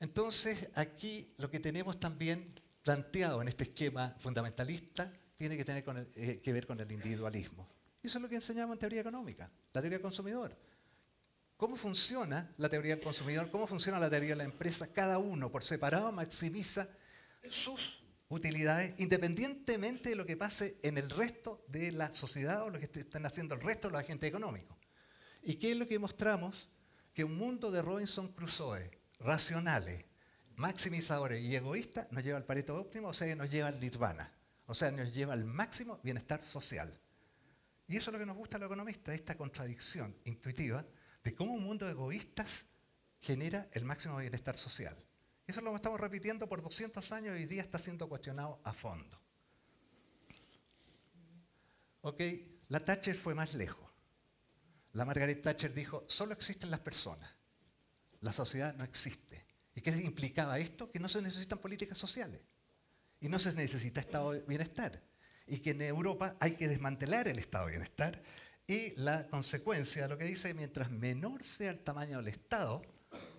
Entonces, 0.00 0.68
aquí 0.74 1.34
lo 1.36 1.50
que 1.50 1.60
tenemos 1.60 2.00
también 2.00 2.54
planteado 2.82 3.42
en 3.42 3.48
este 3.48 3.64
esquema 3.64 4.16
fundamentalista 4.18 5.12
tiene 5.36 5.56
que 5.56 5.64
tener 5.64 5.84
eh, 6.16 6.40
que 6.42 6.52
ver 6.52 6.66
con 6.66 6.80
el 6.80 6.90
individualismo. 6.90 7.68
Y 8.02 8.06
eso 8.06 8.18
es 8.18 8.22
lo 8.22 8.28
que 8.28 8.36
enseñamos 8.36 8.74
en 8.74 8.80
teoría 8.80 9.02
económica, 9.02 9.50
la 9.72 9.80
teoría 9.80 9.98
del 9.98 10.02
consumidor. 10.02 10.56
¿Cómo 11.56 11.76
funciona 11.76 12.54
la 12.56 12.70
teoría 12.70 12.94
del 12.94 13.04
consumidor? 13.04 13.50
¿Cómo 13.50 13.66
funciona 13.66 14.00
la 14.00 14.08
teoría 14.08 14.30
de 14.30 14.36
la 14.36 14.44
empresa? 14.44 14.86
Cada 14.86 15.18
uno 15.18 15.52
por 15.52 15.62
separado 15.62 16.10
maximiza 16.10 16.88
sus 17.46 18.02
utilidades 18.30 18.94
independientemente 18.98 20.08
de 20.10 20.16
lo 20.16 20.24
que 20.24 20.38
pase 20.38 20.78
en 20.82 20.96
el 20.96 21.10
resto 21.10 21.62
de 21.68 21.92
la 21.92 22.14
sociedad 22.14 22.62
o 22.62 22.70
lo 22.70 22.78
que 22.78 22.86
están 23.00 23.26
haciendo 23.26 23.54
el 23.54 23.60
resto 23.60 23.88
de 23.88 23.92
los 23.92 24.02
agentes 24.02 24.28
económicos. 24.28 24.78
¿Y 25.42 25.56
qué 25.56 25.72
es 25.72 25.76
lo 25.76 25.86
que 25.86 25.98
mostramos? 25.98 26.70
Que 27.12 27.24
un 27.24 27.36
mundo 27.36 27.70
de 27.70 27.82
Robinson 27.82 28.28
Crusoe, 28.28 28.99
racionales, 29.20 30.04
maximizadores 30.56 31.42
y 31.42 31.54
egoístas, 31.54 32.10
nos 32.10 32.24
lleva 32.24 32.38
al 32.38 32.44
pareto 32.44 32.76
óptimo, 32.76 33.08
o 33.08 33.14
sea, 33.14 33.34
nos 33.36 33.50
lleva 33.50 33.68
al 33.68 33.80
nirvana. 33.80 34.32
O 34.66 34.74
sea, 34.74 34.90
nos 34.90 35.12
lleva 35.12 35.32
al 35.32 35.44
máximo 35.44 35.98
bienestar 36.02 36.42
social. 36.42 37.00
Y 37.88 37.96
eso 37.96 38.10
es 38.10 38.12
lo 38.12 38.18
que 38.18 38.26
nos 38.26 38.36
gusta 38.36 38.56
a 38.56 38.60
los 38.60 38.68
economistas, 38.68 39.14
esta 39.14 39.36
contradicción 39.36 40.16
intuitiva 40.24 40.86
de 41.24 41.34
cómo 41.34 41.54
un 41.54 41.64
mundo 41.64 41.86
de 41.86 41.92
egoístas 41.92 42.66
genera 43.20 43.68
el 43.72 43.84
máximo 43.84 44.16
bienestar 44.18 44.56
social. 44.56 44.96
Eso 45.46 45.60
lo 45.60 45.74
estamos 45.74 45.98
repitiendo 45.98 46.48
por 46.48 46.62
200 46.62 47.10
años 47.10 47.34
y 47.34 47.40
hoy 47.40 47.46
día 47.46 47.62
está 47.62 47.78
siendo 47.80 48.08
cuestionado 48.08 48.60
a 48.62 48.72
fondo. 48.72 49.20
Ok, 52.02 52.22
la 52.68 52.78
Thatcher 52.78 53.16
fue 53.16 53.34
más 53.34 53.54
lejos. 53.54 53.90
La 54.92 55.04
Margaret 55.04 55.42
Thatcher 55.42 55.74
dijo, 55.74 56.04
solo 56.06 56.32
existen 56.32 56.70
las 56.70 56.80
personas, 56.80 57.30
la 58.20 58.32
sociedad 58.32 58.74
no 58.74 58.84
existe. 58.84 59.46
¿Y 59.74 59.80
qué 59.80 59.90
implicaba 59.90 60.58
esto? 60.58 60.90
Que 60.90 60.98
no 60.98 61.08
se 61.08 61.22
necesitan 61.22 61.58
políticas 61.58 61.98
sociales 61.98 62.40
y 63.20 63.28
no 63.28 63.38
se 63.38 63.54
necesita 63.54 64.00
estado 64.00 64.32
de 64.32 64.40
bienestar. 64.40 65.02
Y 65.46 65.58
que 65.58 65.70
en 65.70 65.82
Europa 65.82 66.36
hay 66.40 66.52
que 66.52 66.68
desmantelar 66.68 67.28
el 67.28 67.38
estado 67.38 67.66
de 67.66 67.72
bienestar 67.72 68.22
y 68.70 68.94
la 69.00 69.26
consecuencia, 69.26 70.06
lo 70.06 70.16
que 70.16 70.24
dice, 70.24 70.54
mientras 70.54 70.92
menor 70.92 71.42
sea 71.42 71.72
el 71.72 71.80
tamaño 71.80 72.18
del 72.18 72.28
Estado, 72.28 72.82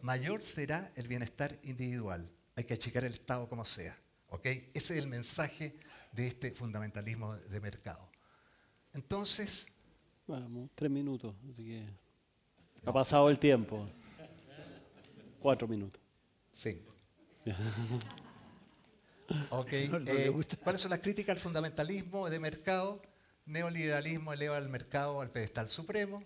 mayor 0.01 0.41
será 0.41 0.91
el 0.95 1.07
bienestar 1.07 1.57
individual. 1.63 2.29
Hay 2.57 2.65
que 2.65 2.73
achicar 2.73 3.05
el 3.05 3.13
Estado 3.13 3.47
como 3.47 3.63
sea. 3.63 3.97
Ese 4.43 4.71
es 4.73 4.91
el 4.91 5.07
mensaje 5.07 5.77
de 6.11 6.27
este 6.27 6.51
fundamentalismo 6.51 7.38
de 7.38 7.61
mercado. 7.61 8.09
Entonces... 8.93 9.67
Vamos, 10.27 10.69
tres 10.75 10.91
minutos, 10.91 11.34
así 11.49 11.63
que... 11.63 11.89
Ha 12.86 12.91
pasado 12.91 13.29
el 13.29 13.39
tiempo. 13.39 13.89
Cuatro 15.41 15.67
minutos. 15.67 16.01
Sí. 16.53 16.81
Eh, 19.71 20.29
¿Cuáles 20.61 20.81
son 20.81 20.89
las 20.91 20.99
críticas 20.99 21.37
al 21.37 21.41
fundamentalismo 21.41 22.29
de 22.29 22.37
mercado? 22.37 23.01
neoliberalismo 23.45 24.33
eleva 24.33 24.57
al 24.57 24.69
mercado 24.69 25.21
al 25.21 25.29
pedestal 25.29 25.69
supremo, 25.69 26.23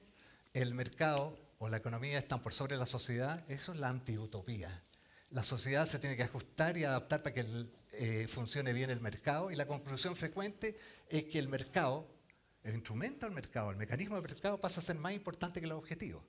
el 0.53 0.74
mercado 0.74 1.38
o 1.57 1.70
la 1.70 1.78
economía 1.78 2.18
están 2.18 2.41
por 2.41 2.53
sobre 2.53 2.78
la 2.78 2.86
sociedad, 2.86 3.43
eso 3.49 3.74
es 3.74 3.80
la 3.80 3.89
antiutopía. 3.89 4.84
La 5.32 5.43
sociedad 5.43 5.88
se 5.88 5.99
tiene 5.99 6.16
que 6.16 6.24
ajustar 6.24 6.78
y 6.78 6.84
adaptar 6.84 7.24
para 7.24 7.34
que 7.34 7.68
eh, 7.93 8.28
funcione 8.28 8.74
bien 8.74 8.89
el 8.89 9.01
mercado 9.01 9.51
y 9.51 9.55
la 9.55 9.66
conclusión 9.66 10.16
frecuente 10.16 10.78
es 11.09 11.26
que 11.26 11.39
el 11.39 11.47
mercado, 11.47 12.07
el 12.63 12.76
instrumento 12.76 13.26
del 13.26 13.34
mercado, 13.34 13.72
el 13.72 13.78
mecanismo 13.78 14.16
del 14.16 14.24
mercado 14.24 14.59
pasa 14.59 14.82
a 14.82 14.84
ser 14.84 14.97
más 14.97 15.13
importante 15.13 15.59
que 15.59 15.68
los 15.68 15.80
objetivos. 15.80 16.24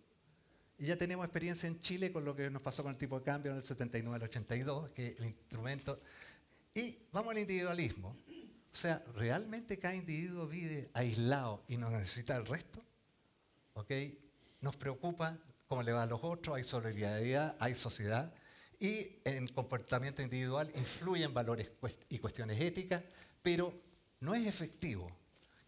Y 0.79 0.87
ya 0.87 0.97
tenemos 0.97 1.25
experiencia 1.25 1.67
en 1.67 1.81
Chile 1.81 2.13
con 2.13 2.25
lo 2.25 2.37
que 2.37 2.51
nos 2.51 2.61
pasó 2.63 2.83
con 2.83 2.93
el 2.93 2.99
tipo 2.99 3.19
de 3.19 3.25
cambio 3.25 3.53
en 3.53 3.59
el 3.59 3.65
79 3.65 4.17
al 4.17 4.23
82, 4.23 4.91
que 4.91 5.17
el 5.19 5.27
instrumento... 5.27 6.01
Y 6.75 6.99
vamos 7.11 7.31
al 7.31 7.39
individualismo. 7.39 8.15
O 8.71 8.77
sea, 8.77 9.03
¿realmente 9.15 9.79
cada 9.79 9.95
individuo 9.95 10.47
vive 10.47 10.91
aislado 10.93 11.65
y 11.69 11.79
no 11.79 11.89
necesita 11.89 12.37
el 12.37 12.45
resto? 12.45 12.85
¿Ok? 13.73 13.91
Nos 14.61 14.77
preocupa 14.77 15.39
cómo 15.67 15.83
le 15.83 15.93
va 15.93 16.03
a 16.03 16.07
los 16.07 16.21
otros, 16.23 16.57
hay 16.57 16.65
solidaridad, 16.65 17.57
hay 17.59 17.75
sociedad, 17.75 18.33
y 18.79 19.21
en 19.25 19.49
comportamiento 19.49 20.21
individual 20.23 20.71
influyen 20.75 21.33
valores 21.33 21.71
y 22.11 22.19
cuestiones 22.19 22.61
éticas, 22.61 23.03
pero 23.43 23.73
no 24.21 24.35
es 24.35 24.47
efectivo 24.47 25.11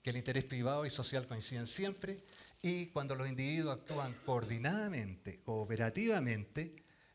que 0.02 0.10
el 0.10 0.16
interés 0.16 0.44
privado 0.44 0.84
y 0.84 0.90
social 0.90 1.26
coinciden 1.26 1.66
siempre, 1.66 2.18
y 2.60 2.86
cuando 2.86 3.14
los 3.14 3.28
individuos 3.28 3.78
actúan 3.78 4.14
coordinadamente, 4.24 5.40
cooperativamente, 5.42 6.74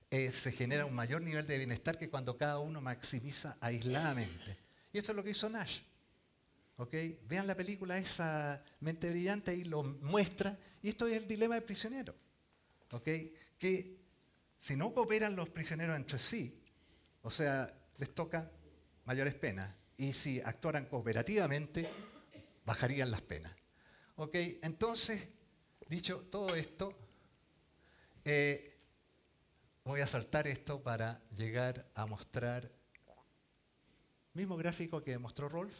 eh, 0.09 0.31
se 0.31 0.51
genera 0.51 0.85
un 0.85 0.93
mayor 0.93 1.21
nivel 1.21 1.45
de 1.45 1.57
bienestar 1.57 1.97
que 1.97 2.09
cuando 2.09 2.37
cada 2.37 2.59
uno 2.59 2.79
maximiza 2.81 3.57
aisladamente. 3.59 4.57
Y 4.93 4.99
eso 4.99 5.11
es 5.11 5.15
lo 5.15 5.23
que 5.23 5.31
hizo 5.31 5.49
Nash. 5.49 5.79
¿Okay? 6.77 7.19
Vean 7.27 7.47
la 7.47 7.55
película 7.55 7.97
esa 7.97 8.63
mente 8.79 9.09
brillante 9.09 9.53
y 9.55 9.63
lo 9.63 9.83
muestra. 9.83 10.57
Y 10.81 10.89
esto 10.89 11.07
es 11.07 11.13
el 11.13 11.27
dilema 11.27 11.55
del 11.55 11.63
prisionero. 11.63 12.15
¿Okay? 12.91 13.33
Que 13.57 13.97
si 14.59 14.75
no 14.75 14.93
cooperan 14.93 15.35
los 15.35 15.49
prisioneros 15.49 15.95
entre 15.95 16.19
sí, 16.19 16.61
o 17.21 17.31
sea, 17.31 17.73
les 17.97 18.13
toca 18.13 18.51
mayores 19.05 19.35
penas. 19.35 19.73
Y 19.97 20.13
si 20.13 20.39
actuaran 20.41 20.85
cooperativamente, 20.85 21.87
bajarían 22.65 23.11
las 23.11 23.21
penas. 23.21 23.53
¿Okay? 24.15 24.59
Entonces, 24.61 25.29
dicho 25.87 26.25
todo 26.29 26.55
esto, 26.55 26.93
eh, 28.25 28.77
voy 29.83 30.01
a 30.01 30.07
saltar 30.07 30.47
esto 30.47 30.81
para 30.81 31.21
llegar 31.35 31.85
a 31.95 32.05
mostrar 32.05 32.71
Mismo 34.33 34.57
gráfico 34.57 35.03
que 35.03 35.17
mostró 35.19 35.47
Rolf, 35.47 35.73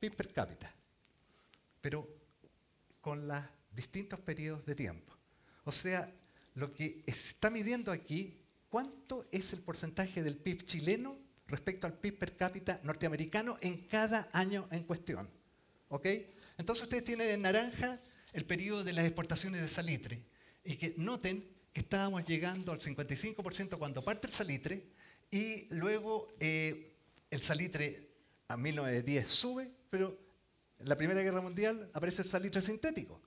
PIB 0.00 0.16
per 0.16 0.32
cápita, 0.32 0.74
pero 1.82 2.08
con 3.02 3.28
los 3.28 3.42
distintos 3.72 4.18
periodos 4.20 4.64
de 4.64 4.74
tiempo. 4.74 5.12
O 5.64 5.72
sea, 5.72 6.10
lo 6.54 6.72
que 6.72 7.02
está 7.04 7.50
midiendo 7.50 7.92
aquí, 7.92 8.40
¿cuánto 8.70 9.26
es 9.30 9.52
el 9.52 9.60
porcentaje 9.60 10.22
del 10.22 10.38
PIB 10.38 10.64
chileno 10.64 11.18
respecto 11.46 11.86
al 11.86 11.92
PIB 11.92 12.18
per 12.18 12.36
cápita 12.36 12.80
norteamericano 12.84 13.58
en 13.60 13.86
cada 13.86 14.30
año 14.32 14.66
en 14.70 14.84
cuestión? 14.84 15.28
¿Ok? 15.90 16.06
Entonces 16.58 16.82
ustedes 16.82 17.04
tienen 17.04 17.30
en 17.30 17.42
naranja 17.42 18.00
el 18.32 18.44
periodo 18.44 18.84
de 18.84 18.92
las 18.92 19.06
exportaciones 19.06 19.62
de 19.62 19.68
salitre 19.68 20.22
y 20.64 20.76
que 20.76 20.94
noten 20.98 21.48
que 21.72 21.80
estábamos 21.80 22.24
llegando 22.26 22.72
al 22.72 22.80
55% 22.80 23.78
cuando 23.78 24.04
parte 24.04 24.26
el 24.26 24.32
salitre 24.32 24.84
y 25.30 25.72
luego 25.74 26.28
eh, 26.40 26.96
el 27.30 27.42
salitre 27.42 28.08
a 28.48 28.56
1910 28.56 29.28
sube, 29.28 29.70
pero 29.88 30.18
en 30.78 30.88
la 30.88 30.96
Primera 30.96 31.22
Guerra 31.22 31.40
Mundial 31.40 31.90
aparece 31.92 32.22
el 32.22 32.28
salitre 32.28 32.60
sintético. 32.60 33.20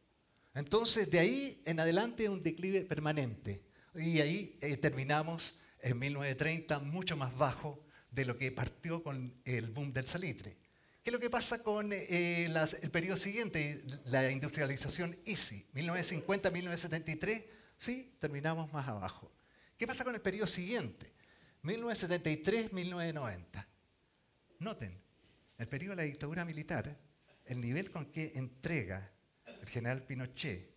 Entonces, 0.54 1.10
de 1.10 1.20
ahí 1.20 1.62
en 1.66 1.80
adelante 1.80 2.28
un 2.28 2.44
declive 2.44 2.82
permanente. 2.82 3.62
Y 3.96 4.20
ahí 4.20 4.58
eh, 4.62 4.78
terminamos 4.78 5.58
en 5.80 6.00
1930 6.00 6.80
mucho 6.80 7.16
más 7.16 7.36
bajo 7.38 7.84
de 8.10 8.26
lo 8.26 8.38
que 8.38 8.52
partió 8.52 9.04
con 9.04 9.34
el 9.46 9.70
boom 9.70 9.94
del 9.94 10.06
salitre. 10.06 10.58
¿Qué 11.04 11.10
es 11.10 11.14
lo 11.14 11.20
que 11.20 11.30
pasa 11.30 11.64
con 11.64 11.91
eh, 11.93 12.52
el 12.82 12.91
periodo 12.91 13.18
siguiente, 13.18 13.84
la 14.06 14.30
industrialización 14.30 15.18
EASY, 15.26 15.68
1950-1973? 15.74 17.45
Sí, 17.76 18.16
terminamos 18.20 18.72
más 18.72 18.88
abajo. 18.88 19.32
¿Qué 19.78 19.88
pasa 19.88 20.04
con 20.04 20.14
el 20.14 20.22
periodo 20.22 20.47
siguiente? 20.47 21.12
1973-1990. 21.64 23.68
Noten, 24.60 25.02
el 25.58 25.68
periodo 25.68 25.93
de 25.93 25.97
la 25.97 26.04
dictadura 26.04 26.45
militar, 26.45 26.95
el 27.45 27.60
nivel 27.60 27.89
con 27.89 28.12
que 28.12 28.34
entrega 28.36 29.12
el 29.45 29.68
general 29.68 30.04
Pinochet 30.04 30.72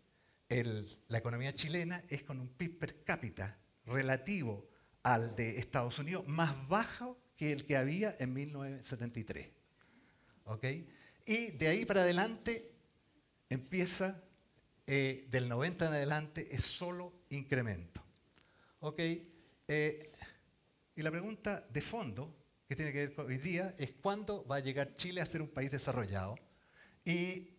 la 1.08 1.18
economía 1.18 1.54
chilena 1.54 2.04
es 2.08 2.22
con 2.22 2.38
un 2.38 2.48
PIB 2.48 2.78
per 2.78 3.02
cápita 3.02 3.58
relativo 3.86 4.68
al 5.02 5.34
de 5.34 5.58
Estados 5.58 5.98
Unidos 5.98 6.28
más 6.28 6.68
bajo 6.68 7.18
que 7.36 7.50
el 7.50 7.66
que 7.66 7.76
había 7.76 8.14
en 8.20 8.32
1973. 8.32 9.48
Y 11.26 11.52
de 11.52 11.68
ahí 11.68 11.84
para 11.84 12.02
adelante 12.02 12.70
empieza, 13.48 14.22
eh, 14.86 15.26
del 15.30 15.48
90 15.48 15.86
en 15.86 15.92
adelante 15.92 16.48
es 16.50 16.64
solo 16.64 17.12
incremento. 17.30 18.02
Eh, 19.66 20.12
y 20.94 21.02
la 21.02 21.10
pregunta 21.10 21.66
de 21.70 21.80
fondo 21.80 22.36
que 22.68 22.76
tiene 22.76 22.92
que 22.92 22.98
ver 23.06 23.14
con 23.14 23.26
hoy 23.26 23.38
día 23.38 23.74
es 23.78 23.92
cuándo 23.92 24.46
va 24.46 24.56
a 24.56 24.60
llegar 24.60 24.94
Chile 24.94 25.20
a 25.20 25.26
ser 25.26 25.42
un 25.42 25.48
país 25.48 25.70
desarrollado. 25.70 26.36
Y 27.04 27.50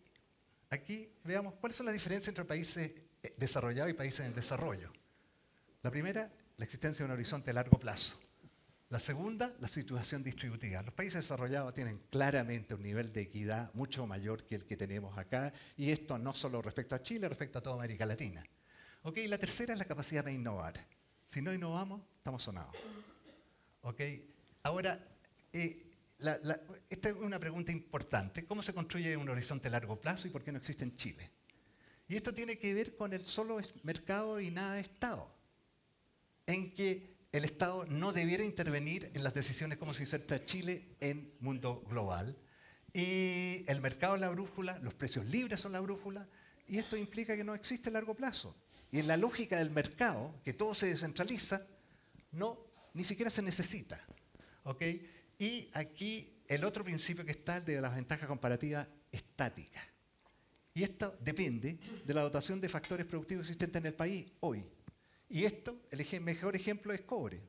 aquí 0.70 1.12
veamos 1.24 1.56
cuáles 1.56 1.78
son 1.78 1.86
las 1.86 1.94
diferencias 1.94 2.30
entre 2.30 2.46
países 2.46 2.92
eh, 3.24 3.34
desarrollados 3.38 3.92
y 3.92 3.94
países 3.94 4.26
en 4.26 4.34
desarrollo. 4.34 4.92
La 5.82 5.92
primera, 5.92 6.32
la 6.58 6.66
existencia 6.66 7.04
de 7.04 7.12
un 7.12 7.18
horizonte 7.18 7.52
a 7.52 7.54
largo 7.54 7.78
plazo. 7.78 8.20
La 8.90 9.00
segunda, 9.00 9.52
la 9.60 9.68
situación 9.68 10.24
distributiva. 10.24 10.84
Los 10.84 10.94
países 10.94 11.22
desarrollados 11.22 11.74
tienen 11.74 12.04
claramente 12.12 12.76
un 12.76 12.84
nivel 12.84 13.12
de 13.12 13.22
equidad 13.22 13.74
mucho 13.74 14.06
mayor 14.06 14.44
que 14.44 14.56
el 14.56 14.66
que 14.66 14.78
tenemos 14.78 15.18
acá, 15.18 15.52
y 15.76 15.90
esto 15.90 16.20
no 16.20 16.34
solo 16.34 16.62
respecto 16.62 16.94
a 16.94 17.02
Chile, 17.02 17.28
respecto 17.28 17.58
a 17.58 17.64
toda 17.64 17.76
América 17.76 18.06
Latina. 18.06 18.46
¿Okay? 19.02 19.28
La 19.28 19.40
tercera 19.40 19.74
es 19.74 19.80
la 19.80 19.86
capacidad 19.86 20.24
de 20.24 20.34
innovar. 20.34 20.74
Si 21.26 21.42
no 21.42 21.52
innovamos, 21.52 22.02
estamos 22.18 22.44
sonados. 22.44 22.76
¿Ok? 23.82 24.02
Ahora, 24.62 25.00
eh, 25.52 25.92
esta 26.90 27.10
es 27.10 27.16
una 27.16 27.40
pregunta 27.40 27.72
importante. 27.72 28.46
¿Cómo 28.46 28.62
se 28.62 28.74
construye 28.74 29.18
un 29.18 29.30
horizonte 29.30 29.68
a 29.68 29.72
largo 29.72 30.00
plazo 30.00 30.28
y 30.28 30.32
por 30.32 30.44
qué 30.44 30.52
no 30.52 30.60
existe 30.60 30.84
en 30.84 30.96
Chile? 30.96 31.32
Y 32.08 32.16
esto 32.16 32.34
tiene 32.34 32.60
que 32.60 32.74
ver 32.74 32.96
con 32.96 33.14
el 33.14 33.26
solo 33.26 33.60
mercado 33.82 34.40
y 34.40 34.52
nada 34.52 34.76
de 34.76 34.82
Estado. 34.82 35.28
En 36.46 36.74
que 36.76 37.15
el 37.32 37.46
Estado 37.46 37.86
no 37.86 38.12
debiera 38.14 38.44
intervenir 38.44 39.12
en 39.14 39.24
las 39.24 39.34
decisiones 39.34 39.78
como 39.78 39.94
se 39.94 40.04
inserta 40.04 40.46
Chile 40.46 40.96
en 41.00 41.34
mundo 41.40 41.84
global. 41.90 42.38
Y 42.94 43.64
el 43.68 43.82
mercado 43.82 44.16
es 44.16 44.22
la 44.22 44.30
brújula, 44.30 44.80
los 44.80 44.94
precios 44.94 45.26
libres 45.26 45.60
son 45.60 45.74
la 45.74 45.82
brújula, 45.82 46.28
y 46.68 46.78
esto 46.78 46.96
implica 46.96 47.36
que 47.36 47.44
no 47.44 47.54
existe 47.54 47.92
largo 47.92 48.16
plazo. 48.16 48.56
Y 48.92 49.00
en 49.00 49.08
la 49.08 49.18
lógica 49.18 49.58
del 49.58 49.70
mercado, 49.70 50.40
que 50.44 50.54
todo 50.54 50.74
se 50.74 50.88
descentraliza, 50.88 51.62
no, 52.32 52.58
ni 52.94 53.04
siquiera 53.04 53.30
se 53.30 53.42
necesita. 53.42 54.02
Y 55.38 55.70
aquí 55.74 56.42
el 56.48 56.64
otro 56.64 56.84
principio 56.84 57.26
que 57.26 57.32
está, 57.32 57.58
el 57.58 57.66
de 57.66 57.82
las 57.82 57.96
ventajas 57.96 58.28
comparativas 58.28 58.88
estáticas. 59.12 59.84
Y 60.74 60.84
esto 60.84 61.18
depende 61.22 61.78
de 62.06 62.14
la 62.14 62.22
dotación 62.22 62.62
de 62.62 62.70
factores 62.70 63.06
productivos 63.06 63.44
existentes 63.44 63.80
en 63.82 63.86
el 63.88 63.94
país 63.94 64.26
hoy. 64.42 64.66
Y 65.30 65.46
esto, 65.46 65.82
el 65.92 66.22
mejor 66.22 66.56
ejemplo 66.56 66.94
es 66.94 67.02
cobre. 67.02 67.42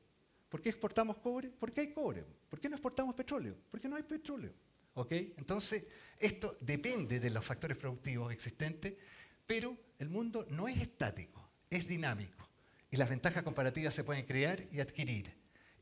¿Por 0.48 0.62
qué 0.62 0.70
exportamos 0.70 1.18
cobre? 1.18 1.50
Porque 1.50 1.80
hay 1.80 1.92
cobre. 1.92 2.24
¿Por 2.48 2.60
qué 2.60 2.68
no 2.68 2.76
exportamos 2.76 3.14
petróleo? 3.14 3.56
Porque 3.70 3.88
no 3.88 3.96
hay 3.96 4.02
petróleo. 4.02 4.52
¿Ok? 4.94 5.12
Entonces, 5.12 5.86
esto 6.18 6.56
depende 6.60 7.20
de 7.20 7.30
los 7.30 7.44
factores 7.44 7.76
productivos 7.76 8.32
existentes, 8.32 8.94
pero 9.46 9.76
el 9.98 10.08
mundo 10.08 10.46
no 10.50 10.68
es 10.68 10.80
estático, 10.80 11.46
es 11.68 11.86
dinámico. 11.86 12.48
Y 12.90 12.96
las 12.96 13.10
ventajas 13.10 13.42
comparativas 13.42 13.94
se 13.94 14.04
pueden 14.04 14.24
crear 14.24 14.62
y 14.72 14.80
adquirir. 14.80 15.34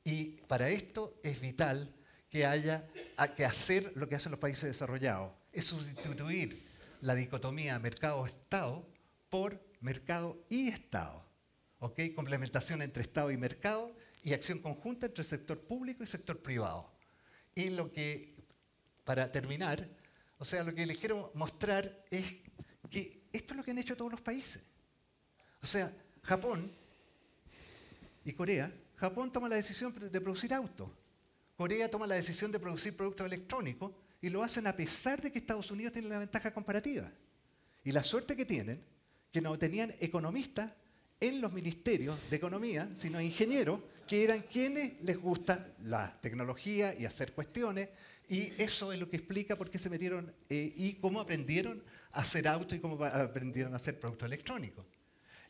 Y 0.03 0.41
para 0.49 0.69
esto 0.69 1.21
es 1.23 1.41
vital 1.41 1.95
que 2.29 2.45
haya 2.45 2.89
que 3.37 3.45
hacer 3.45 3.93
lo 3.95 4.09
que 4.09 4.17
hacen 4.17 4.33
los 4.33 4.41
países 4.41 4.65
desarrollados, 4.65 5.33
es 5.53 5.67
sustituir 5.67 6.61
la 7.01 7.15
dicotomía 7.15 7.79
mercado-estado 7.79 8.85
por 9.29 9.65
mercado 9.81 10.45
y 10.49 10.69
estado. 10.69 11.24
¿Ok? 11.85 12.15
Complementación 12.15 12.81
entre 12.81 13.03
estado 13.03 13.31
y 13.31 13.37
mercado 13.37 13.95
y 14.23 14.33
acción 14.33 14.59
conjunta 14.59 15.07
entre 15.07 15.23
sector 15.23 15.61
público 15.61 16.03
y 16.03 16.07
sector 16.07 16.41
privado. 16.41 16.91
Y 17.55 17.69
lo 17.69 17.93
que, 17.93 18.35
para 19.05 19.31
terminar, 19.31 19.87
o 20.39 20.45
sea, 20.45 20.65
lo 20.65 20.75
que 20.75 20.87
les 20.87 20.97
quiero 20.97 21.31
mostrar 21.35 22.05
es 22.11 22.37
que 22.91 23.29
esto 23.33 23.53
es 23.53 23.57
lo 23.59 23.63
que 23.63 23.73
han 23.73 23.79
hecho 23.79 23.97
todos 23.97 24.11
los 24.11 24.21
países. 24.23 24.63
O 25.63 25.67
sea, 25.67 25.93
Japón 26.23 26.73
y 28.25 28.33
Corea 28.33 28.73
Japón 28.97 29.31
toma 29.31 29.51
la 29.51 29.57
decisión 29.57 29.93
de 30.11 30.21
producir 30.21 30.55
autos. 30.55 30.89
Corea 31.57 31.91
toma 31.91 32.07
la 32.07 32.15
decisión 32.15 32.51
de 32.51 32.59
producir 32.59 32.97
productos 32.97 33.27
electrónicos 33.27 33.93
y 34.23 34.31
lo 34.31 34.43
hacen 34.43 34.67
a 34.67 34.75
pesar 34.75 35.21
de 35.21 35.31
que 35.31 35.39
Estados 35.39 35.71
Unidos 35.71 35.93
tiene 35.93 36.09
la 36.09 36.19
ventaja 36.19 36.55
comparativa. 36.55 37.13
Y 37.85 37.93
la 37.93 38.03
suerte 38.03 38.35
que 38.35 38.47
tienen, 38.47 38.83
que 39.31 39.43
no 39.43 39.59
tenían 39.59 39.95
economistas 40.01 40.73
en 41.21 41.41
los 41.41 41.53
ministerios 41.53 42.19
de 42.31 42.37
economía, 42.37 42.91
sino 42.95 43.21
ingenieros, 43.21 43.81
que 44.07 44.25
eran 44.25 44.43
quienes 44.43 45.01
les 45.03 45.17
gusta 45.17 45.75
la 45.83 46.19
tecnología 46.21 46.95
y 46.99 47.07
hacer 47.07 47.33
cuestiones, 47.33 47.89
y 48.29 48.53
eso 48.61 48.93
es 48.93 48.99
lo 48.99 49.09
que 49.09 49.17
explica 49.17 49.57
por 49.57 49.71
qué 49.71 49.79
se 49.79 49.91
metieron 49.91 50.33
eh, 50.49 50.73
y 50.77 50.95
cómo 50.95 51.21
aprendieron 51.21 51.83
a 52.13 52.21
hacer 52.21 52.49
autos 52.49 52.79
y 52.79 52.81
cómo 52.81 53.03
aprendieron 53.05 53.73
a 53.75 53.77
hacer 53.77 53.99
productos 53.99 54.27
electrónicos. 54.27 54.87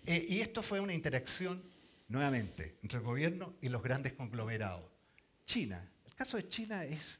Eh, 0.07 0.27
y 0.29 0.41
esto 0.41 0.63
fue 0.63 0.81
una 0.81 0.93
interacción 0.93 1.63
nuevamente, 2.09 2.79
entre 2.83 2.99
el 2.99 3.05
gobierno 3.05 3.55
y 3.61 3.69
los 3.69 3.83
grandes 3.83 4.13
conglomerados. 4.13 4.91
China, 5.47 5.89
el 6.07 6.15
caso 6.15 6.37
de 6.37 6.49
China 6.49 6.85
es 6.85 7.19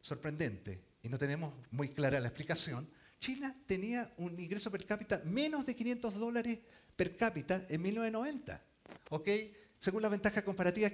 sorprendente 0.00 0.82
y 1.02 1.08
no 1.08 1.18
tenemos 1.18 1.54
muy 1.70 1.90
clara 1.90 2.20
la 2.20 2.28
explicación. 2.28 2.88
China 3.18 3.54
tenía 3.66 4.12
un 4.16 4.38
ingreso 4.38 4.70
per 4.70 4.84
cápita 4.86 5.22
menos 5.24 5.66
de 5.66 5.74
500 5.74 6.14
dólares 6.14 6.58
per 7.00 7.16
cápita 7.16 7.64
en 7.70 7.80
1990. 7.80 8.62
¿Ok? 9.08 9.28
Según 9.78 10.02
la 10.02 10.10
ventaja 10.10 10.44
comparativa, 10.44 10.90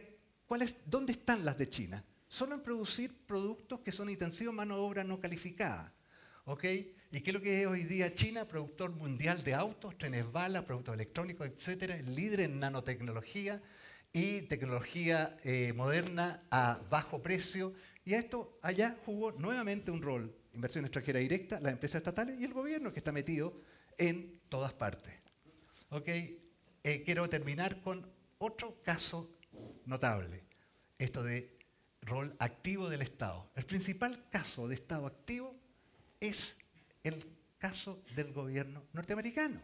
¿dónde 0.85 1.11
están 1.11 1.45
las 1.45 1.59
de 1.59 1.69
China? 1.69 2.05
Solo 2.29 2.55
en 2.55 2.63
producir 2.63 3.27
productos 3.27 3.81
que 3.81 3.91
son 3.91 4.09
intensivos 4.09 4.55
mano 4.55 4.77
de 4.77 4.83
obra 4.83 5.03
no 5.03 5.19
calificada. 5.19 5.93
¿Ok? 6.45 6.63
¿Y 7.11 7.21
qué 7.23 7.31
es 7.31 7.35
lo 7.35 7.41
que 7.41 7.63
es 7.63 7.67
hoy 7.67 7.83
día 7.83 8.15
China? 8.15 8.45
Productor 8.45 8.93
mundial 8.93 9.43
de 9.43 9.55
autos, 9.55 9.99
trenes 9.99 10.31
bala, 10.31 10.65
productos 10.65 10.95
electrónicos, 10.95 11.49
etcétera, 11.49 11.97
líder 11.97 12.43
en 12.43 12.61
nanotecnología 12.61 13.61
y 14.13 14.43
tecnología 14.43 15.37
eh, 15.43 15.73
moderna 15.75 16.41
a 16.53 16.79
bajo 16.89 17.21
precio. 17.21 17.75
Y 18.05 18.15
a 18.15 18.21
esto 18.21 18.61
allá 18.63 18.97
jugó 19.05 19.33
nuevamente 19.33 19.91
un 19.91 20.03
rol, 20.03 20.33
inversión 20.55 20.85
extranjera 20.85 21.19
directa, 21.19 21.59
las 21.59 21.73
empresas 21.73 21.97
estatales 21.97 22.39
y 22.39 22.45
el 22.45 22.53
gobierno 22.53 22.93
que 22.93 23.01
está 23.01 23.11
metido 23.11 23.61
en 23.99 24.41
todas 24.49 24.73
partes. 24.73 25.26
¿Ok? 25.91 26.09
Eh, 26.09 27.03
quiero 27.05 27.29
terminar 27.29 27.81
con 27.81 28.07
otro 28.39 28.81
caso 28.83 29.39
notable, 29.87 30.45
esto 30.99 31.23
de 31.23 31.57
rol 32.03 32.35
activo 32.39 32.89
del 32.89 33.03
Estado. 33.03 33.51
El 33.55 33.65
principal 33.65 34.29
caso 34.31 34.69
de 34.69 34.75
Estado 34.75 35.07
activo 35.07 35.55
es 36.21 36.57
el 37.03 37.27
caso 37.59 38.05
del 38.15 38.33
gobierno 38.33 38.85
norteamericano. 38.93 39.61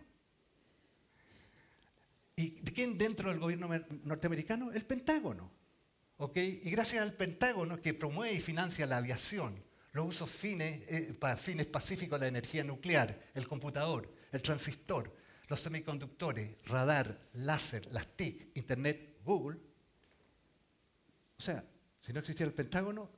¿Y 2.37 2.61
de 2.61 2.73
quién 2.73 2.97
dentro 2.97 3.29
del 3.29 3.39
gobierno 3.39 3.69
norteamericano? 4.05 4.73
El 4.73 4.85
Pentágono. 4.85 5.51
Y 6.35 6.71
gracias 6.71 7.03
al 7.03 7.15
Pentágono 7.15 7.81
que 7.81 7.95
promueve 7.95 8.35
y 8.35 8.41
financia 8.41 8.87
la 8.87 8.99
aviación, 8.99 9.63
los 9.93 10.07
usos 10.07 10.31
fines, 10.31 10.83
eh, 10.89 11.15
para 11.19 11.37
fines 11.37 11.67
pacíficos 11.67 12.19
de 12.19 12.27
la 12.27 12.29
energía 12.29 12.63
nuclear, 12.63 13.31
el 13.35 13.49
computador, 13.49 14.09
el 14.31 14.41
transistor, 14.41 15.13
los 15.49 15.61
semiconductores, 15.61 16.57
radar, 16.67 17.29
láser, 17.35 17.91
las 17.93 18.07
TIC, 18.17 18.51
Internet, 18.55 19.19
Google. 19.25 19.59
O 21.39 21.43
sea, 21.43 21.65
si 22.01 22.13
no 22.13 22.21
existiera 22.21 22.49
el 22.49 22.55
Pentágono, 22.55 23.11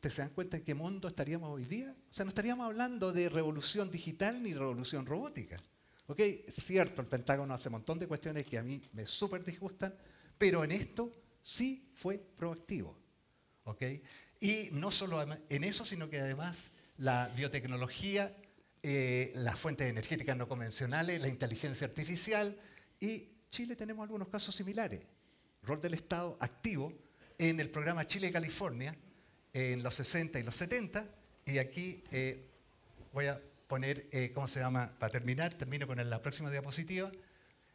¿Ustedes 0.00 0.14
se 0.14 0.22
dan 0.22 0.30
cuenta 0.30 0.56
en 0.56 0.64
qué 0.64 0.72
mundo 0.72 1.08
estaríamos 1.08 1.50
hoy 1.50 1.66
día? 1.66 1.94
O 1.94 2.10
sea, 2.10 2.24
no 2.24 2.30
estaríamos 2.30 2.64
hablando 2.64 3.12
de 3.12 3.28
revolución 3.28 3.90
digital 3.90 4.42
ni 4.42 4.54
revolución 4.54 5.04
robótica. 5.04 5.58
¿Ok? 6.06 6.20
Es 6.20 6.54
cierto, 6.64 7.02
el 7.02 7.06
Pentágono 7.06 7.52
hace 7.52 7.68
un 7.68 7.72
montón 7.72 7.98
de 7.98 8.06
cuestiones 8.06 8.46
que 8.46 8.56
a 8.56 8.62
mí 8.62 8.80
me 8.94 9.06
súper 9.06 9.44
disgustan, 9.44 9.94
pero 10.38 10.64
en 10.64 10.72
esto 10.72 11.12
sí 11.42 11.90
fue 11.92 12.16
proactivo. 12.16 12.96
¿Ok? 13.64 13.82
Y 14.40 14.70
no 14.72 14.90
solo 14.90 15.22
en 15.50 15.64
eso, 15.64 15.84
sino 15.84 16.08
que 16.08 16.18
además 16.18 16.70
la 16.96 17.28
biotecnología, 17.36 18.34
eh, 18.82 19.32
las 19.34 19.58
fuentes 19.58 19.90
energéticas 19.90 20.36
no 20.36 20.48
convencionales, 20.48 21.20
la 21.20 21.28
inteligencia 21.28 21.86
artificial, 21.86 22.56
y 22.98 23.28
Chile 23.50 23.76
tenemos 23.76 24.02
algunos 24.04 24.28
casos 24.28 24.54
similares. 24.54 25.00
Rol 25.62 25.80
del 25.80 25.94
Estado 25.94 26.38
activo 26.40 26.92
en 27.36 27.60
el 27.60 27.68
programa 27.68 28.06
Chile-California, 28.06 28.96
en 29.52 29.82
los 29.82 29.94
60 29.96 30.38
y 30.38 30.42
los 30.42 30.56
70, 30.56 31.04
y 31.44 31.58
aquí 31.58 32.02
eh, 32.10 32.48
voy 33.12 33.26
a 33.26 33.40
poner, 33.66 34.08
eh, 34.12 34.30
¿cómo 34.32 34.46
se 34.46 34.60
llama? 34.60 34.92
Para 34.98 35.12
terminar, 35.12 35.54
termino 35.54 35.86
con 35.86 36.08
la 36.08 36.22
próxima 36.22 36.50
diapositiva. 36.50 37.10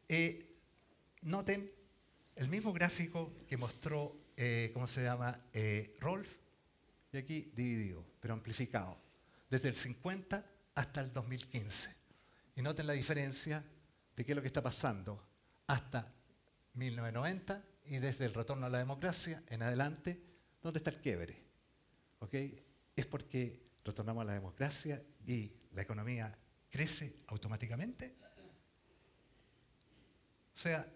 Eh, 0.10 0.56
noten 1.22 1.72
el 2.36 2.50
mismo 2.50 2.74
gráfico 2.74 3.34
que 3.48 3.58
mostró, 3.58 4.16
¿cómo 4.74 4.88
se 4.88 5.04
llama? 5.04 5.40
Rolf, 6.00 6.30
y 7.14 7.18
aquí 7.18 7.52
dividido, 7.56 8.04
pero 8.20 8.34
amplificado, 8.34 8.98
desde 9.50 9.70
el 9.70 9.76
50 9.76 10.44
hasta 10.76 11.02
el 11.02 11.12
2015. 11.12 11.96
Y 12.56 12.62
noten 12.62 12.88
la 12.88 12.94
diferencia 12.94 13.64
de 14.16 14.26
qué 14.26 14.32
es 14.32 14.36
lo 14.36 14.42
que 14.42 14.48
está 14.48 14.62
pasando 14.62 15.22
hasta 15.68 16.14
1990 16.74 17.64
y 17.86 17.98
desde 17.98 18.26
el 18.26 18.34
retorno 18.34 18.66
a 18.66 18.70
la 18.70 18.78
democracia 18.78 19.44
en 19.48 19.64
adelante, 19.64 20.22
¿dónde 20.62 20.80
está 20.80 20.92
el 20.92 21.00
quiebre? 21.00 21.44
es 22.96 23.06
porque 23.06 23.62
retornamos 23.86 24.24
a 24.24 24.26
la 24.26 24.34
democracia 24.34 25.02
y 25.26 25.52
la 25.72 25.84
economía 25.84 26.38
crece 26.70 27.14
automáticamente. 27.28 28.16
O 30.54 30.58
sea, 30.58 30.92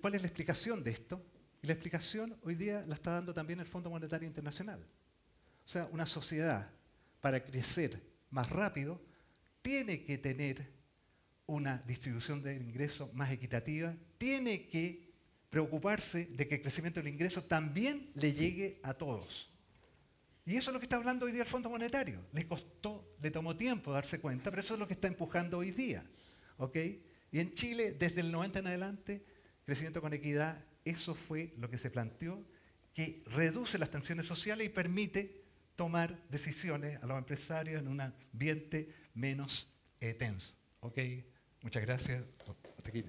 ¿cuál 0.00 0.14
es 0.14 0.22
la 0.22 0.26
explicación 0.26 0.82
de 0.82 0.90
esto? 0.90 1.24
Y 1.60 1.66
la 1.66 1.74
explicación 1.74 2.36
hoy 2.42 2.56
día 2.56 2.84
la 2.88 2.94
está 2.94 3.12
dando 3.12 3.32
también 3.34 3.60
el 3.60 3.66
Fondo 3.66 3.90
Monetario 3.90 4.26
Internacional. 4.26 4.80
O 5.64 5.68
sea, 5.68 5.86
una 5.92 6.06
sociedad 6.06 6.68
para 7.20 7.44
crecer 7.44 8.11
más 8.32 8.50
rápido 8.50 9.00
tiene 9.62 10.02
que 10.02 10.18
tener 10.18 10.72
una 11.46 11.78
distribución 11.86 12.42
del 12.42 12.62
ingreso 12.62 13.10
más 13.14 13.30
equitativa, 13.30 13.94
tiene 14.18 14.66
que 14.66 15.12
preocuparse 15.48 16.26
de 16.26 16.48
que 16.48 16.56
el 16.56 16.62
crecimiento 16.62 17.00
del 17.00 17.12
ingreso 17.12 17.44
también 17.44 18.10
le 18.14 18.32
llegue 18.32 18.80
a 18.82 18.94
todos. 18.94 19.50
Y 20.44 20.56
eso 20.56 20.70
es 20.70 20.74
lo 20.74 20.80
que 20.80 20.86
está 20.86 20.96
hablando 20.96 21.26
hoy 21.26 21.32
día 21.32 21.42
el 21.42 21.48
Fondo 21.48 21.70
Monetario. 21.70 22.26
Le 22.32 22.46
costó, 22.46 23.14
le 23.20 23.30
tomó 23.30 23.56
tiempo 23.56 23.92
darse 23.92 24.18
cuenta, 24.18 24.50
pero 24.50 24.60
eso 24.60 24.74
es 24.74 24.80
lo 24.80 24.88
que 24.88 24.94
está 24.94 25.06
empujando 25.06 25.58
hoy 25.58 25.70
día. 25.70 26.04
¿ok? 26.56 26.76
Y 27.30 27.38
en 27.38 27.52
Chile, 27.52 27.92
desde 27.92 28.20
el 28.22 28.32
90 28.32 28.60
en 28.60 28.66
adelante, 28.66 29.24
crecimiento 29.64 30.00
con 30.00 30.12
equidad, 30.12 30.64
eso 30.84 31.14
fue 31.14 31.54
lo 31.58 31.70
que 31.70 31.78
se 31.78 31.90
planteó, 31.90 32.44
que 32.94 33.22
reduce 33.26 33.78
las 33.78 33.90
tensiones 33.90 34.26
sociales 34.26 34.66
y 34.66 34.70
permite 34.70 35.41
tomar 35.76 36.18
decisiones 36.28 37.02
a 37.02 37.06
los 37.06 37.18
empresarios 37.18 37.80
en 37.80 37.88
un 37.88 38.00
ambiente 38.00 38.88
menos 39.14 39.72
eh, 40.00 40.14
tenso. 40.14 40.54
¿Ok? 40.80 40.98
Muchas 41.62 41.82
gracias. 41.82 42.24
Hasta 42.76 42.88
aquí. 42.88 43.04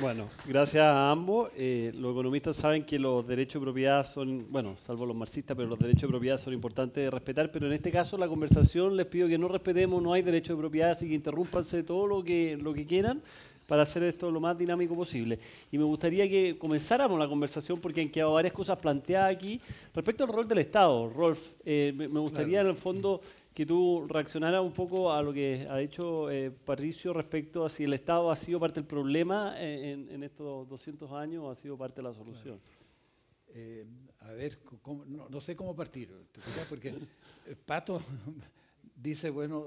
Bueno, 0.00 0.30
gracias 0.46 0.82
a 0.82 1.10
ambos. 1.10 1.50
Eh, 1.56 1.92
los 1.94 2.12
economistas 2.12 2.56
saben 2.56 2.84
que 2.84 2.98
los 2.98 3.26
derechos 3.26 3.60
de 3.60 3.66
propiedad 3.66 4.06
son, 4.06 4.50
bueno, 4.50 4.76
salvo 4.78 5.04
los 5.04 5.14
marxistas, 5.14 5.54
pero 5.54 5.68
los 5.68 5.78
derechos 5.78 6.02
de 6.02 6.08
propiedad 6.08 6.38
son 6.38 6.54
importantes 6.54 7.04
de 7.04 7.10
respetar, 7.10 7.50
pero 7.50 7.66
en 7.66 7.74
este 7.74 7.90
caso 7.90 8.16
la 8.16 8.26
conversación 8.26 8.96
les 8.96 9.06
pido 9.06 9.28
que 9.28 9.36
no 9.36 9.46
respetemos, 9.46 10.02
no 10.02 10.14
hay 10.14 10.22
derecho 10.22 10.54
de 10.54 10.60
propiedad, 10.60 10.92
así 10.92 11.06
que 11.06 11.14
interrúmpanse 11.14 11.82
todo 11.82 12.06
lo 12.06 12.24
que, 12.24 12.56
lo 12.56 12.72
que 12.72 12.86
quieran 12.86 13.22
para 13.66 13.82
hacer 13.82 14.02
esto 14.02 14.30
lo 14.30 14.40
más 14.40 14.56
dinámico 14.56 14.94
posible. 14.94 15.38
Y 15.70 15.78
me 15.78 15.84
gustaría 15.84 16.28
que 16.28 16.56
comenzáramos 16.58 17.18
la 17.18 17.28
conversación 17.28 17.80
porque 17.80 18.00
han 18.00 18.08
quedado 18.08 18.32
varias 18.32 18.52
cosas 18.52 18.78
planteadas 18.78 19.34
aquí 19.34 19.60
respecto 19.94 20.24
al 20.24 20.30
rol 20.30 20.48
del 20.48 20.58
Estado. 20.58 21.08
Rolf, 21.08 21.52
eh, 21.64 21.92
me 21.96 22.20
gustaría 22.20 22.60
en 22.60 22.68
el 22.68 22.76
fondo 22.76 23.20
que 23.54 23.64
tú 23.64 24.06
reaccionaras 24.08 24.60
un 24.62 24.72
poco 24.72 25.12
a 25.12 25.22
lo 25.22 25.32
que 25.32 25.66
ha 25.70 25.76
dicho 25.76 26.28
eh, 26.28 26.50
Patricio 26.50 27.12
respecto 27.12 27.64
a 27.64 27.68
si 27.68 27.84
el 27.84 27.94
Estado 27.94 28.30
ha 28.30 28.36
sido 28.36 28.58
parte 28.58 28.80
del 28.80 28.86
problema 28.86 29.54
eh, 29.56 29.92
en, 30.10 30.22
estos 30.24 30.68
200 30.68 31.12
años 31.12 31.44
o 31.44 31.50
ha 31.50 31.54
sido 31.54 31.78
parte 31.78 31.96
de 31.96 32.02
la 32.02 32.12
solución. 32.12 32.60
Eh, 33.50 33.86
a 34.20 34.32
ver, 34.32 34.58
no, 35.06 35.40
sé 35.40 35.54
cómo 35.54 35.76
partir, 35.76 36.12
porque 36.68 36.94
Pato 37.64 38.02
dice, 39.04 39.30
bueno, 39.30 39.66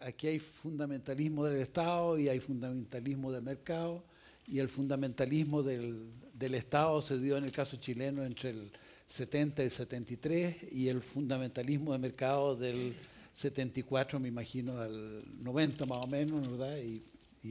aquí 0.00 0.26
hay 0.26 0.38
fundamentalismo 0.40 1.44
del 1.44 1.60
Estado 1.60 2.18
y 2.18 2.28
hay 2.28 2.40
fundamentalismo 2.40 3.30
del 3.30 3.42
mercado, 3.42 4.02
y 4.46 4.58
el 4.58 4.68
fundamentalismo 4.70 5.62
del, 5.62 6.10
del 6.32 6.54
Estado 6.54 7.00
se 7.02 7.18
dio 7.18 7.36
en 7.36 7.44
el 7.44 7.52
caso 7.52 7.76
chileno 7.76 8.24
entre 8.24 8.50
el 8.50 8.72
70 9.06 9.62
y 9.62 9.66
el 9.66 9.70
73, 9.70 10.56
y 10.72 10.88
el 10.88 11.02
fundamentalismo 11.02 11.92
del 11.92 12.00
mercado 12.00 12.56
del 12.56 12.94
74, 13.34 14.18
me 14.18 14.28
imagino, 14.28 14.78
al 14.80 15.22
90 15.42 15.86
más 15.86 16.04
o 16.04 16.08
menos, 16.08 16.50
¿verdad? 16.50 16.78
Y, 16.78 17.02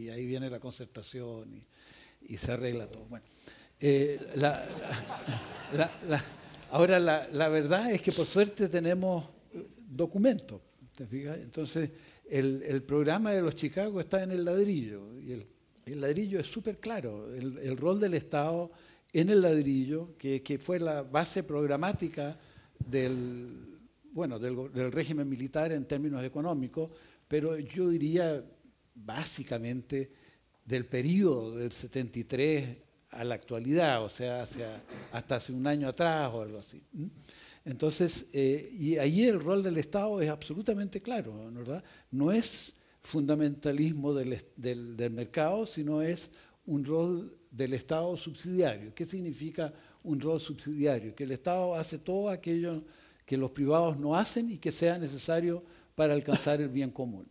ahí 0.09 0.25
viene 0.27 0.49
la 0.49 0.59
concertación 0.59 1.63
y, 2.27 2.38
se 2.38 2.51
arregla 2.51 2.88
todo. 2.88 3.05
Bueno, 3.05 3.25
eh, 3.79 4.19
ahora 6.69 6.99
la, 6.99 7.47
verdad 7.47 7.91
es 7.91 8.01
que 8.01 8.11
por 8.11 8.25
suerte 8.25 8.67
tenemos 8.67 9.25
documentos, 9.89 10.61
Entonces, 10.99 11.91
el, 12.29 12.83
programa 12.83 13.31
de 13.31 13.41
los 13.41 13.55
Chicago 13.55 13.99
está 13.99 14.23
en 14.23 14.31
el 14.31 14.45
ladrillo 14.45 15.19
y 15.19 15.31
el, 15.31 16.01
ladrillo 16.01 16.39
es 16.39 16.47
súper 16.47 16.79
claro, 16.79 17.33
el, 17.33 17.77
rol 17.77 17.99
del 17.99 18.13
Estado 18.15 18.71
en 19.13 19.29
el 19.29 19.41
ladrillo, 19.41 20.17
que 20.17 20.59
fue 20.61 20.79
la 20.79 21.03
base 21.03 21.43
programática 21.43 22.37
del 22.79 23.77
bueno, 24.17 24.39
del, 24.39 24.91
régimen 24.91 25.29
militar 25.29 25.71
en 25.71 25.85
términos 25.85 26.23
económicos, 26.23 26.89
pero 27.27 27.55
yo 27.59 27.87
diría 27.87 28.43
básicamente 28.95 30.11
del 30.65 30.87
periodo 30.87 31.55
del 31.55 31.71
73 31.71 32.77
a 33.11 33.23
la 33.23 33.35
actualidad, 33.35 34.03
o 34.03 34.09
sea, 34.09 34.43
hasta 35.11 35.35
hace 35.35 35.53
un 35.53 35.67
año 35.67 35.87
atrás 35.87 36.33
o 36.33 36.41
algo 36.41 36.57
así. 36.57 36.81
Entonces, 37.68 38.28
eh, 38.32 38.72
y 38.80 38.97
ahí 38.97 39.26
el 39.26 39.41
rol 39.41 39.61
del 39.61 39.78
Estado 39.78 40.22
es 40.22 40.30
absolutamente 40.30 41.01
claro, 41.01 41.51
¿verdad? 41.51 41.84
No 42.11 42.32
es 42.32 42.74
fundamentalismo 43.01 44.13
del, 44.13 44.41
del, 44.55 45.11
mercado, 45.11 45.65
sino 45.65 46.01
es 46.01 46.32
un 46.65 46.86
rol 46.86 47.38
del 47.51 47.74
Estado 47.74 48.15
subsidiario. 48.15 48.95
¿Qué 48.95 49.03
significa 49.03 49.74
un 50.03 50.22
rol 50.22 50.39
subsidiario? 50.39 51.13
Que 51.13 51.26
el 51.26 51.34
Estado 51.34 51.76
hace 51.76 51.97
todo 51.97 52.30
aquello 52.30 52.86
que 53.26 53.36
los 53.36 53.51
privados 53.51 53.99
no 53.99 54.15
hacen 54.15 54.49
y 54.49 54.57
que 54.57 54.72
sea 54.72 54.97
necesario 54.97 55.61
para 55.93 56.13
alcanzar 56.13 56.61
el 56.61 56.70
bien 56.70 56.91
común. 56.91 57.28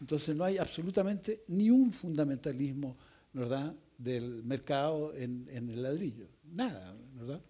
Entonces 0.00 0.36
no 0.36 0.44
hay 0.44 0.58
absolutamente 0.58 1.42
ni 1.48 1.70
un 1.70 1.90
fundamentalismo 1.90 2.96
¿verdad? 3.32 3.74
del 3.98 4.44
mercado 4.44 5.12
en, 5.16 5.48
el 5.48 5.82
ladrillo, 5.82 6.28
nada. 6.52 6.94
¿verdad? 7.16 7.40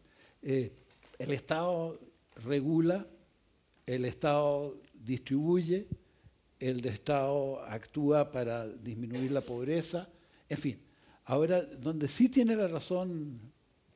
Eh, 0.41 0.72
el 1.18 1.30
Estado 1.33 2.01
regula, 2.37 3.07
el 3.87 4.05
Estado 4.05 4.80
distribuye, 4.95 5.87
el 6.59 6.85
Estado 6.87 7.61
actúa 7.64 8.30
para 8.30 8.68
disminuir 8.68 9.33
la 9.33 9.41
pobreza, 9.41 10.09
en 10.49 10.59
fin. 10.59 10.78
Ahora, 11.24 11.62
donde 11.62 12.09
sí 12.09 12.28
tiene 12.28 12.57
la 12.57 12.68
razón 12.68 13.41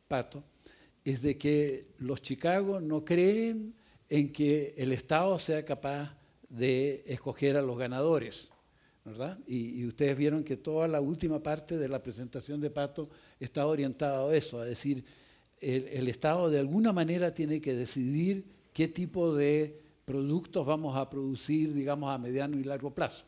Pato, 0.08 0.44
es 1.04 1.22
de 1.22 1.36
que 1.38 1.88
los 1.98 2.22
Chicago 2.22 2.80
no 2.80 3.04
creen 3.04 3.74
en 4.08 4.32
que 4.32 4.74
el 4.76 4.92
Estado 4.92 5.38
sea 5.38 5.64
capaz 5.64 6.16
de 6.48 7.04
escoger 7.06 7.56
a 7.56 7.62
los 7.62 7.78
ganadores. 7.78 8.50
¿verdad? 9.04 9.38
Y, 9.46 9.86
ustedes 9.86 10.16
vieron 10.16 10.42
que 10.42 10.56
toda 10.56 10.88
la 10.88 11.00
última 11.00 11.40
parte 11.40 11.78
de 11.78 11.88
la 11.88 12.02
presentación 12.02 12.60
de 12.60 12.70
Pato 12.70 13.08
está 13.38 13.64
orientada 13.66 14.28
a 14.28 14.34
eso, 14.34 14.60
a 14.60 14.64
decir, 14.64 15.04
el, 15.60 16.08
Estado 16.08 16.50
de 16.50 16.58
alguna 16.58 16.92
manera 16.92 17.32
tiene 17.32 17.60
que 17.60 17.74
decidir 17.74 18.44
qué 18.72 18.88
tipo 18.88 19.34
de 19.34 19.80
productos 20.04 20.66
vamos 20.66 20.96
a 20.96 21.08
producir, 21.08 21.72
digamos, 21.72 22.10
a 22.10 22.18
mediano 22.18 22.58
y 22.58 22.64
largo 22.64 22.94
plazo. 22.94 23.24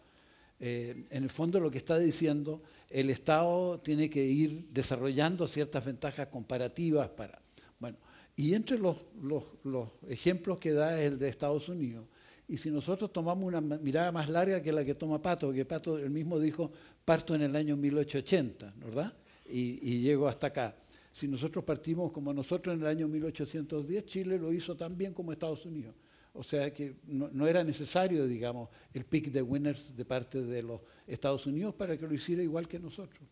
Eh, 0.61 1.07
en 1.11 1.23
el 1.23 1.31
fondo 1.31 1.61
lo 1.61 1.71
que 1.71 1.79
está 1.79 1.99
diciendo, 1.99 2.63
el 2.91 3.11
Estado 3.11 3.81
tiene 3.81 4.11
que 4.11 4.25
ir 4.25 4.69
desarrollando 4.71 5.47
ciertas 5.47 5.85
ventajas 5.85 6.29
comparativas 6.29 7.09
para... 7.11 7.41
Bueno, 7.79 7.97
y 8.37 8.55
entre 8.55 8.79
los, 8.79 8.97
ejemplos 10.09 10.59
que 10.59 10.73
da 10.73 11.01
el 11.03 11.19
de 11.19 11.29
Estados 11.29 11.69
Unidos. 11.69 12.07
Y 12.47 12.57
si 12.57 12.71
nosotros 12.71 13.13
tomamos 13.13 13.45
una 13.45 13.61
mirada 13.61 14.11
más 14.11 14.29
larga 14.29 14.63
que 14.63 14.73
la 14.73 14.85
que 14.85 14.95
toma 14.95 15.21
Pato, 15.21 15.53
que 15.53 15.65
Pato 15.65 15.99
él 15.99 16.11
mismo 16.11 16.39
dijo, 16.39 16.71
parto 17.05 17.35
en 17.35 17.43
el 17.43 17.57
año 17.57 17.77
1880, 17.77 18.75
¿verdad? 18.77 19.13
Y, 19.51 19.79
y 19.83 20.01
llego 20.01 20.29
hasta 20.29 20.47
acá. 20.47 20.75
Si 21.19 21.27
nosotros 21.27 21.65
partimos 21.65 22.13
como 22.13 22.33
nosotros 22.33 22.77
en 22.77 22.83
el 22.83 22.87
año 22.87 23.09
1810, 23.09 24.07
Chile 24.07 24.39
lo 24.39 24.53
hizo 24.53 24.77
tan 24.77 24.97
bien 24.97 25.13
como 25.13 25.33
Estados 25.33 25.67
Unidos. 25.67 25.97
O 26.33 26.45
sea 26.45 26.73
que 26.73 26.95
no, 27.07 27.45
era 27.45 27.65
necesario, 27.65 28.25
digamos, 28.25 28.69
el 28.95 29.05
pick 29.05 29.33
de 29.33 29.43
winners 29.43 29.97
de 29.97 30.05
parte 30.05 30.41
de 30.41 30.63
los 30.63 30.81
Estados 31.09 31.45
Unidos 31.47 31.75
para 31.75 31.99
que 31.99 32.07
lo 32.07 32.15
hiciera 32.15 32.41
igual 32.41 32.69
que 32.69 32.79
nosotros. 32.79 33.29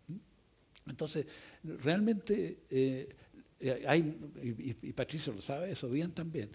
Entonces, 0.84 1.26
realmente 1.62 2.64
eh, 2.68 3.08
eh, 3.60 3.84
hay, 3.86 4.18
y, 4.42 4.92
Patricio 4.92 5.32
lo 5.32 5.40
sabe 5.40 5.70
eso 5.70 5.88
bien 5.88 6.10
también, 6.10 6.50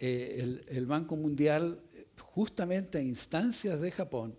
eh, 0.00 0.58
el, 0.66 0.86
Banco 0.86 1.14
Mundial, 1.14 1.80
justamente 2.18 2.98
a 2.98 3.02
instancias 3.02 3.80
de 3.80 3.92
Japón, 3.92 4.34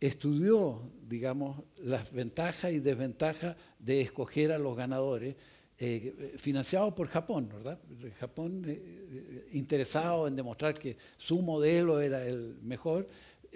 estudió, 0.00 0.90
digamos, 1.06 1.62
las 1.76 2.12
ventajas 2.12 2.72
y 2.72 2.80
desventajas 2.80 3.56
de 3.78 4.00
escoger 4.00 4.52
a 4.52 4.58
los 4.58 4.74
ganadores, 4.74 5.36
eh, 5.78 6.34
financiado 6.36 6.94
por 6.94 7.08
Japón, 7.08 7.48
¿verdad? 7.52 7.80
Japón 8.18 8.64
interesado 9.52 10.28
en 10.28 10.36
demostrar 10.36 10.78
que 10.78 10.96
su 11.16 11.40
modelo 11.42 12.00
era 12.00 12.26
el 12.26 12.56
mejor, 12.62 13.08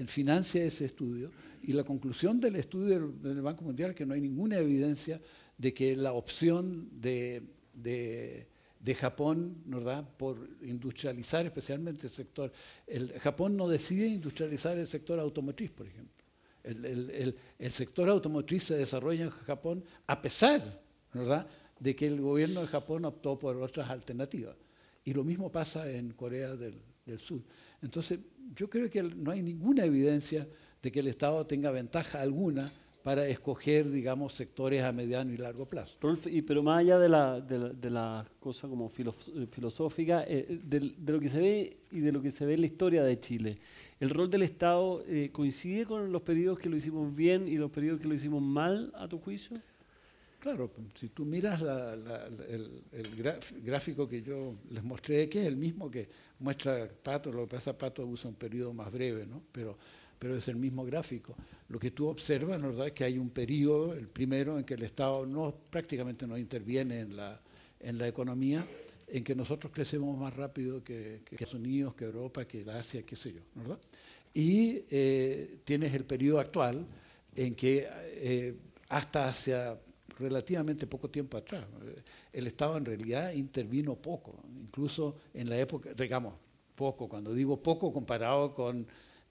financia 0.07 0.62
ese 0.62 0.85
estudio 0.85 1.31
y 1.62 1.73
la 1.73 1.83
conclusión 1.83 2.39
del 2.39 2.57
estudio 2.57 3.09
del 3.09 3.41
Banco 3.41 3.64
Mundial 3.64 3.91
es 3.91 3.97
que 3.97 4.05
no 4.05 4.12
hay 4.12 4.21
ninguna 4.21 4.59
evidencia 4.59 5.21
de 5.57 5.73
que 5.73 5.97
la 5.97 6.12
opción 6.12 6.91
de 6.93 7.43
de, 7.77 8.95
Japón, 8.95 9.62
¿verdad? 9.64 10.09
Por 10.17 10.49
industrializar 10.62 11.45
especialmente 11.47 12.07
el 12.07 12.12
sector. 12.12 12.53
El, 12.87 13.12
Japón 13.19 13.57
no 13.57 13.69
decide 13.69 14.07
industrializar 14.07 14.79
el 14.79 14.87
sector 14.87 15.19
automotriz, 15.19 15.71
por 15.71 15.87
ejemplo. 15.87 16.25
El, 16.62 17.37
sector 17.71 18.09
automotriz 18.09 18.64
se 18.64 18.77
desarrolla 18.77 19.25
en 19.25 19.31
Japón 19.31 19.85
a 20.07 20.21
pesar, 20.21 20.83
¿verdad? 21.12 21.47
De 21.79 21.95
que 21.95 22.07
el 22.07 22.20
gobierno 22.20 22.62
de 22.62 22.66
Japón 22.66 23.05
optó 23.05 23.39
por 23.39 23.57
otras 23.57 23.91
alternativas. 23.91 24.57
Y 25.05 25.14
lo 25.14 25.22
mismo 25.22 25.51
pasa 25.51 25.91
en 25.91 26.11
Corea 26.12 26.57
del, 26.57 26.81
Sur. 27.18 27.41
Entonces, 27.81 28.18
yo 28.57 28.68
creo 28.68 28.91
que 28.91 29.01
no 29.01 29.31
hay 29.31 29.41
ninguna 29.41 29.85
evidencia 29.85 30.49
de 30.83 30.91
que 30.91 30.99
el 30.99 31.07
Estado 31.07 31.47
tenga 31.47 31.70
ventaja 31.70 32.20
alguna 32.20 32.68
para 33.07 33.29
escoger, 33.29 33.89
digamos, 33.89 34.33
sectores 34.33 34.83
a 34.83 34.91
mediano 34.91 35.33
y 35.33 35.37
largo 35.37 35.64
plazo. 35.64 35.97
Rolf, 36.01 36.27
y, 36.27 36.43
pero 36.43 36.64
más 36.64 36.81
allá 36.81 36.99
de 36.99 37.09
la, 37.09 37.41
de 37.41 37.89
la, 37.89 38.27
cosa 38.41 38.66
como 38.66 38.89
filosófica, 38.89 40.24
eh, 40.27 40.59
de, 40.64 41.12
lo 41.12 41.20
que 41.20 41.29
se 41.29 41.39
ve 41.39 41.77
y 41.93 42.01
de 42.01 42.11
lo 42.11 42.20
que 42.20 42.33
se 42.33 42.45
ve 42.45 42.55
en 42.55 42.62
la 42.62 42.66
historia 42.66 43.05
de 43.05 43.20
Chile, 43.20 43.59
¿el 44.01 44.11
rol 44.11 44.29
del 44.29 44.43
Estado 44.43 45.05
eh, 45.07 45.31
coincide 45.33 45.87
con 45.87 46.11
los 46.11 46.22
periodos 46.22 46.59
que 46.59 46.68
lo 46.68 46.77
hicimos 46.77 47.14
bien 47.14 47.47
y 47.47 47.55
los 47.59 47.70
periodos 47.70 48.01
que 48.01 48.09
lo 48.09 48.14
hicimos 48.14 48.43
mal, 48.43 48.93
a 48.97 49.07
tu 49.07 49.20
juicio? 49.20 49.57
Claro, 50.47 50.70
si 50.94 51.09
tú 51.09 51.24
miras 51.24 51.61
el, 51.61 52.84
gráfico 53.64 54.09
que 54.09 54.22
yo 54.22 54.55
les 54.70 54.84
mostré, 54.84 55.28
que 55.28 55.40
es 55.40 55.47
el 55.49 55.57
mismo 55.57 55.90
que 55.90 56.09
muestra 56.38 56.88
Pato, 57.03 57.32
lo 57.32 57.49
que 57.49 57.57
pasa 57.57 57.76
Pato 57.76 58.07
usa 58.07 58.30
un 58.30 58.36
periodo 58.36 58.72
más 58.72 58.92
breve, 58.92 59.26
¿no? 59.26 59.42
Pero 59.51 60.36
es 60.36 60.47
el 60.47 60.55
mismo 60.55 60.84
gráfico. 60.84 61.34
Lo 61.68 61.80
que 61.80 61.90
tú 61.90 62.07
observas, 62.07 62.62
¿verdad?, 62.62 62.86
es 62.86 62.92
que 62.92 63.03
hay 63.03 63.18
un 63.18 63.30
periodo, 63.30 63.92
el 63.92 64.07
primero, 64.07 64.57
en 64.57 64.64
que 64.64 64.74
el 64.74 64.84
Estado 64.84 65.26
no, 65.26 65.53
prácticamente 65.68 66.28
no 66.28 66.38
interviene 66.38 67.01
en 67.01 67.16
la, 67.16 68.07
economía, 68.07 68.64
en 69.09 69.24
que 69.24 69.34
nosotros 69.34 69.72
crecemos 69.72 70.16
más 70.16 70.32
rápido 70.32 70.84
que, 70.84 71.22
Estados 71.28 71.55
Unidos, 71.55 71.97
que 71.97 72.05
Europa, 72.05 72.44
que 72.44 72.64
Asia, 72.70 73.03
qué 73.03 73.16
sé 73.16 73.32
yo, 73.32 73.40
¿verdad? 73.57 73.80
Y 74.32 74.84
eh, 74.90 75.59
tienes 75.64 75.92
el 75.92 76.05
periodo 76.05 76.38
actual 76.38 76.86
en 77.34 77.57
que 77.57 77.88
eh, 77.90 78.55
hasta 78.88 79.28
hacia 79.28 79.76
relativamente 80.19 80.87
poco 80.87 81.11
tiempo 81.11 81.37
atrás, 81.37 81.64
el 82.33 82.47
Estado 82.47 82.77
en 82.77 82.85
realidad 82.85 83.33
intervino 83.33 83.95
poco, 83.97 84.43
incluso 84.61 85.17
en 85.35 85.49
la 85.49 85.59
época, 85.59 85.91
digamos, 85.95 86.35
poco, 86.75 87.09
cuando 87.09 87.33
digo 87.35 87.62
poco 87.62 87.93
comparado 87.93 88.55
con 88.55 88.87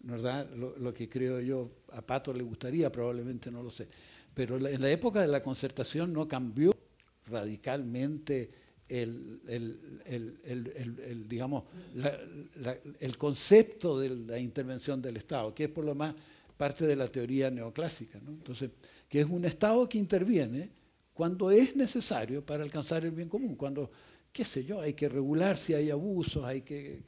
¿verdad? 0.06 0.48
Lo, 0.56 0.94
que 0.94 1.10
creo 1.10 1.40
yo 1.40 1.72
a 1.92 2.02
Pato 2.02 2.32
le 2.32 2.44
gustaría, 2.44 2.92
probablemente 2.92 3.50
no 3.50 3.64
lo 3.64 3.72
sé. 3.72 3.88
Pero 4.34 4.58
en 4.68 4.82
la 4.82 4.92
época 4.92 5.22
de 5.22 5.28
la 5.28 5.42
concertación 5.42 6.14
no 6.14 6.28
cambió 6.28 6.76
radicalmente 7.28 8.52
el, 8.88 9.40
digamos, 11.28 11.64
el 13.00 13.18
concepto 13.18 14.00
de 14.00 14.10
la 14.10 14.38
intervención 14.38 15.02
del 15.02 15.18
Estado, 15.18 15.56
que 15.56 15.64
es 15.66 15.70
por 15.70 15.86
lo 15.86 15.96
más 15.96 16.14
parte 16.56 16.86
de 16.86 16.96
la 16.96 17.08
teoría 17.08 17.50
neoclásica. 17.50 18.20
Entonces, 18.20 18.70
que 19.10 19.22
es 19.22 19.28
un 19.28 19.46
Estado 19.46 19.88
que 19.88 19.98
interviene 19.98 20.70
cuando 21.14 21.50
es 21.50 21.76
necesario 21.76 22.46
para 22.46 22.64
alcanzar 22.64 23.06
el 23.06 23.12
bien 23.12 23.30
común, 23.30 23.56
cuando, 23.56 23.90
qué 24.34 24.44
sé 24.44 24.66
yo, 24.66 24.82
hay 24.82 24.94
que 24.94 25.08
regular 25.08 25.58
si 25.58 25.74
hay 25.74 25.90
abusos, 25.90 26.44
hay 26.44 26.62
que, 26.62 27.04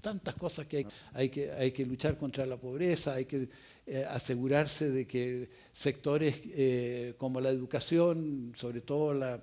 tantas 0.00 0.34
cosas 0.34 0.66
que 0.66 0.78
hay, 0.78 0.86
hay 1.12 1.28
que 1.28 1.52
hay 1.52 1.70
que 1.72 1.86
luchar 1.86 2.16
contra 2.16 2.44
la 2.44 2.56
pobreza, 2.56 3.14
hay 3.14 3.24
que 3.24 3.48
eh, 3.86 4.04
asegurarse 4.08 4.90
de 4.90 5.06
que 5.06 5.48
sectores 5.72 6.40
eh, 6.44 7.14
como 7.18 7.40
la 7.40 7.50
educación, 7.50 8.52
sobre 8.56 8.80
todo 8.80 9.14
la 9.14 9.40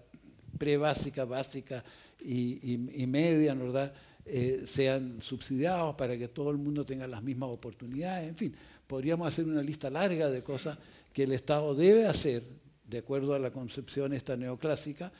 pre-básica, 0.57 1.23
básica 1.23 1.83
y, 2.19 3.05
media, 3.07 3.53
¿verdad? 3.53 3.93
Eh, 4.25 4.63
sean 4.65 5.21
subsidiados 5.21 5.95
para 5.95 6.17
que 6.17 6.27
todo 6.27 6.49
el 6.51 6.57
mundo 6.57 6.85
tenga 6.85 7.07
las 7.07 7.23
mismas 7.23 7.49
oportunidades, 7.51 8.27
en 8.27 8.35
fin, 8.35 8.55
podríamos 8.85 9.27
hacer 9.27 9.45
una 9.45 9.61
lista 9.61 9.89
larga 9.89 10.29
de 10.29 10.43
cosas 10.43 10.77
que 11.13 11.23
el 11.23 11.31
Estado 11.31 11.75
debe 11.75 12.07
hacer 12.07 12.43
de 12.83 12.97
acuerdo 12.97 13.33
a 13.33 13.39
la 13.39 13.51
concepción 13.51 14.13
esta 14.13 14.35
neoclásica 14.35 15.11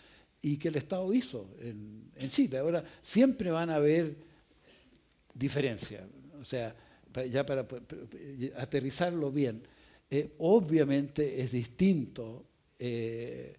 y 0.42 0.58
que 0.58 0.68
el 0.68 0.76
Estado 0.76 1.14
hizo 1.14 1.56
en, 1.60 2.30
Chile. 2.30 2.58
Ahora, 2.58 2.84
siempre 3.02 3.52
van 3.52 3.70
a 3.70 3.76
haber 3.76 4.16
diferencias, 5.34 6.04
o 6.40 6.44
sea, 6.44 6.76
ya 7.30 7.46
para 7.46 7.66
aterrizarlo 8.58 9.32
bien, 9.32 9.62
eh, 10.10 10.34
obviamente 10.40 11.42
es 11.42 11.52
distinto 11.52 12.46
eh, 12.78 13.56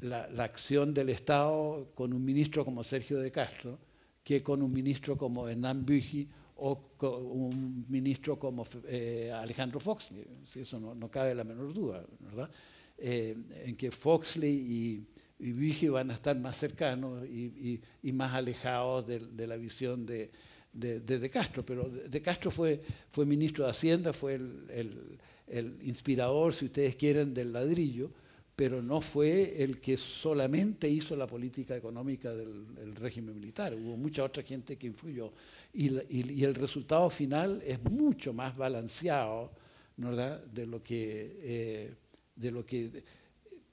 la, 0.00 0.24
acción 0.44 0.94
del 0.94 1.10
Estado 1.10 1.90
con 1.94 2.12
un 2.12 2.24
ministro 2.24 2.64
como 2.64 2.82
Sergio 2.82 3.18
de 3.18 3.30
Castro 3.30 3.78
que 4.24 4.42
con 4.42 4.62
un 4.62 4.72
ministro 4.72 5.16
como 5.16 5.48
Hernán 5.48 5.84
Büchi 5.84 6.28
o 6.62 6.78
un 7.00 7.84
ministro 7.88 8.38
como 8.38 8.64
eh, 8.86 9.32
Alejandro 9.34 9.80
Foxley, 9.80 10.24
si 10.44 10.60
eso 10.60 10.78
no, 10.78 11.10
cabe 11.10 11.34
la 11.34 11.42
menor 11.44 11.74
duda, 11.74 12.04
¿verdad? 12.20 12.50
Eh, 12.98 13.36
en 13.64 13.76
que 13.76 13.90
Foxley 13.90 14.54
y, 14.54 15.06
y 15.40 15.88
van 15.88 16.10
a 16.12 16.14
estar 16.14 16.38
más 16.38 16.56
cercanos 16.56 17.24
y, 17.26 17.80
más 18.12 18.32
alejados 18.32 19.06
de, 19.06 19.46
la 19.46 19.56
visión 19.56 20.06
de, 20.06 20.30
de, 20.72 21.30
Castro, 21.30 21.66
pero 21.66 21.88
de, 21.88 22.22
Castro 22.22 22.52
fue, 22.52 22.80
fue 23.10 23.26
ministro 23.26 23.64
de 23.64 23.70
Hacienda, 23.70 24.12
fue 24.12 24.34
el, 24.34 25.18
el 25.48 25.78
inspirador, 25.82 26.54
si 26.54 26.66
ustedes 26.66 26.94
quieren, 26.94 27.34
del 27.34 27.52
ladrillo, 27.52 28.12
pero 28.54 28.82
no 28.82 29.00
fue 29.00 29.62
el 29.62 29.80
que 29.80 29.96
solamente 29.96 30.88
hizo 30.88 31.16
la 31.16 31.26
política 31.26 31.76
económica 31.76 32.34
del, 32.34 32.94
régimen 32.96 33.34
militar, 33.34 33.74
hubo 33.74 33.96
mucha 33.96 34.22
otra 34.24 34.42
gente 34.42 34.76
que 34.76 34.86
influyó. 34.86 35.32
Y, 35.72 36.44
el 36.44 36.54
resultado 36.54 37.08
final 37.08 37.62
es 37.66 37.82
mucho 37.82 38.32
más 38.32 38.56
balanceado 38.56 39.52
¿verdad? 39.96 40.44
de 40.44 40.66
lo 40.66 40.82
que, 40.82 41.38
eh, 41.42 41.94
de 42.36 42.50
lo 42.50 42.64
que 42.64 43.02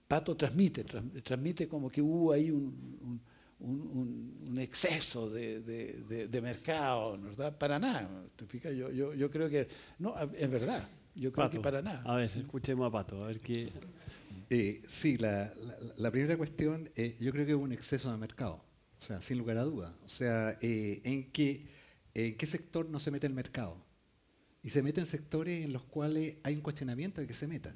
Pato 0.07 0.35
transmite, 0.35 0.83
transmite 0.85 1.67
como 1.67 1.89
que 1.89 2.01
hubo 2.01 2.31
ahí 2.31 2.49
un, 2.49 3.21
exceso 4.57 5.29
de, 5.29 6.39
mercado, 6.41 7.17
¿verdad? 7.19 7.55
Para 7.57 7.77
nada, 7.77 8.09
¿te 8.35 8.75
Yo, 8.75 8.89
yo, 8.89 9.13
yo 9.13 9.29
creo 9.29 9.49
que, 9.49 9.67
no, 9.99 10.15
es 10.17 10.49
verdad, 10.49 10.87
yo 11.13 11.31
creo 11.31 11.49
que 11.49 11.59
para 11.59 11.81
nada. 11.81 12.01
A 12.05 12.15
ver, 12.15 12.31
escuchemos 12.35 12.87
a 12.87 12.91
Pato, 12.91 13.23
a 13.23 13.27
ver 13.27 13.39
qué... 13.39 13.71
Eh, 14.49 14.81
sí, 14.89 15.17
la, 15.17 15.53
primera 16.11 16.35
cuestión, 16.35 16.89
eh, 16.95 17.15
yo 17.19 17.31
creo 17.31 17.45
que 17.45 17.53
hubo 17.53 17.63
un 17.63 17.71
exceso 17.71 18.11
de 18.11 18.17
mercado, 18.17 18.63
o 18.99 19.03
sea, 19.03 19.21
sin 19.21 19.37
lugar 19.37 19.57
a 19.57 19.63
dudas. 19.63 19.93
O 20.03 20.09
sea, 20.09 20.57
eh, 20.61 21.01
¿en, 21.03 21.31
qué, 21.31 21.67
qué 22.13 22.45
sector 22.47 22.89
no 22.89 22.99
se 22.99 23.11
mete 23.11 23.27
el 23.27 23.33
mercado? 23.33 23.77
Y 24.63 24.71
se 24.71 24.81
mete 24.81 25.01
en 25.01 25.07
sectores 25.07 25.63
en 25.63 25.71
los 25.71 25.83
cuales 25.83 26.35
hay 26.43 26.55
un 26.55 26.61
cuestionamiento 26.61 27.21
de 27.21 27.27
que 27.27 27.33
se 27.33 27.47
meta. 27.47 27.75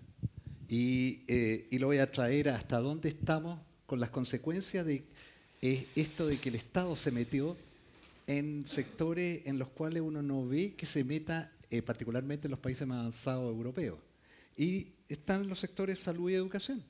Y, 0.68 1.24
y 1.70 1.78
lo 1.78 1.88
voy 1.88 2.00
a 2.00 2.12
traer 2.12 2.50
hasta 2.50 2.80
dónde 2.80 3.10
estamos 3.10 3.60
con 3.86 4.00
las 4.00 4.10
consecuencias 4.10 4.86
de 4.86 5.04
esto 5.62 6.26
de 6.28 6.38
que 6.40 6.50
el 6.50 6.56
Estado 6.56 6.96
se 6.96 7.12
metió 7.12 7.56
en 8.26 8.66
sectores 8.68 9.42
en 9.46 9.60
los 9.60 9.70
cuales 9.70 10.02
uno 10.02 10.24
no 10.24 10.48
ve 10.48 10.74
que 10.76 10.88
se 10.88 11.04
meta, 11.04 11.52
particularmente 11.86 12.48
en 12.48 12.52
los 12.52 12.60
países 12.60 12.88
más 12.88 13.00
avanzados 13.00 13.54
europeos. 13.54 14.00
Y 14.58 14.94
están 15.14 15.48
los 15.48 15.60
sectores 15.60 16.00
salud 16.00 16.30
y 16.30 16.36
educación. 16.36 16.84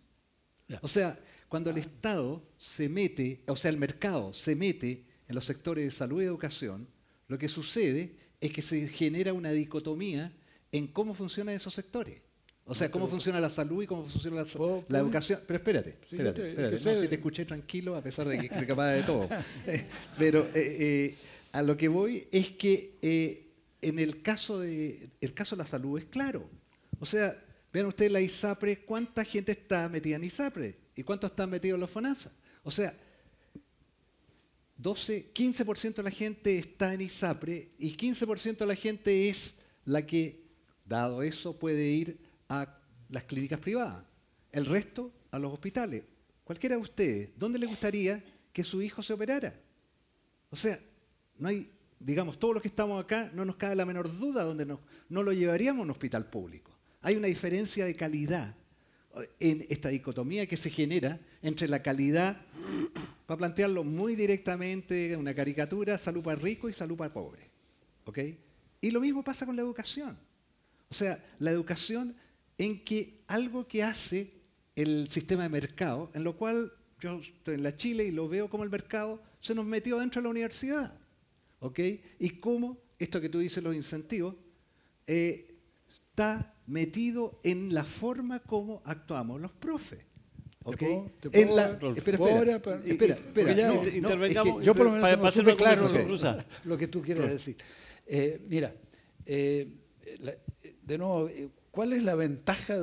O 0.82 0.88
sea, 0.88 1.20
cuando 1.50 1.70
el 1.70 1.78
Estado 1.78 2.44
se 2.58 2.90
mete, 2.90 3.44
o 3.48 3.56
sea, 3.56 3.70
el 3.70 3.78
mercado 3.78 4.34
se 4.34 4.56
mete 4.56 5.06
en 5.28 5.36
los 5.36 5.46
sectores 5.46 5.86
de 5.86 5.92
salud 5.92 6.22
y 6.22 6.26
educación, 6.26 6.88
lo 7.28 7.38
que 7.38 7.48
sucede 7.48 8.16
es 8.42 8.52
que 8.52 8.62
se 8.62 8.88
genera 8.88 9.34
una 9.34 9.52
dicotomía 9.52 10.34
en 10.72 10.88
cómo 10.88 11.14
funcionan 11.14 11.56
esos 11.56 11.74
sectores. 11.74 12.22
O 12.66 12.74
sea, 12.74 12.90
cómo 12.90 13.08
funciona 13.08 13.42
la 13.42 13.50
salud 13.50 13.84
y 13.84 13.88
cómo 13.88 14.06
funciona 14.06 14.38
la, 14.88 15.00
educación. 15.00 15.42
Pero 15.46 15.58
espérate, 15.58 15.98
espérate, 16.02 16.50
espérate. 16.50 16.96
No, 16.96 17.02
si 17.02 17.08
te 17.10 17.16
escuché 17.16 17.46
tranquilo, 17.46 17.96
a 17.96 18.02
pesar 18.02 18.28
de 18.28 18.40
que 18.40 18.48
soy 18.48 18.66
capaz 18.66 18.94
de 18.94 19.04
todo. 19.04 19.28
Pero 20.18 20.46
eh, 20.46 20.52
eh, 20.56 21.16
a 21.52 21.62
lo 21.62 21.76
que 21.76 21.90
voy 21.90 22.28
es 22.32 22.52
que 22.52 22.98
eh, 23.02 23.48
en 23.82 24.00
el 24.00 24.22
caso, 24.22 24.60
de, 24.60 25.10
el 25.20 25.34
caso 25.34 25.58
de 25.58 25.64
la 25.64 25.68
salud 25.68 26.00
es 26.00 26.06
claro. 26.06 26.50
O 27.00 27.06
sea, 27.06 27.43
Vean 27.74 27.88
ustedes 27.88 28.12
la 28.12 28.22
ISAPRE, 28.22 28.86
cuánta 28.86 29.26
gente 29.26 29.52
está 29.52 29.90
metida 29.90 30.18
en 30.18 30.24
ISAPRE 30.24 30.78
y 30.96 31.02
cuántos 31.02 31.32
están 31.32 31.50
metidos 31.50 31.76
en 31.76 31.82
los 31.82 31.90
FONASA. 31.90 32.32
O 32.62 32.70
sea, 32.70 32.96
12, 34.78 35.34
15% 35.34 35.96
de 35.96 36.04
la 36.04 36.12
gente 36.12 36.58
está 36.60 36.94
en 36.94 37.02
ISAPRE 37.02 37.72
y 37.80 37.98
15% 37.98 38.58
de 38.58 38.66
la 38.68 38.76
gente 38.76 39.28
es 39.28 39.58
la 39.86 40.06
que, 40.06 40.44
dado 40.86 41.24
eso, 41.24 41.58
puede 41.58 41.84
ir 41.88 42.20
a 42.48 42.78
las 43.10 43.24
clínicas 43.24 43.60
privadas. 43.60 44.06
El 44.52 44.68
resto 44.68 45.12
a 45.32 45.40
los 45.40 45.52
hospitales. 45.52 46.04
Cualquiera 46.44 46.76
de 46.76 46.82
ustedes, 46.82 47.32
¿dónde 47.36 47.58
le 47.58 47.66
gustaría 47.66 48.24
que 48.52 48.64
su 48.64 48.84
hijo 48.84 49.02
se 49.02 49.14
operara? 49.14 49.60
O 50.52 50.56
sea, 50.56 50.78
no 51.40 51.48
hay, 51.48 51.72
digamos, 52.00 52.38
todos 52.38 52.54
los 52.54 52.62
que 52.62 52.68
estamos 52.68 53.04
acá, 53.04 53.32
no 53.34 53.46
nos 53.46 53.56
cabe 53.56 53.76
la 53.76 53.86
menor 53.86 54.16
duda 54.16 54.44
donde 54.44 54.64
no, 54.64 54.80
no 55.10 55.24
lo 55.24 55.34
llevaríamos 55.34 55.80
a 55.80 55.84
un 55.86 55.92
hospital 55.92 56.28
público. 56.28 56.73
Hay 57.04 57.16
una 57.16 57.28
diferencia 57.28 57.86
de 57.86 57.94
calidad 57.94 58.56
en 59.40 59.66
esta 59.70 59.90
dicotomía 59.90 60.48
que 60.48 60.58
se 60.58 60.70
genera 60.70 61.20
entre 61.42 61.68
la 61.68 61.84
calidad, 61.84 62.42
para 63.28 63.38
plantearlo 63.38 63.84
muy 63.84 64.16
directamente, 64.16 65.16
una 65.16 65.36
caricatura, 65.36 66.00
salud 66.00 66.24
para 66.24 66.40
rico 66.40 66.70
y 66.70 66.74
salud 66.74 66.98
para 66.98 67.14
pobre. 67.14 67.50
¿ok? 68.06 68.20
Y 68.82 68.92
lo 68.92 69.02
mismo 69.02 69.24
pasa 69.24 69.46
con 69.46 69.56
la 69.56 69.62
educación. 69.62 70.18
O 70.90 70.94
sea, 70.94 71.24
la 71.40 71.52
educación 71.52 72.16
en 72.58 72.84
que 72.84 73.22
algo 73.28 73.68
que 73.68 73.84
hace 73.84 74.32
el 74.76 75.10
sistema 75.10 75.44
de 75.44 75.50
mercado, 75.50 76.10
en 76.14 76.24
lo 76.24 76.36
cual 76.36 76.72
yo 77.00 77.20
estoy 77.20 77.56
en 77.56 77.64
la 77.64 77.76
Chile 77.76 78.06
y 78.06 78.12
lo 78.12 78.28
veo 78.30 78.50
como 78.50 78.64
el 78.64 78.70
mercado 78.70 79.22
se 79.40 79.54
nos 79.54 79.66
metió 79.66 80.00
dentro 80.00 80.22
de 80.22 80.24
la 80.24 80.32
universidad. 80.32 80.98
¿ok? 81.60 81.80
Y 82.20 82.30
cómo, 82.40 82.78
esto 82.98 83.20
que 83.20 83.30
tú 83.30 83.40
dices, 83.40 83.64
los 83.64 83.76
incentivos, 83.76 84.36
eh, 85.06 85.56
está 85.90 86.53
metido 86.68 87.40
en 87.44 87.74
la 87.74 87.84
forma 87.84 88.40
como 88.40 88.82
actuamos 88.86 89.42
los 89.42 89.52
profes. 89.52 90.00
¿Ok? 90.66 90.82
en 91.34 91.56
la, 91.58 91.78
espera, 91.94 92.18
espera, 92.86 93.16
espera, 93.16 93.74
intervengamos. 93.94 94.64
yo 94.64 94.74
por 94.74 94.86
lo 94.86 94.92
menos 94.94 95.10
para, 95.10 95.28
hacer 95.28 95.58
claro 95.58 95.90
lo, 96.64 96.78
que 96.78 96.88
tú 96.88 97.02
quieres 97.02 97.30
decir. 97.30 97.58
Eh, 98.08 98.40
mira, 98.48 98.74
eh, 99.26 99.68
de 100.82 100.98
nuevo, 100.98 101.28
eh, 101.28 101.50
¿cuál 101.70 101.92
es 101.92 102.04
la 102.04 102.16
ventaja 102.16 102.78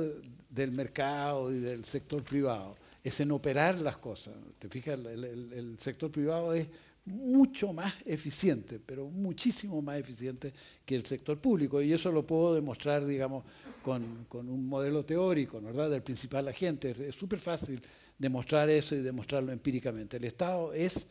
del 0.49 0.71
mercado 0.71 1.51
y 1.51 1.59
del 1.59 1.83
sector 1.85 2.23
privado? 2.23 2.75
Es 3.03 3.19
en 3.19 3.31
operar 3.31 3.79
las 3.79 3.97
cosas. 3.97 4.35
¿Te 4.59 4.69
fijas? 4.69 4.99
El, 4.99 5.23
el 5.51 5.79
sector 5.79 6.11
privado 6.11 6.53
es 6.53 6.67
mucho 7.05 7.73
más 7.73 7.93
eficiente, 8.05 8.79
pero 8.79 9.09
muchísimo 9.09 9.81
más 9.81 9.97
eficiente 9.97 10.53
que 10.85 10.95
el 10.95 11.05
sector 11.05 11.39
público. 11.39 11.81
Y 11.81 11.93
eso 11.93 12.11
lo 12.11 12.25
puedo 12.25 12.53
demostrar, 12.53 13.05
digamos, 13.05 13.43
con, 13.81 14.27
un 14.31 14.67
modelo 14.67 15.03
teórico, 15.05 15.61
¿verdad?, 15.61 15.89
del 15.89 16.03
principal 16.03 16.47
agente. 16.47 16.95
Es 17.07 17.15
súper 17.15 17.39
fácil 17.39 17.81
demostrar 18.17 18.69
eso 18.69 18.95
y 18.95 19.01
demostrarlo 19.01 19.51
empíricamente. 19.51 20.17
El 20.17 20.25
Estado 20.25 20.73
es 20.73 21.07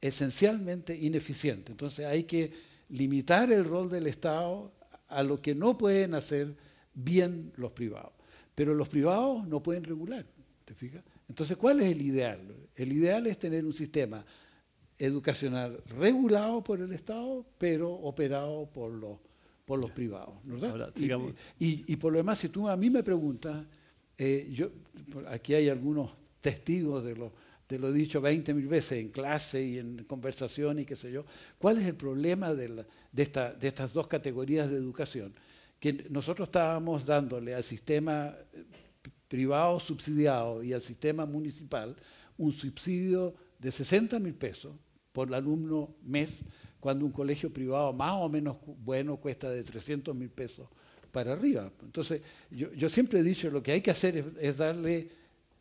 esencialmente 0.00 0.96
ineficiente. 0.96 1.72
Entonces 1.72 2.06
hay 2.06 2.24
que 2.24 2.52
limitar 2.88 3.52
el 3.52 3.64
rol 3.64 3.90
del 3.90 4.06
Estado 4.06 4.72
a 5.08 5.22
lo 5.22 5.40
que 5.40 5.54
no 5.54 5.76
pueden 5.76 6.14
hacer 6.14 6.54
bien 6.94 7.52
los 7.56 7.72
privados. 7.72 8.12
Pero 8.54 8.74
los 8.74 8.88
privados 8.88 9.46
no 9.46 9.62
pueden 9.62 9.84
regular, 9.84 10.24
¿te 10.64 10.74
fijas? 10.74 11.04
Entonces, 11.28 11.56
¿cuál 11.56 11.80
es 11.80 11.92
el 11.92 12.02
ideal? 12.02 12.40
El 12.74 12.92
ideal 12.92 13.26
es 13.26 13.38
tener 13.38 13.64
un 13.64 13.72
sistema 13.72 14.24
educacional 14.98 15.82
regulado 15.86 16.64
por 16.64 16.80
el 16.80 16.92
Estado, 16.92 17.44
pero 17.58 17.92
operado 17.92 18.66
por 18.66 18.90
los, 18.90 19.18
por 19.66 19.80
los 19.80 19.90
privados. 19.90 20.36
¿verdad? 20.44 20.92
y, 21.58 21.96
por 21.96 22.12
lo 22.12 22.18
demás, 22.18 22.38
si 22.38 22.48
tú 22.48 22.68
a 22.68 22.76
mí 22.76 22.88
me 22.88 23.02
preguntas, 23.02 23.66
eh, 24.16 24.48
yo, 24.52 24.70
aquí 25.28 25.52
hay 25.52 25.68
algunos 25.68 26.14
testigos 26.40 27.04
de 27.04 27.16
lo, 27.16 27.32
de 27.68 27.78
lo 27.78 27.92
dicho 27.92 28.20
20 28.20 28.54
mil 28.54 28.68
veces 28.68 29.00
en 29.00 29.08
clase 29.08 29.62
y 29.62 29.78
en 29.78 30.04
conversación 30.04 30.78
y 30.78 30.84
qué 30.84 30.94
sé 30.94 31.10
yo, 31.10 31.26
¿cuál 31.58 31.78
es 31.78 31.86
el 31.86 31.96
problema 31.96 32.54
de, 32.54 32.86
de, 33.12 33.22
esta, 33.22 33.52
de 33.52 33.68
estas 33.68 33.92
dos 33.92 34.06
categorías 34.06 34.70
de 34.70 34.76
educación? 34.76 35.34
Que 35.80 36.06
nosotros 36.08 36.48
estábamos 36.48 37.04
dándole 37.04 37.52
al 37.52 37.64
sistema 37.64 38.34
eh, 38.54 38.64
privado 39.28 39.80
subsidiado 39.80 40.62
y 40.62 40.72
al 40.72 40.80
sistema 40.80 41.26
municipal 41.26 41.96
un 42.38 42.52
subsidio 42.52 43.34
de 43.58 43.72
60 43.72 44.20
mil 44.20 44.34
pesos 44.34 44.72
por 45.12 45.34
alumno 45.34 45.96
mes, 46.04 46.44
cuando 46.86 47.04
un 47.04 47.10
colegio 47.10 47.52
privado 47.52 47.92
más 47.92 48.12
o 48.12 48.28
menos 48.28 48.58
bueno 48.64 49.16
cuesta 49.16 49.50
de 49.50 49.64
300 49.64 50.14
mil 50.14 50.30
pesos 50.30 50.68
para 51.10 51.32
arriba. 51.32 51.68
Entonces, 51.82 52.22
yo, 52.48 52.88
siempre 52.88 53.18
he 53.18 53.22
dicho, 53.24 53.50
lo 53.50 53.60
que 53.60 53.72
hay 53.72 53.80
que 53.80 53.90
hacer 53.90 54.32
es, 54.38 54.56
darle 54.56 55.08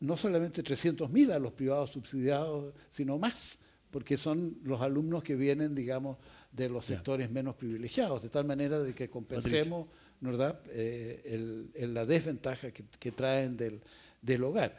no 0.01 0.17
solamente 0.17 0.61
300 0.61 1.09
mil 1.09 1.32
a 1.32 1.39
los 1.39 1.51
privados 1.53 1.89
subsidiados, 1.89 2.76
sino 2.91 3.17
más, 3.17 3.57
porque 3.89 4.17
son 4.17 4.59
los 4.65 4.82
alumnos 4.82 5.23
que 5.23 5.36
vienen, 5.36 5.73
digamos, 5.73 6.19
de 6.51 6.69
los 6.69 6.86
sectores 6.86 7.32
menos 7.32 7.55
privilegiados, 7.55 8.21
de 8.21 8.30
tal 8.30 8.45
manera 8.45 8.80
de 8.80 8.93
que 8.93 9.09
compensemos 9.09 9.88
¿verdad? 10.21 10.59
Eh, 10.69 11.65
la 11.91 12.05
desventaja 12.05 12.69
que, 12.69 13.11
traen 13.11 13.57
del, 13.57 13.82
del 14.21 14.43
hogar. 14.43 14.78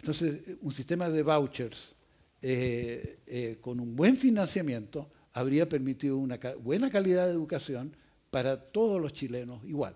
Entonces, 0.00 0.40
un 0.60 0.72
sistema 0.72 1.08
de 1.08 1.22
vouchers 1.22 1.94
eh, 2.42 3.20
eh, 3.28 3.58
con 3.60 3.78
un 3.78 3.94
buen 3.94 4.16
financiamiento 4.16 5.08
habría 5.34 5.68
permitido 5.68 6.16
una 6.16 6.38
buena 6.62 6.88
calidad 6.90 7.26
de 7.26 7.32
educación 7.32 7.94
para 8.30 8.56
todos 8.56 9.00
los 9.00 9.12
chilenos 9.12 9.62
igual. 9.64 9.94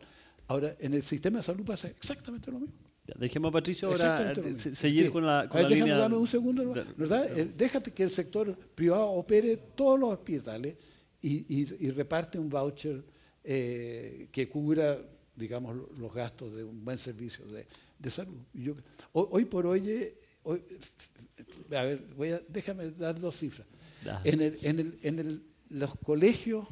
Ahora, 0.48 0.76
en 0.78 0.94
el 0.94 1.02
sistema 1.02 1.38
de 1.38 1.44
salud 1.44 1.64
pasa 1.64 1.88
exactamente 1.88 2.50
lo 2.50 2.60
mismo. 2.60 2.74
dejemos 3.16 3.50
a 3.50 3.52
Patricio 3.52 3.88
ahora 3.88 4.34
seguir 4.56 5.10
con 5.10 5.24
la, 5.24 5.48
con 5.48 5.66
déjame, 5.66 5.90
Dame 5.90 6.16
un 6.16 6.26
segundo, 6.26 6.74
¿verdad? 6.96 7.38
Eh, 7.38 7.52
déjate 7.56 7.92
que 7.92 8.02
el 8.02 8.10
sector 8.10 8.54
privado 8.74 9.10
opere 9.10 9.56
todos 9.74 9.98
los 9.98 10.10
hospitales 10.10 10.76
y, 11.22 11.64
reparte 11.90 12.38
un 12.38 12.48
voucher 12.48 13.02
que 13.42 14.48
cubra, 14.50 14.98
digamos, 15.34 15.76
los 15.98 16.12
gastos 16.12 16.54
de 16.54 16.64
un 16.64 16.84
buen 16.84 16.98
servicio 16.98 17.44
de, 17.46 18.10
salud. 18.10 18.38
Yo, 18.52 18.74
hoy, 19.12 19.44
por 19.44 19.66
hoy, 19.66 20.12
hoy 20.42 20.62
a 21.70 21.82
ver, 21.82 22.04
voy 22.16 22.32
a, 22.32 22.40
déjame 22.48 22.90
dar 22.90 23.18
dos 23.18 23.36
cifras. 23.36 23.66
En, 24.24 24.40
el, 24.40 24.58
en, 24.62 24.80
el, 24.80 24.98
en 25.02 25.18
el, 25.18 25.42
los 25.70 25.96
colegios 25.96 26.66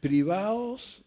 privados, 0.00 1.02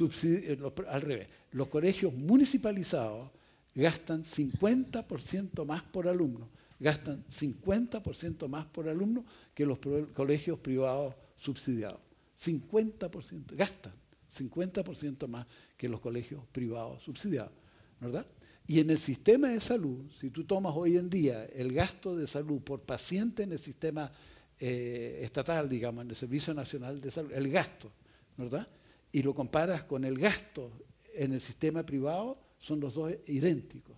eh, 0.00 0.58
al 0.88 1.00
revés, 1.02 1.28
los 1.52 1.68
colegios 1.68 2.14
municipalizados 2.14 3.30
gastan 3.74 4.24
50% 4.24 5.64
más 5.64 5.82
por 5.82 6.08
alumno, 6.08 6.48
gastan 6.80 7.24
50% 7.26 8.48
más 8.48 8.66
por 8.66 8.88
alumno 8.88 9.24
que 9.54 9.66
los 9.66 9.78
colegios 10.14 10.58
privados 10.58 11.14
subsidiados. 11.36 12.00
50%, 12.38 13.56
gastan 13.56 13.92
50% 14.32 15.26
más 15.26 15.46
que 15.76 15.88
los 15.88 16.00
colegios 16.00 16.44
privados 16.52 17.02
subsidiados, 17.02 17.52
¿verdad? 18.00 18.26
Y 18.70 18.80
en 18.80 18.90
el 18.90 18.98
sistema 18.98 19.48
de 19.48 19.60
salud, 19.60 20.10
si 20.20 20.28
tú 20.28 20.44
tomas 20.44 20.74
hoy 20.76 20.98
en 20.98 21.08
día 21.08 21.46
el 21.46 21.72
gasto 21.72 22.14
de 22.14 22.26
salud 22.26 22.60
por 22.60 22.82
paciente 22.82 23.42
en 23.42 23.52
el 23.52 23.58
sistema 23.58 24.12
eh, 24.60 25.20
estatal, 25.22 25.70
digamos, 25.70 26.04
en 26.04 26.10
el 26.10 26.16
Servicio 26.16 26.52
Nacional 26.52 27.00
de 27.00 27.10
Salud, 27.10 27.32
el 27.32 27.50
gasto, 27.50 27.90
¿verdad? 28.36 28.68
Y 29.10 29.22
lo 29.22 29.34
comparas 29.34 29.84
con 29.84 30.04
el 30.04 30.18
gasto 30.18 30.70
en 31.14 31.32
el 31.32 31.40
sistema 31.40 31.84
privado, 31.86 32.38
son 32.58 32.78
los 32.78 32.92
dos 32.92 33.10
idénticos, 33.26 33.96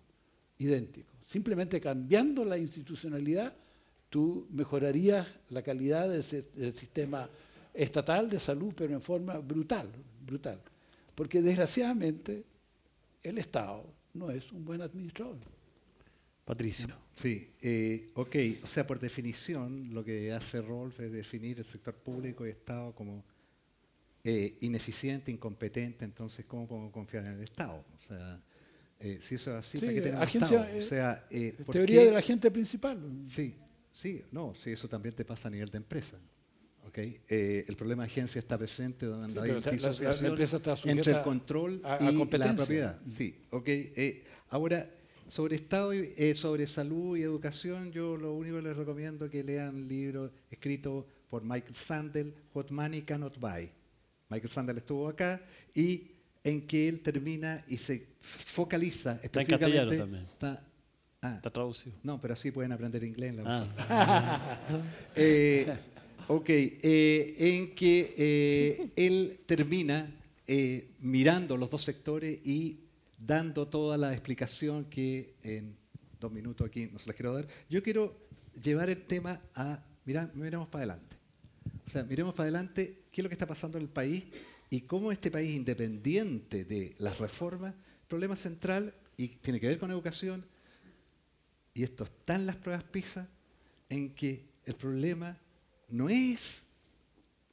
idénticos. 0.59 1.17
Simplemente 1.27 1.81
cambiando 1.81 2.45
la 2.45 2.57
institucionalidad, 2.57 3.53
tú 4.09 4.47
mejorarías 4.53 5.27
la 5.49 5.63
calidad 5.63 6.09
del, 6.09 6.25
del 6.55 6.75
sistema 6.75 7.29
estatal 7.75 8.31
de 8.31 8.39
salud, 8.39 8.73
pero 8.77 8.95
en 8.95 9.01
forma 9.01 9.39
brutal, 9.39 9.89
brutal. 10.25 10.61
Porque 11.17 11.43
desgraciadamente 11.43 12.45
el 13.25 13.39
Estado 13.39 13.99
no 14.15 14.31
es 14.31 14.51
un 14.53 14.65
buen 14.65 14.83
administrador. 14.83 15.39
Patricio. 16.45 16.89
Sí, 17.15 17.53
eh, 17.61 18.11
ok, 18.15 18.37
o 18.65 18.67
sea, 18.67 18.87
por 18.87 18.99
definición, 18.99 19.95
lo 19.95 20.05
que 20.05 20.33
hace 20.33 20.61
Rolf 20.61 20.99
es 20.99 21.13
definir 21.13 21.59
el 21.59 21.65
sector 21.65 21.95
público 21.95 22.47
y 22.47 22.51
Estado 22.51 22.93
como 22.93 23.23
eh, 24.25 24.57
ineficiente, 24.63 25.31
incompetente, 25.31 26.05
entonces, 26.05 26.45
¿cómo 26.47 26.67
podemos 26.67 26.93
confiar 26.93 27.25
en 27.27 27.35
el 27.35 27.43
Estado? 27.43 27.85
O 27.95 27.99
sea, 27.99 28.43
eh, 28.99 29.19
si 29.21 29.37
eso 29.37 29.53
es 29.53 29.59
así, 29.59 29.79
sí, 29.79 29.87
¿para 29.87 29.95
qué 29.95 30.01
tenemos 30.01 30.23
agencia, 30.23 30.63
Estado? 30.63 30.79
O 30.79 30.83
sea, 30.83 31.29
teoría 31.71 32.05
del 32.05 32.17
agente 32.17 32.51
principal. 32.51 32.99
Sí, 33.29 33.55
sí, 33.91 34.25
no, 34.33 34.53
sí, 34.55 34.73
eso 34.73 34.89
también 34.89 35.15
te 35.15 35.25
pasa 35.25 35.47
a 35.47 35.51
nivel 35.53 35.71
de 35.71 35.79
empresa. 35.79 36.19
Okay. 36.89 37.21
Eh, 37.29 37.65
el 37.69 37.77
problema 37.77 38.03
de 38.03 38.09
agencia 38.09 38.39
está 38.41 38.59
presente 38.59 39.07
donde 39.07 39.41
hay 39.41 39.51
entre 40.91 41.13
el 41.13 41.23
control 41.23 41.83
y 42.01 42.39
la 42.39 42.57
propiedad. 42.57 42.99
Sí, 43.09 43.37
okay. 43.51 43.93
Eh, 43.95 44.25
ahora, 44.49 44.91
sobre 45.29 45.55
Estado, 45.57 45.93
eh, 45.93 46.35
sobre 46.35 46.67
salud 46.67 47.17
y 47.17 47.23
educación, 47.23 47.93
yo 47.93 48.17
lo 48.17 48.35
único 48.35 48.57
que 48.57 48.63
les 48.63 48.77
recomiendo 48.77 49.27
es 49.27 49.31
que 49.31 49.45
lean 49.45 49.77
el 49.77 49.89
libro 49.89 50.33
escrito 50.51 51.07
por 51.29 51.45
Michael 51.45 51.77
Sandel, 51.77 52.35
What 52.53 52.71
Money 52.71 53.03
Cannot 53.03 53.39
Buy. 53.39 53.71
Michael 54.29 54.51
Sandel 54.51 54.79
estuvo 54.79 55.09
acá 55.09 55.41
y 55.75 56.11
en 56.43 56.67
que 56.67 56.89
él 56.89 57.01
termina 57.01 57.65
y 57.69 57.77
se 57.77 58.07
focaliza 58.21 59.21
específicamente. 59.23 59.79
Está 59.79 59.95
en 59.95 59.99
también. 60.01 60.27
Ah. 61.23 61.35
Está, 61.37 61.51
traducido. 61.51 61.97
No, 62.03 62.19
pero 62.19 62.33
así 62.33 62.51
pueden 62.51 62.73
aprender 62.73 63.05
inglés 63.05 63.31
en 63.31 63.45
la 63.45 63.67
ah. 63.91 64.59
Ok, 66.33 66.49
eh, 66.49 67.35
en 67.39 67.75
que 67.75 68.15
eh, 68.17 68.93
él 68.95 69.41
termina 69.47 70.09
eh, 70.47 70.91
mirando 71.01 71.57
los 71.57 71.69
dos 71.69 71.83
sectores 71.83 72.39
y 72.47 72.79
dando 73.19 73.67
toda 73.67 73.99
la 73.99 74.13
explicación 74.13 74.85
que 74.85 75.35
en 75.43 75.77
dos 76.21 76.31
minutos 76.31 76.69
aquí 76.69 76.87
no 76.87 77.01
se 77.01 77.09
las 77.09 77.17
quiero 77.17 77.35
dar. 77.35 77.49
Yo 77.69 77.83
quiero 77.83 78.17
llevar 78.63 78.91
el 78.91 79.03
tema 79.07 79.41
a, 79.57 79.85
mira, 80.05 80.31
miremos 80.35 80.69
para 80.69 80.85
adelante. 80.85 81.17
O 81.85 81.91
sea, 81.91 82.05
miremos 82.05 82.33
para 82.33 82.45
adelante 82.45 83.07
qué 83.11 83.23
es 83.23 83.25
lo 83.25 83.29
que 83.29 83.35
está 83.35 83.49
pasando 83.49 83.79
en 83.79 83.83
el 83.83 83.91
país 83.91 84.23
y 84.71 84.83
cómo 84.83 85.11
este 85.11 85.33
país, 85.33 85.53
independiente 85.53 86.65
de 86.65 86.95
las 87.01 87.19
reformas, 87.19 87.75
problema 88.07 88.37
central, 88.37 88.95
y 89.17 89.27
tiene 89.27 89.59
que 89.59 89.67
ver 89.67 89.81
con 89.81 89.91
educación, 89.91 90.47
y 91.75 91.83
esto 91.83 92.05
está 92.05 92.37
en 92.37 92.47
las 92.47 92.55
pruebas 92.55 92.85
PISA, 92.85 93.29
en 93.89 94.15
que 94.15 94.45
el 94.65 94.77
problema 94.77 95.37
no 95.91 96.09
es 96.09 96.63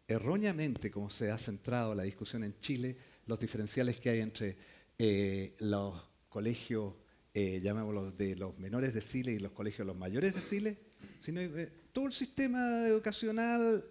erróneamente 0.07 0.89
como 0.89 1.09
se 1.09 1.29
ha 1.31 1.37
centrado 1.37 1.93
la 1.93 2.03
discusión 2.03 2.43
en 2.43 2.59
Chile, 2.59 2.97
los 3.25 3.39
diferenciales 3.39 3.99
que 3.99 4.09
hay 4.09 4.21
entre 4.21 4.57
eh, 4.97 5.53
los 5.59 6.01
colegios, 6.29 6.95
eh, 7.33 7.59
llamémoslos 7.61 8.17
de 8.17 8.35
los 8.35 8.57
menores 8.57 8.93
de 8.93 9.01
Chile 9.01 9.33
y 9.33 9.39
los 9.39 9.51
colegios 9.51 9.79
de 9.79 9.85
los 9.85 9.97
mayores 9.97 10.33
de 10.33 10.41
Chile, 10.41 10.77
sino 11.19 11.41
eh, 11.41 11.71
todo 11.91 12.07
el 12.07 12.13
sistema 12.13 12.87
educacional, 12.87 13.83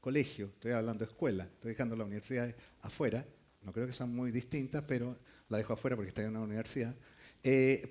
colegio, 0.00 0.46
estoy 0.54 0.72
hablando 0.72 1.04
de 1.04 1.10
escuela, 1.10 1.44
estoy 1.44 1.70
dejando 1.70 1.96
la 1.96 2.04
universidad 2.04 2.54
afuera, 2.82 3.26
no 3.62 3.72
creo 3.72 3.88
que 3.88 3.92
sean 3.92 4.14
muy 4.14 4.30
distintas, 4.30 4.84
pero 4.86 5.18
la 5.48 5.58
dejo 5.58 5.72
afuera 5.72 5.96
porque 5.96 6.10
está 6.10 6.22
en 6.22 6.30
una 6.30 6.42
universidad, 6.42 6.94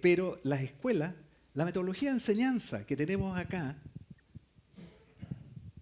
pero 0.01 0.39
las 0.43 0.61
escuelas, 0.61 1.13
la 1.53 1.65
metodología 1.65 2.09
de 2.09 2.15
enseñanza 2.15 2.85
que 2.85 2.95
tenemos 2.95 3.37
acá, 3.37 3.77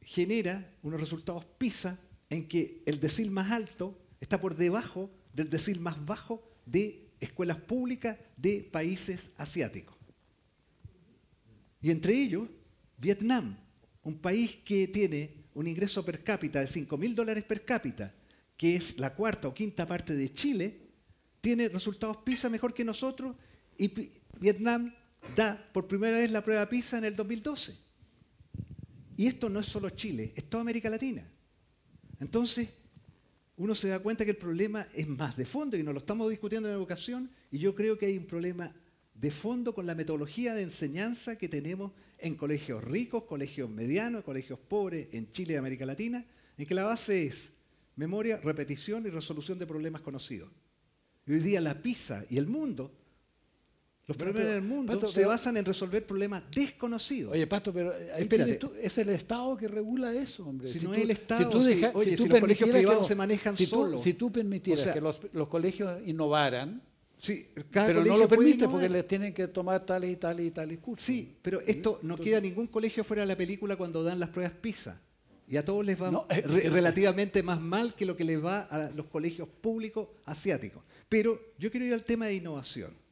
genera 0.06 0.76
unos 0.82 1.00
resultados 1.00 1.46
PISA 1.58 2.00
en 2.30 2.48
que 2.48 2.82
el 2.86 3.00
decil 3.00 3.32
más 3.32 3.52
alto 3.52 3.98
está 4.20 4.40
por 4.40 4.56
debajo 4.56 5.10
del 5.34 5.50
decil 5.50 5.80
más 5.80 6.04
bajo 6.06 6.44
de 6.66 7.10
escuelas 7.20 7.58
públicas 7.58 8.18
de 8.38 8.68
países 8.72 9.32
asiáticos. 9.38 9.96
Y 11.82 11.92
entre 11.92 12.14
ellos, 12.14 12.50
Vietnam. 12.98 13.58
un 14.04 14.20
país 14.20 14.58
que 14.66 14.88
tiene 14.90 15.46
un 15.54 15.68
ingreso 15.68 16.04
per 16.04 16.24
cápita 16.24 16.60
de 16.60 16.68
5 16.68 16.98
mil 16.98 17.16
dólares 17.16 17.44
per 17.46 17.64
cápita, 17.64 18.14
que 18.58 18.76
es 18.76 18.98
la 18.98 19.14
cuarta 19.14 19.48
o 19.48 19.54
quinta 19.54 19.88
parte 19.88 20.14
de 20.14 20.34
Chile, 20.34 20.82
tiene 21.40 21.70
resultados 21.70 22.18
PISA 22.18 22.50
mejor 22.50 22.74
que 22.74 22.84
nosotros 22.84 23.36
y 23.78 23.92
Vietnam 24.40 24.94
da 25.36 25.70
por 25.74 25.88
primera 25.88 26.18
vez 26.18 26.32
la 26.32 26.44
prueba 26.44 26.68
PISA 26.68 26.98
en 26.98 27.06
el 27.06 27.16
2012. 27.16 27.83
Y 29.16 29.28
esto 29.28 29.50
no 29.50 29.60
es 29.60 29.68
solo 29.68 29.90
Chile, 29.92 30.34
es 30.36 30.50
toda 30.50 30.62
América 30.62 30.90
Latina. 30.90 31.24
Entonces, 32.20 32.70
uno 33.58 33.76
se 33.76 33.88
da 33.88 34.00
cuenta 34.00 34.26
que 34.26 34.32
el 34.32 34.38
problema 34.38 34.88
es 34.94 35.08
más 35.08 35.38
de 35.38 35.46
fondo 35.46 35.78
y 35.78 35.84
nos 35.84 35.94
lo 35.94 36.00
estamos 36.00 36.30
discutiendo 36.30 36.68
en 36.68 36.76
educación 36.76 37.30
y 37.52 37.60
yo 37.60 37.76
creo 37.76 37.98
que 37.98 38.08
hay 38.08 38.18
un 38.18 38.26
problema 38.26 38.74
de 39.14 39.30
fondo 39.30 39.76
con 39.76 39.86
la 39.86 39.94
metodología 39.94 40.56
de 40.56 40.64
enseñanza 40.64 41.38
que 41.38 41.48
tenemos 41.48 41.92
en 42.18 42.36
colegios 42.36 42.84
ricos, 42.84 43.24
colegios 43.24 43.70
medianos, 43.70 44.24
colegios 44.24 44.58
pobres 44.58 45.10
en 45.12 45.32
Chile 45.32 45.54
y 45.54 45.58
América 45.58 45.86
Latina, 45.86 46.26
en 46.58 46.66
que 46.66 46.74
la 46.74 46.84
base 46.84 47.28
es 47.28 47.54
memoria, 47.96 48.38
repetición 48.38 49.06
y 49.06 49.10
resolución 49.10 49.60
de 49.60 49.68
problemas 49.68 50.02
conocidos. 50.02 50.50
Y 51.28 51.34
hoy 51.34 51.40
día 51.40 51.62
la 51.62 51.82
PISA 51.82 52.26
y 52.30 52.38
el 52.38 52.48
mundo 52.48 52.92
los 54.06 54.18
problemas 54.18 54.54
del 54.54 54.62
mundo 54.62 55.00
se 55.10 55.26
basan 55.26 55.56
en 55.56 55.64
resolver 55.64 56.06
problemas 56.06 56.44
desconocidos. 56.54 57.34
Oye, 57.34 57.48
Pasto, 57.48 57.72
pero 57.72 57.94
ahí 58.16 58.58
tú, 58.58 58.74
es 58.82 58.98
el 58.98 59.10
Estado 59.10 59.56
que 59.56 59.70
regula 59.70 60.14
eso, 60.14 60.46
hombre. 60.46 60.70
Si, 60.70 60.86
no 60.86 60.94
es 60.94 61.04
el 61.04 61.12
Estado, 61.12 61.44
si, 61.44 61.50
tú 61.50 61.60
oye, 61.98 62.18
si, 62.18 62.28
los 62.28 62.40
colegios 62.40 62.70
privados 62.70 63.08
se 63.08 63.16
manejan 63.16 63.56
si 63.56 63.66
solos. 63.66 64.02
si 64.02 64.14
tú 64.14 64.30
permitieras 64.30 64.88
que 64.88 65.00
los, 65.00 65.22
los, 65.32 65.48
colegios 65.48 66.02
innovaran, 66.06 66.82
sí, 67.18 67.48
pero 67.72 68.04
no 68.04 68.18
lo 68.18 68.28
permite 68.28 68.68
porque 68.68 68.90
les 68.90 69.08
tienen 69.08 69.34
que 69.34 69.48
tomar 69.48 69.86
tales 69.86 70.12
y 70.12 70.18
tales 70.18 70.48
y 70.48 70.52
tales 70.52 70.80
cursos. 70.80 71.06
Sí, 71.06 71.38
pero 71.42 71.62
esto 71.62 72.00
no 72.02 72.18
queda 72.18 72.42
ningún 72.42 72.68
colegio 72.68 73.06
fuera 73.06 73.24
de 73.24 73.28
la 73.28 73.38
película 73.38 73.78
cuando 73.78 74.04
dan 74.04 74.20
las 74.20 74.30
pruebas 74.30 74.54
PISA. 74.60 75.00
Y 75.48 75.58
a 75.58 75.64
todos 75.64 75.86
les 75.86 76.02
va 76.02 76.26
relativamente 76.30 77.44
más 77.44 77.60
mal 77.60 77.94
que 77.94 78.06
lo 78.06 78.18
que 78.18 78.24
les 78.24 78.44
va 78.44 78.62
a 78.62 78.90
los 78.92 79.06
colegios 79.06 79.48
públicos 79.48 80.08
asiáticos. 80.26 80.84
Pero 81.08 81.40
yo 81.58 81.70
quiero 81.72 81.86
ir 81.86 81.94
al 81.94 82.04
tema 82.04 82.28
de 82.28 82.36
innovación. 82.36 83.03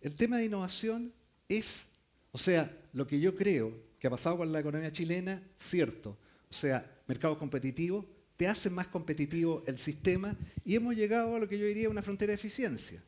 El 0.00 0.16
tema 0.16 0.38
de 0.38 0.46
innovación 0.46 1.12
es, 1.48 1.86
o 2.32 2.38
sea, 2.38 2.74
lo 2.92 3.06
que 3.06 3.20
yo 3.20 3.36
creo 3.36 3.72
que 3.98 4.06
ha 4.06 4.10
pasado 4.10 4.38
con 4.38 4.50
la 4.50 4.60
economía 4.60 4.92
chilena, 4.92 5.42
cierto. 5.58 6.16
O 6.50 6.54
sea, 6.54 6.98
mercados 7.06 7.36
competitivos, 7.36 8.06
te 8.36 8.48
hacen 8.48 8.72
más 8.72 8.88
competitivo 8.88 9.62
el 9.66 9.76
sistema 9.76 10.34
y 10.64 10.74
hemos 10.74 10.96
llegado 10.96 11.36
a 11.36 11.38
lo 11.38 11.46
que 11.46 11.58
yo 11.58 11.66
diría 11.66 11.90
una 11.90 12.02
frontera 12.02 12.30
de 12.30 12.36
eficiencia. 12.36 13.02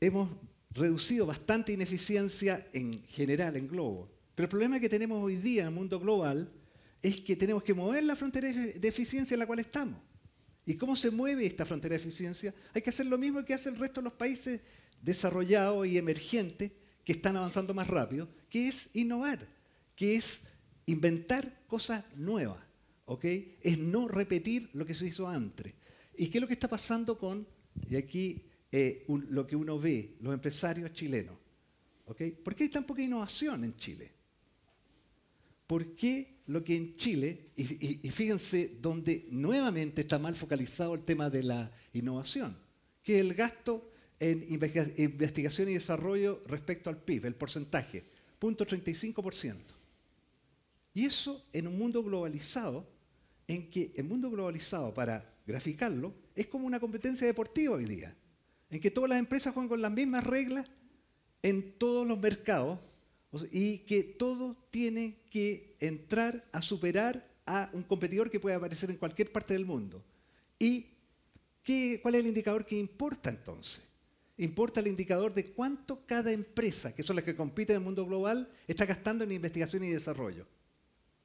Hemos 0.00 0.30
reducido 0.70 1.26
bastante 1.26 1.72
ineficiencia 1.72 2.66
en 2.72 3.02
general, 3.04 3.56
en 3.56 3.68
globo. 3.68 4.10
Pero 4.34 4.44
el 4.44 4.50
problema 4.50 4.80
que 4.80 4.88
tenemos 4.88 5.22
hoy 5.22 5.36
día 5.36 5.62
en 5.62 5.68
el 5.68 5.74
mundo 5.74 6.00
global 6.00 6.50
es 7.02 7.20
que 7.20 7.36
tenemos 7.36 7.62
que 7.62 7.74
mover 7.74 8.04
la 8.04 8.16
frontera 8.16 8.48
de 8.48 8.88
eficiencia 8.88 9.34
en 9.34 9.40
la 9.40 9.46
cual 9.46 9.58
estamos. 9.58 10.00
¿Y 10.66 10.74
cómo 10.74 10.96
se 10.96 11.10
mueve 11.10 11.46
esta 11.46 11.64
frontera 11.64 11.94
de 11.94 12.02
eficiencia? 12.02 12.54
Hay 12.74 12.82
que 12.82 12.90
hacer 12.90 13.06
lo 13.06 13.16
mismo 13.16 13.44
que 13.44 13.54
hace 13.54 13.68
el 13.68 13.78
resto 13.78 14.00
de 14.00 14.06
los 14.06 14.12
países 14.14 14.60
desarrollados 15.00 15.86
y 15.86 15.96
emergentes 15.96 16.72
que 17.04 17.12
están 17.12 17.36
avanzando 17.36 17.72
más 17.72 17.86
rápido, 17.86 18.28
que 18.50 18.68
es 18.68 18.88
innovar, 18.92 19.46
que 19.94 20.16
es 20.16 20.40
inventar 20.86 21.62
cosas 21.68 22.04
nuevas, 22.16 22.62
¿ok? 23.04 23.24
Es 23.62 23.78
no 23.78 24.08
repetir 24.08 24.68
lo 24.72 24.84
que 24.84 24.94
se 24.94 25.06
hizo 25.06 25.28
antes. 25.28 25.72
¿Y 26.16 26.28
qué 26.28 26.38
es 26.38 26.42
lo 26.42 26.48
que 26.48 26.54
está 26.54 26.68
pasando 26.68 27.16
con, 27.16 27.46
y 27.88 27.96
aquí 27.96 28.42
eh, 28.72 29.04
lo 29.06 29.46
que 29.46 29.54
uno 29.54 29.78
ve, 29.78 30.16
los 30.20 30.34
empresarios 30.34 30.92
chilenos? 30.92 31.36
¿ok? 32.06 32.22
¿Por 32.42 32.54
qué 32.54 32.64
hay 32.64 32.70
tan 32.70 32.84
poca 32.84 33.02
innovación 33.02 33.64
en 33.64 33.76
Chile? 33.76 34.10
¿Por 35.66 35.94
qué 35.94 36.35
lo 36.46 36.62
que 36.62 36.76
en 36.76 36.96
Chile, 36.96 37.50
y, 37.56 38.10
fíjense 38.10 38.76
donde 38.80 39.26
nuevamente 39.30 40.02
está 40.02 40.18
mal 40.18 40.36
focalizado 40.36 40.94
el 40.94 41.04
tema 41.04 41.28
de 41.28 41.42
la 41.42 41.72
innovación, 41.92 42.56
que 43.02 43.18
el 43.18 43.34
gasto 43.34 43.90
en 44.20 44.46
investigación 44.48 45.68
y 45.68 45.74
desarrollo 45.74 46.42
respecto 46.46 46.88
al 46.88 46.98
PIB, 46.98 47.26
el 47.26 47.34
porcentaje, 47.34 48.04
0.35%. 48.40 49.56
Y 50.94 51.04
eso 51.04 51.44
en 51.52 51.66
un 51.66 51.76
mundo 51.76 52.02
globalizado, 52.02 52.88
en 53.48 53.68
que 53.68 53.92
el 53.96 54.04
mundo 54.04 54.30
globalizado, 54.30 54.94
para 54.94 55.34
graficarlo, 55.46 56.14
es 56.34 56.46
como 56.46 56.66
una 56.66 56.80
competencia 56.80 57.26
deportiva 57.26 57.74
hoy 57.74 57.84
día, 57.84 58.14
en 58.70 58.80
que 58.80 58.90
todas 58.90 59.10
las 59.10 59.18
empresas 59.18 59.52
juegan 59.52 59.68
con 59.68 59.82
las 59.82 59.92
mismas 59.92 60.24
reglas 60.24 60.70
en 61.42 61.72
todos 61.72 62.06
los 62.06 62.18
mercados 62.18 62.78
y 63.50 63.78
que 63.78 64.02
todo 64.02 64.56
tiene 64.70 65.18
que 65.30 65.76
entrar 65.80 66.44
a 66.52 66.62
superar 66.62 67.26
a 67.44 67.70
un 67.72 67.82
competidor 67.82 68.30
que 68.30 68.40
puede 68.40 68.56
aparecer 68.56 68.90
en 68.90 68.96
cualquier 68.96 69.30
parte 69.30 69.54
del 69.54 69.66
mundo. 69.66 70.02
¿Y 70.58 70.86
qué, 71.62 72.00
cuál 72.02 72.16
es 72.16 72.20
el 72.22 72.28
indicador 72.28 72.64
que 72.64 72.76
importa 72.76 73.30
entonces? 73.30 73.84
Importa 74.38 74.80
el 74.80 74.88
indicador 74.88 75.32
de 75.32 75.52
cuánto 75.52 76.04
cada 76.06 76.30
empresa, 76.30 76.94
que 76.94 77.02
son 77.02 77.16
las 77.16 77.24
que 77.24 77.36
compiten 77.36 77.76
en 77.76 77.82
el 77.82 77.84
mundo 77.84 78.04
global, 78.04 78.50
está 78.66 78.84
gastando 78.84 79.24
en 79.24 79.32
investigación 79.32 79.84
y 79.84 79.90
desarrollo. 79.90 80.46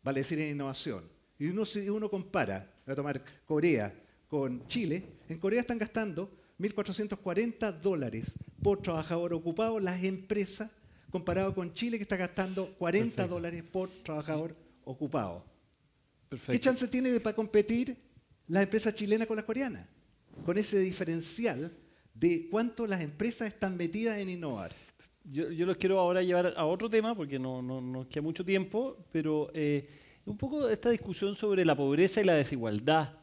Vale 0.03 0.21
decir, 0.21 0.39
en 0.39 0.51
innovación. 0.51 1.03
Y 1.37 1.47
uno, 1.47 1.65
si 1.65 1.89
uno 1.89 2.09
compara, 2.09 2.73
voy 2.85 2.93
a 2.93 2.95
tomar 2.95 3.23
Corea 3.45 3.93
con 4.27 4.65
Chile, 4.67 5.03
en 5.27 5.39
Corea 5.39 5.61
están 5.61 5.77
gastando 5.77 6.31
1.440 6.59 7.81
dólares 7.81 8.33
por 8.61 8.81
trabajador 8.81 9.33
ocupado 9.33 9.79
las 9.79 10.03
empresas 10.03 10.71
comparado 11.11 11.53
con 11.53 11.73
Chile 11.73 11.97
que 11.97 12.03
está 12.03 12.17
gastando 12.17 12.73
40 12.79 13.27
dólares 13.27 13.63
por 13.63 13.89
trabajador 13.89 14.55
ocupado. 14.85 15.43
¿Qué 16.47 16.59
chance 16.59 16.87
tiene 16.87 17.11
de, 17.11 17.19
para 17.19 17.35
competir 17.35 17.97
la 18.47 18.61
empresa 18.61 18.93
chilena 18.93 19.25
con 19.25 19.35
la 19.35 19.45
coreana? 19.45 19.87
Con 20.45 20.57
ese 20.57 20.79
diferencial 20.79 21.71
de 22.13 22.47
cuánto 22.49 22.87
las 22.87 23.01
empresas 23.01 23.49
están 23.49 23.75
metidas 23.75 24.17
en 24.17 24.29
innovar. 24.29 24.71
Yo, 25.23 25.49
los 25.49 25.77
quiero 25.77 25.99
ahora 25.99 26.23
llevar 26.23 26.53
a 26.55 26.65
otro 26.65 26.89
tema 26.89 27.13
porque 27.13 27.37
no, 27.37 27.61
nos 27.61 28.07
queda 28.07 28.23
mucho 28.23 28.43
tiempo, 28.43 28.97
pero 29.11 29.51
eh, 29.53 29.87
un 30.25 30.37
poco 30.37 30.67
esta 30.69 30.89
discusión 30.89 31.35
sobre 31.35 31.65
la 31.65 31.75
pobreza 31.75 32.21
y 32.21 32.23
la 32.23 32.33
desigualdad. 32.33 33.17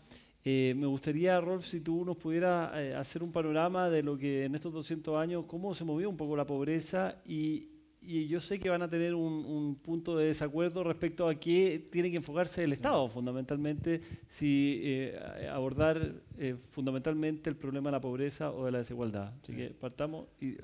Eh, 0.44 0.74
me 0.76 0.86
gustaría, 0.86 1.40
Rolf, 1.40 1.66
si 1.66 1.80
tú 1.80 2.04
nos 2.04 2.16
pudieras 2.16 2.70
eh, 2.76 2.94
hacer 2.94 3.22
un 3.22 3.32
panorama 3.32 3.90
de 3.90 4.02
lo 4.02 4.16
que 4.16 4.44
en 4.44 4.54
estos 4.54 4.72
200 4.72 5.16
años, 5.16 5.44
cómo 5.46 5.74
se 5.74 5.84
movió 5.84 6.08
un 6.08 6.16
poco 6.16 6.36
la 6.36 6.46
pobreza 6.46 7.20
y, 7.26 7.77
y 8.08 8.26
yo 8.26 8.40
sé 8.40 8.58
que 8.58 8.70
van 8.70 8.80
a 8.80 8.88
tener 8.88 9.14
un, 9.14 9.78
punto 9.82 10.16
de 10.16 10.28
desacuerdo 10.28 10.82
respecto 10.82 11.28
a 11.28 11.34
qué 11.34 11.88
tiene 11.92 12.10
que 12.10 12.16
enfocarse 12.16 12.64
el 12.64 12.72
Estado, 12.72 13.06
fundamentalmente, 13.10 14.00
si 14.30 14.80
eh, 14.82 15.48
abordar 15.52 16.14
eh, 16.38 16.56
fundamentalmente 16.70 17.50
el 17.50 17.56
problema 17.56 17.90
de 17.90 17.92
la 17.92 18.00
pobreza 18.00 18.50
o 18.50 18.64
de 18.64 18.72
la 18.72 18.78
desigualdad. 18.78 19.34
Así 19.42 19.52
que 19.54 19.68
partamos 19.68 20.26
y 20.40 20.56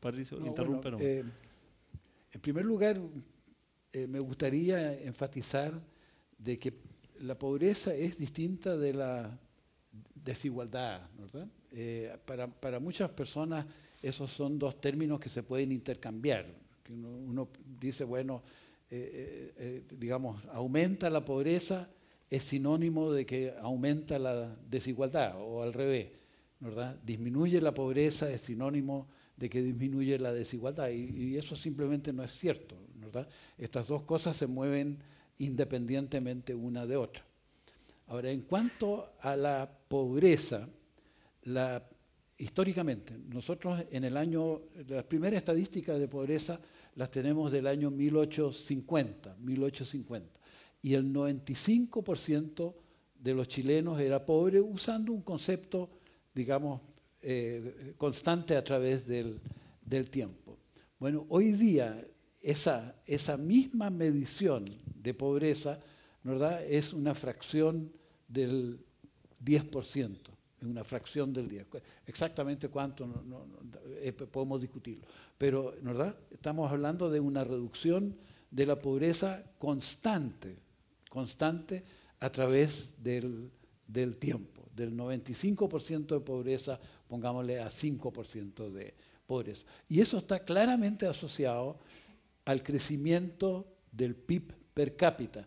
Patricio, 0.00 0.40
no, 0.40 0.52
eh, 0.98 1.22
en 2.32 2.40
primer 2.40 2.64
lugar, 2.64 3.00
me 4.08 4.18
gustaría 4.18 5.00
enfatizar 5.00 5.80
de 6.38 6.58
que 6.58 6.74
la 7.20 7.38
pobreza 7.38 7.94
es 7.94 8.18
distinta 8.18 8.76
de 8.76 8.94
la 8.94 9.38
desigualdad, 10.12 11.08
¿verdad? 11.16 11.46
para, 12.24 12.48
para 12.48 12.80
muchas 12.80 13.10
personas 13.10 13.64
esos 14.02 14.32
son 14.32 14.58
dos 14.58 14.80
términos 14.80 15.20
que 15.20 15.28
se 15.28 15.44
pueden 15.44 15.70
intercambiar 15.70 16.59
uno, 16.90 17.48
dice, 17.80 18.04
bueno, 18.04 18.42
eh, 18.90 19.10
eh, 19.12 19.52
eh, 19.58 19.82
digamos, 19.96 20.42
aumenta 20.52 21.08
la 21.10 21.24
pobreza 21.24 21.88
es 22.28 22.44
sinónimo 22.44 23.12
de 23.12 23.26
que 23.26 23.54
aumenta 23.60 24.18
la 24.18 24.56
desigualdad 24.68 25.34
o 25.36 25.62
al 25.62 25.72
revés, 25.72 26.08
¿verdad? 26.60 26.98
Disminuye 27.04 27.60
la 27.60 27.74
pobreza 27.74 28.30
es 28.30 28.40
sinónimo 28.42 29.08
de 29.36 29.48
que 29.50 29.62
disminuye 29.62 30.18
la 30.18 30.32
desigualdad 30.32 30.90
y, 30.90 31.36
eso 31.36 31.56
simplemente 31.56 32.12
no 32.12 32.22
es 32.22 32.30
cierto, 32.32 32.76
¿verdad? 32.96 33.28
Estas 33.58 33.88
dos 33.88 34.02
cosas 34.02 34.36
se 34.36 34.46
mueven 34.46 34.98
independientemente 35.38 36.54
una 36.54 36.86
de 36.86 36.96
otra. 36.96 37.24
Ahora, 38.06 38.30
en 38.30 38.42
cuanto 38.42 39.12
a 39.20 39.36
la 39.36 39.70
pobreza, 39.88 40.68
históricamente, 42.36 43.16
nosotros 43.28 43.84
en 43.90 44.04
el 44.04 44.16
año, 44.16 44.60
las 44.88 45.04
primeras 45.04 45.38
estadísticas 45.38 45.98
de 45.98 46.08
pobreza 46.08 46.60
las 46.94 47.10
tenemos 47.10 47.52
del 47.52 47.66
año 47.66 47.90
1850, 47.90 49.36
1850. 49.40 50.40
Y 50.82 50.94
el 50.94 51.12
95% 51.12 52.74
de 53.18 53.34
los 53.34 53.48
chilenos 53.48 54.00
era 54.00 54.24
pobre 54.24 54.60
usando 54.60 55.12
un 55.12 55.22
concepto, 55.22 55.90
digamos, 56.34 56.80
eh, 57.22 57.94
constante 57.98 58.56
a 58.56 58.64
través 58.64 59.06
del, 59.06 59.40
tiempo. 60.10 60.56
Bueno, 60.98 61.26
hoy 61.28 61.52
día 61.52 62.06
esa, 62.40 62.94
esa 63.04 63.36
misma 63.36 63.90
medición 63.90 64.64
de 64.94 65.12
pobreza 65.14 65.80
¿verdad? 66.22 66.64
es 66.64 66.92
una 66.92 67.14
fracción 67.14 67.92
del 68.28 68.78
10% 69.44 70.30
es 70.60 70.68
una 70.68 70.84
fracción 70.84 71.32
del 71.32 71.48
día. 71.48 71.66
Exactamente 72.06 72.68
cuánto 72.68 73.06
no, 73.06 73.46
eh, 74.00 74.12
podemos 74.12 74.60
discutirlo. 74.60 75.06
Pero, 75.38 75.74
¿verdad? 75.82 76.16
Estamos 76.30 76.70
hablando 76.70 77.10
de 77.10 77.20
una 77.20 77.44
reducción 77.44 78.16
de 78.50 78.66
la 78.66 78.78
pobreza 78.78 79.44
constante, 79.58 80.56
constante 81.08 81.84
a 82.18 82.30
través 82.30 82.94
del, 83.02 83.50
del 83.86 84.16
tiempo, 84.16 84.62
del 84.74 84.96
95% 84.96 86.06
de 86.06 86.20
pobreza, 86.20 86.80
pongámosle 87.08 87.60
a 87.60 87.68
5% 87.68 88.70
de 88.70 88.94
pobreza. 89.26 89.66
Y 89.88 90.00
eso 90.00 90.18
está 90.18 90.44
claramente 90.44 91.06
asociado 91.06 91.78
al 92.44 92.62
crecimiento 92.62 93.66
del 93.92 94.14
PIB 94.14 94.52
per 94.74 94.96
cápita. 94.96 95.46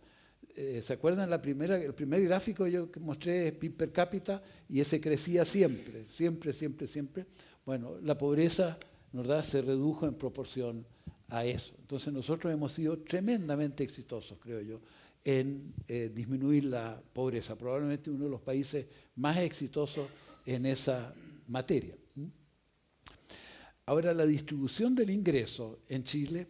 Eh, 0.56 0.82
¿Se 0.84 0.94
acuerdan 0.94 1.30
la 1.30 1.42
primera, 1.42 1.78
el 1.78 1.94
primer 1.96 2.24
gráfico 2.24 2.68
yo 2.68 2.92
que 2.92 3.00
mostré 3.00 3.48
es 3.48 3.54
PIB 3.54 3.76
per 3.76 3.92
cápita 3.92 4.42
y 4.70 4.80
ese 4.80 5.02
crecía 5.02 5.46
siempre, 5.46 6.06
siempre, 6.08 6.54
siempre, 6.54 6.88
siempre? 6.88 7.26
Bueno, 7.66 7.98
la 8.02 8.18
pobreza 8.18 8.78
¿verdad? 9.14 9.44
se 9.44 9.62
redujo 9.62 10.06
en 10.06 10.16
proporción 10.16 10.86
a 11.30 11.46
eso. 11.46 11.74
Entonces 11.80 12.14
nosotros 12.14 12.54
hemos 12.54 12.74
sido 12.74 13.00
tremendamente 13.00 13.84
exitosos, 13.84 14.38
creo 14.40 14.62
yo, 14.62 14.82
en 15.24 15.74
eh, 15.88 16.12
disminuir 16.14 16.66
la 16.66 17.02
pobreza, 17.14 17.58
probablemente 17.58 18.10
uno 18.10 18.26
de 18.26 18.32
los 18.32 18.42
países 18.42 18.86
más 19.16 19.38
exitosos 19.38 20.08
en 20.46 20.66
esa 20.66 21.14
materia. 21.48 21.96
Ahora, 23.86 24.14
la 24.14 24.26
distribución 24.26 24.96
del 24.96 25.10
ingreso 25.10 25.80
en 25.90 26.04
Chile 26.04 26.48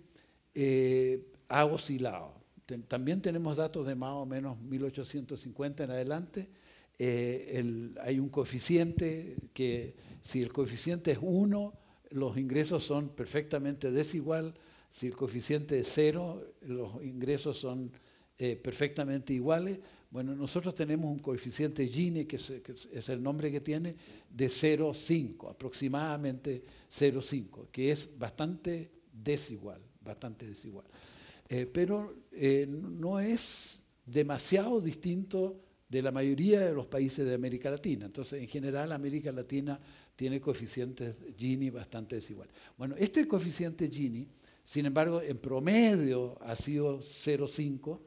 eh, 0.53 1.31
ha 1.49 1.65
oscilado. 1.65 2.33
también 2.87 3.21
tenemos 3.21 3.57
datos 3.57 3.87
de 3.87 3.95
más 3.95 4.13
o 4.13 4.25
menos 4.25 4.59
1850 4.61 5.83
en 5.83 5.91
adelante. 5.91 6.49
Eh, 6.99 7.91
hay 8.01 8.19
un 8.19 8.29
coeficiente 8.29 9.35
que, 9.51 9.95
si 10.23 10.41
el 10.41 10.53
coeficiente 10.53 11.11
es 11.11 11.17
1, 11.21 11.73
los 12.11 12.37
ingresos 12.37 12.81
son 12.85 13.09
perfectamente 13.09 13.91
desigual. 13.91 14.53
Si 14.89 15.05
el 15.05 15.17
coeficiente 15.17 15.77
es 15.77 15.89
0, 15.91 16.41
los 16.61 17.03
ingresos 17.03 17.57
son 17.57 17.91
eh, 18.39 18.55
perfectamente 18.55 19.33
iguales. 19.33 19.79
Bueno, 20.09 20.33
nosotros 20.33 20.73
tenemos 20.75 21.11
un 21.11 21.19
coeficiente 21.19 21.85
Gini, 21.87 22.23
que 22.23 22.37
es, 22.37 23.09
el 23.09 23.21
nombre 23.21 23.51
que 23.51 23.59
tiene, 23.59 23.95
de 24.29 24.47
0,5, 24.47 25.51
aproximadamente 25.51 26.63
0,5, 26.89 27.67
que 27.69 27.91
es 27.91 28.17
bastante 28.17 28.91
desigual, 29.11 29.81
bastante 29.99 30.47
desigual. 30.47 30.85
Eh, 31.49 31.65
pero 31.65 32.27
eh, 32.31 32.65
no 32.69 33.19
es 33.19 33.83
demasiado 34.05 34.79
distinto 34.79 35.59
de 35.93 36.01
la 36.01 36.11
mayoría 36.11 36.61
de 36.61 36.73
los 36.73 36.87
países 36.87 37.23
de 37.23 37.35
América 37.35 37.69
Latina. 37.69 38.07
Entonces, 38.07 38.41
en 38.41 38.47
general, 38.47 38.91
América 38.93 39.31
Latina 39.31 39.79
tiene 40.15 40.39
coeficientes 40.39 41.15
Gini 41.37 41.69
bastante 41.69 42.15
desiguales. 42.15 42.53
Bueno, 42.77 42.95
este 42.97 43.27
coeficiente 43.27 43.89
Gini, 43.89 44.27
sin 44.63 44.85
embargo, 44.85 45.21
en 45.21 45.37
promedio 45.37 46.37
ha 46.41 46.55
sido 46.55 46.99
0,5, 46.99 47.99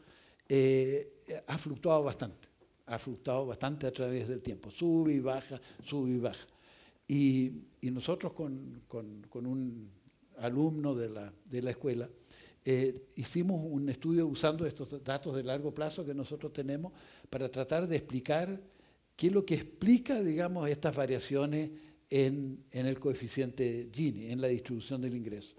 eh, 0.48 1.22
ha 1.46 1.58
fluctuado 1.58 2.02
bastante, 2.02 2.48
ha 2.86 2.98
fluctuado 2.98 3.46
bastante 3.46 3.86
a 3.86 3.92
través 3.92 4.28
del 4.28 4.40
tiempo, 4.40 4.70
sube 4.70 5.12
y 5.12 5.20
baja, 5.20 5.60
sube 5.82 6.10
y 6.12 6.18
baja. 6.18 6.46
Y, 7.08 7.52
nosotros 7.82 8.32
con, 8.32 8.82
un 9.32 9.90
alumno 10.38 10.94
de 10.94 11.08
la, 11.08 11.32
de 11.44 11.62
la 11.62 11.70
escuela 11.70 12.10
eh, 12.68 13.06
hicimos 13.14 13.60
un 13.64 13.88
estudio 13.88 14.26
usando 14.26 14.66
estos 14.66 15.04
datos 15.04 15.36
de 15.36 15.44
largo 15.44 15.72
plazo 15.72 16.04
que 16.04 16.12
nosotros 16.12 16.52
tenemos 16.52 16.92
para 17.30 17.48
tratar 17.48 17.86
de 17.86 17.94
explicar 17.94 18.60
qué 19.14 19.28
es 19.28 19.32
lo 19.32 19.46
que 19.46 19.54
explica, 19.54 20.20
digamos, 20.20 20.68
estas 20.68 20.96
variaciones 20.96 21.70
en, 22.10 22.64
en 22.70 22.86
el 22.86 22.98
coeficiente 22.98 23.88
Gini, 23.92 24.30
en 24.30 24.40
la 24.40 24.48
distribución 24.48 25.00
del 25.00 25.14
ingreso. 25.14 25.56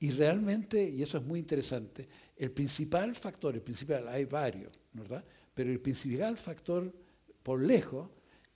Y 0.00 0.10
realmente, 0.10 0.88
y 0.88 1.02
eso 1.02 1.18
es 1.18 1.24
muy 1.24 1.40
interesante, 1.40 2.08
el 2.36 2.52
principal 2.52 3.16
factor, 3.16 3.54
el 3.54 3.62
principal, 3.62 4.06
hay 4.08 4.24
varios, 4.24 4.72
¿verdad? 4.92 5.24
Pero 5.54 5.70
el 5.70 5.80
principal 5.80 6.36
factor, 6.36 6.92
por 7.42 7.60
lejos, 7.60 8.08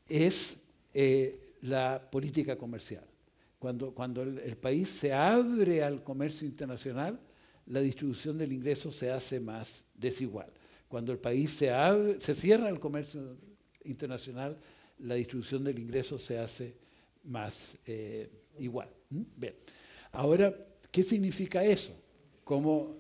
es 0.09 0.61
eh, 0.95 1.57
la 1.63 2.09
política 2.11 2.57
comercial. 2.57 3.05
Cuando, 3.59 3.93
cuando 3.93 4.23
el, 4.23 4.57
país 4.57 4.89
se 4.91 5.13
abre 5.13 5.83
al 5.83 6.03
comercio 6.03 6.47
internacional, 6.47 7.21
la 7.67 7.81
distribución 7.81 8.39
del 8.39 8.53
ingreso 8.53 8.93
se 8.93 9.11
hace 9.11 9.41
más 9.41 9.85
desigual. 9.95 10.53
Cuando 10.89 11.13
el 11.13 11.19
país 11.19 11.51
se, 11.51 11.71
abre, 11.71 12.21
se 12.21 12.35
cierra 12.35 12.69
al 12.69 12.79
comercio 12.79 13.37
internacional, 13.85 14.59
la 14.99 15.15
distribución 15.15 15.65
del 15.65 15.79
ingreso 15.79 16.19
se 16.19 16.39
hace 16.39 16.77
más 17.25 17.77
eh, 17.87 18.31
igual. 18.59 18.89
Bien. 19.11 19.55
Ahora, 20.13 20.55
¿qué 20.91 21.03
significa 21.03 21.65
eso? 21.65 21.93
Como 22.45 22.97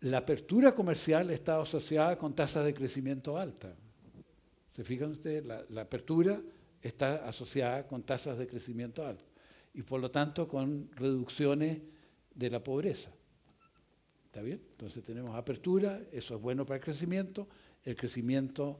la 0.00 0.18
apertura 0.18 0.74
comercial 0.74 1.30
está 1.30 1.60
asociada 1.60 2.16
con 2.16 2.34
tasas 2.34 2.64
de 2.64 2.72
crecimiento 2.72 3.36
altas. 3.36 3.74
¿Se 4.70 4.84
fijan 4.84 5.10
ustedes? 5.10 5.44
La, 5.44 5.82
apertura 5.82 6.40
está 6.80 7.28
asociada 7.28 7.86
con 7.86 8.02
tasas 8.02 8.38
de 8.38 8.46
crecimiento 8.46 9.04
altas 9.04 9.26
y 9.74 9.82
por 9.82 10.00
lo 10.00 10.10
tanto 10.10 10.48
con 10.48 10.90
reducciones 10.94 11.78
de 12.34 12.50
la 12.50 12.62
pobreza. 12.62 13.10
¿Está 14.26 14.42
bien? 14.42 14.62
Entonces 14.70 15.04
tenemos 15.04 15.34
apertura, 15.34 16.00
eso 16.12 16.36
es 16.36 16.40
bueno 16.40 16.64
para 16.64 16.76
el 16.76 16.84
crecimiento, 16.84 17.48
el 17.84 17.96
crecimiento 17.96 18.78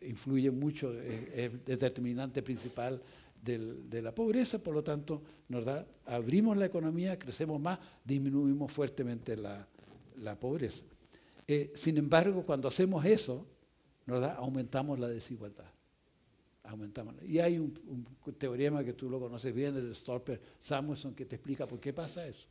influye 0.00 0.50
mucho, 0.50 0.92
es, 0.98 1.64
determinante 1.64 2.42
principal 2.42 3.02
de 3.44 4.02
la 4.02 4.14
pobreza, 4.14 4.58
por 4.58 4.74
lo 4.74 4.82
tanto 4.82 5.22
nos 5.48 5.64
da, 5.64 5.86
abrimos 6.06 6.56
la 6.56 6.66
economía, 6.66 7.18
crecemos 7.18 7.60
más, 7.60 7.78
disminuimos 8.04 8.72
fuertemente 8.72 9.36
la, 9.36 9.66
pobreza. 10.40 10.84
Eh, 11.46 11.72
sin 11.74 11.98
embargo, 11.98 12.42
cuando 12.42 12.68
hacemos 12.68 13.04
eso, 13.04 13.46
aumentamos 14.36 14.98
la 14.98 15.08
desigualdad. 15.08 15.66
Aumentamos. 16.64 17.16
Y 17.22 17.40
hay 17.40 17.58
un, 17.58 17.74
teorema 18.38 18.82
que 18.82 18.94
tú 18.94 19.10
lo 19.10 19.20
conoces 19.20 19.54
bien, 19.54 19.76
el 19.76 19.90
de 19.90 19.94
Storper 19.94 20.40
Samuelson, 20.58 21.14
que 21.14 21.26
te 21.26 21.36
explica 21.36 21.66
por 21.66 21.78
qué 21.78 21.92
pasa 21.92 22.26
eso. 22.26 22.46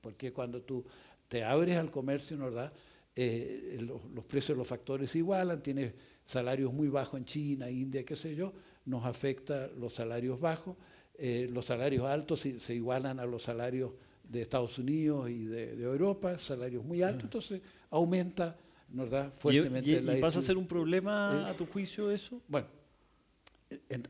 Porque 0.00 0.32
cuando 0.32 0.62
tú 0.62 0.84
te 1.26 1.42
abres 1.42 1.76
al 1.76 1.90
comercio, 1.90 2.38
¿verdad? 2.38 2.72
Eh, 3.16 3.78
los, 3.80 4.24
precios 4.24 4.56
de 4.56 4.60
los 4.60 4.68
factores 4.68 5.14
igualan, 5.16 5.60
tienes 5.60 5.92
salarios 6.24 6.72
muy 6.72 6.86
bajos 6.86 7.18
en 7.18 7.24
China, 7.24 7.68
India, 7.68 8.04
qué 8.04 8.14
sé 8.14 8.36
yo, 8.36 8.52
nos 8.88 9.04
afecta 9.04 9.68
los 9.78 9.92
salarios 9.94 10.40
bajos, 10.40 10.76
eh, 11.16 11.48
los 11.50 11.66
salarios 11.66 12.06
altos 12.06 12.40
se, 12.40 12.58
se 12.60 12.74
igualan 12.74 13.20
a 13.20 13.26
los 13.26 13.42
salarios 13.42 13.92
de 14.24 14.42
Estados 14.42 14.78
Unidos 14.78 15.30
y 15.30 15.44
de, 15.44 15.82
Europa, 15.82 16.38
salarios 16.38 16.84
muy 16.84 17.02
altos, 17.02 17.24
entonces 17.24 17.62
aumenta 17.90 18.56
nos 18.90 19.10
da 19.10 19.30
fuertemente 19.36 19.90
¿Y, 19.90 19.94
y, 19.96 20.20
pasa 20.20 20.38
a 20.38 20.42
ser 20.42 20.56
un 20.56 20.66
problema 20.66 21.44
eh, 21.46 21.50
a 21.50 21.54
tu 21.54 21.66
juicio 21.66 22.10
eso? 22.10 22.40
Bueno, 22.48 22.66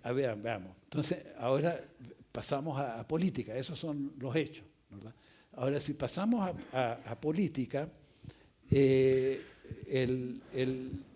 a 0.03 0.13
ver, 0.13 0.37
veamos. 0.37 0.77
Entonces, 0.85 1.25
ahora 1.37 1.85
pasamos 2.31 2.79
a, 2.79 3.07
política, 3.07 3.57
esos 3.57 3.79
son 3.79 4.13
los 4.19 4.35
hechos. 4.37 4.65
Ahora, 5.53 5.81
si 5.81 5.95
pasamos 5.95 6.49
a, 6.73 7.21
política, 7.21 7.91
eh, 8.71 9.43
el, 9.89 10.41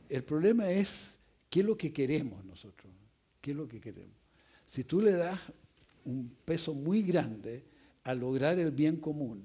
el, 0.09 0.25
problema 0.25 0.71
es 0.71 1.19
qué 1.49 1.61
es 1.61 1.67
lo 1.67 1.77
que 1.77 1.93
queremos 1.93 2.45
nosotros, 2.45 2.82
qué 3.43 3.51
es 3.51 3.57
lo 3.57 3.69
que 3.69 3.81
queremos. 3.81 4.17
Si 4.65 4.85
tú 4.85 5.03
le 5.03 5.13
das 5.13 5.39
un 6.05 6.35
peso 6.45 6.73
muy 6.73 7.03
grande 7.03 7.65
a 8.05 8.15
lograr 8.15 8.59
el 8.59 8.71
bien 8.71 8.97
común, 8.97 9.45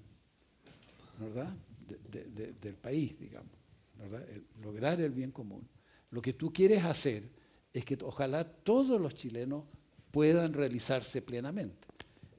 ¿verdad? 1.20 1.54
del 1.88 2.76
país, 2.76 3.18
digamos, 3.20 3.52
¿verdad? 3.98 4.26
lograr 4.62 5.02
el 5.02 5.12
bien 5.12 5.32
común. 5.32 5.68
Lo 6.12 6.22
que 6.22 6.34
tú 6.34 6.54
quieres 6.54 6.84
hacer 6.84 7.30
es 7.74 7.86
que 7.86 7.98
ojalá 8.02 8.44
todos 8.44 9.00
los 9.00 9.16
chilenos 9.16 9.64
puedan 10.12 10.54
realizarse 10.54 11.22
plenamente. 11.22 11.88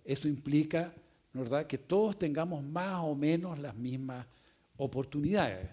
Eso 0.05 0.29
implica, 0.29 0.95
¿verdad?, 1.33 1.67
que 1.67 1.79
todos 1.79 2.19
tengamos 2.19 2.63
más 2.63 3.03
o 3.03 3.15
menos 3.15 3.59
las 3.59 3.75
mismas 3.75 4.27
oportunidades, 4.77 5.69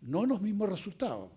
no 0.00 0.26
los 0.26 0.40
mismos 0.40 0.68
resultados, 0.68 1.30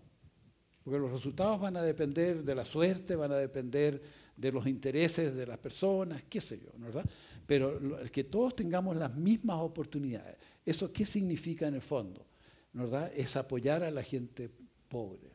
porque 0.87 1.01
los 1.01 1.11
resultados 1.11 1.59
van 1.59 1.75
a 1.75 1.81
depender 1.81 2.45
de 2.45 2.55
la 2.55 2.63
suerte, 2.63 3.17
van 3.17 3.33
a 3.33 3.35
depender 3.35 4.01
de 4.37 4.51
los 4.53 4.65
intereses 4.67 5.35
de 5.35 5.45
las 5.45 5.57
personas, 5.57 6.23
qué 6.29 6.39
sé 6.39 6.61
yo, 6.61 6.69
¿verdad? 6.77 7.03
pero 7.45 7.77
que 8.09 8.23
todos 8.23 8.55
tengamos 8.55 8.95
las 8.95 9.13
mismas 9.13 9.57
oportunidades. 9.59 10.37
¿Eso 10.65 10.93
qué 10.93 11.05
significa 11.05 11.67
en 11.67 11.73
el 11.73 11.81
fondo? 11.81 12.25
¿verdad? 12.71 13.11
Es 13.13 13.35
apoyar 13.35 13.83
a 13.83 13.91
la 13.91 14.01
gente 14.01 14.49
pobre. 14.87 15.29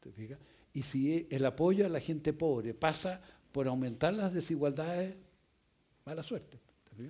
¿te 0.00 0.10
fijas? 0.10 0.40
Y 0.74 0.82
si 0.82 1.28
el 1.30 1.46
apoyo 1.46 1.86
a 1.86 1.88
la 1.88 2.00
gente 2.00 2.32
pobre 2.32 2.74
pasa 2.74 3.22
por 3.52 3.68
aumentar 3.68 4.12
las 4.12 4.34
desigualdades, 4.34 5.14
mala 6.04 6.24
suerte. 6.24 6.58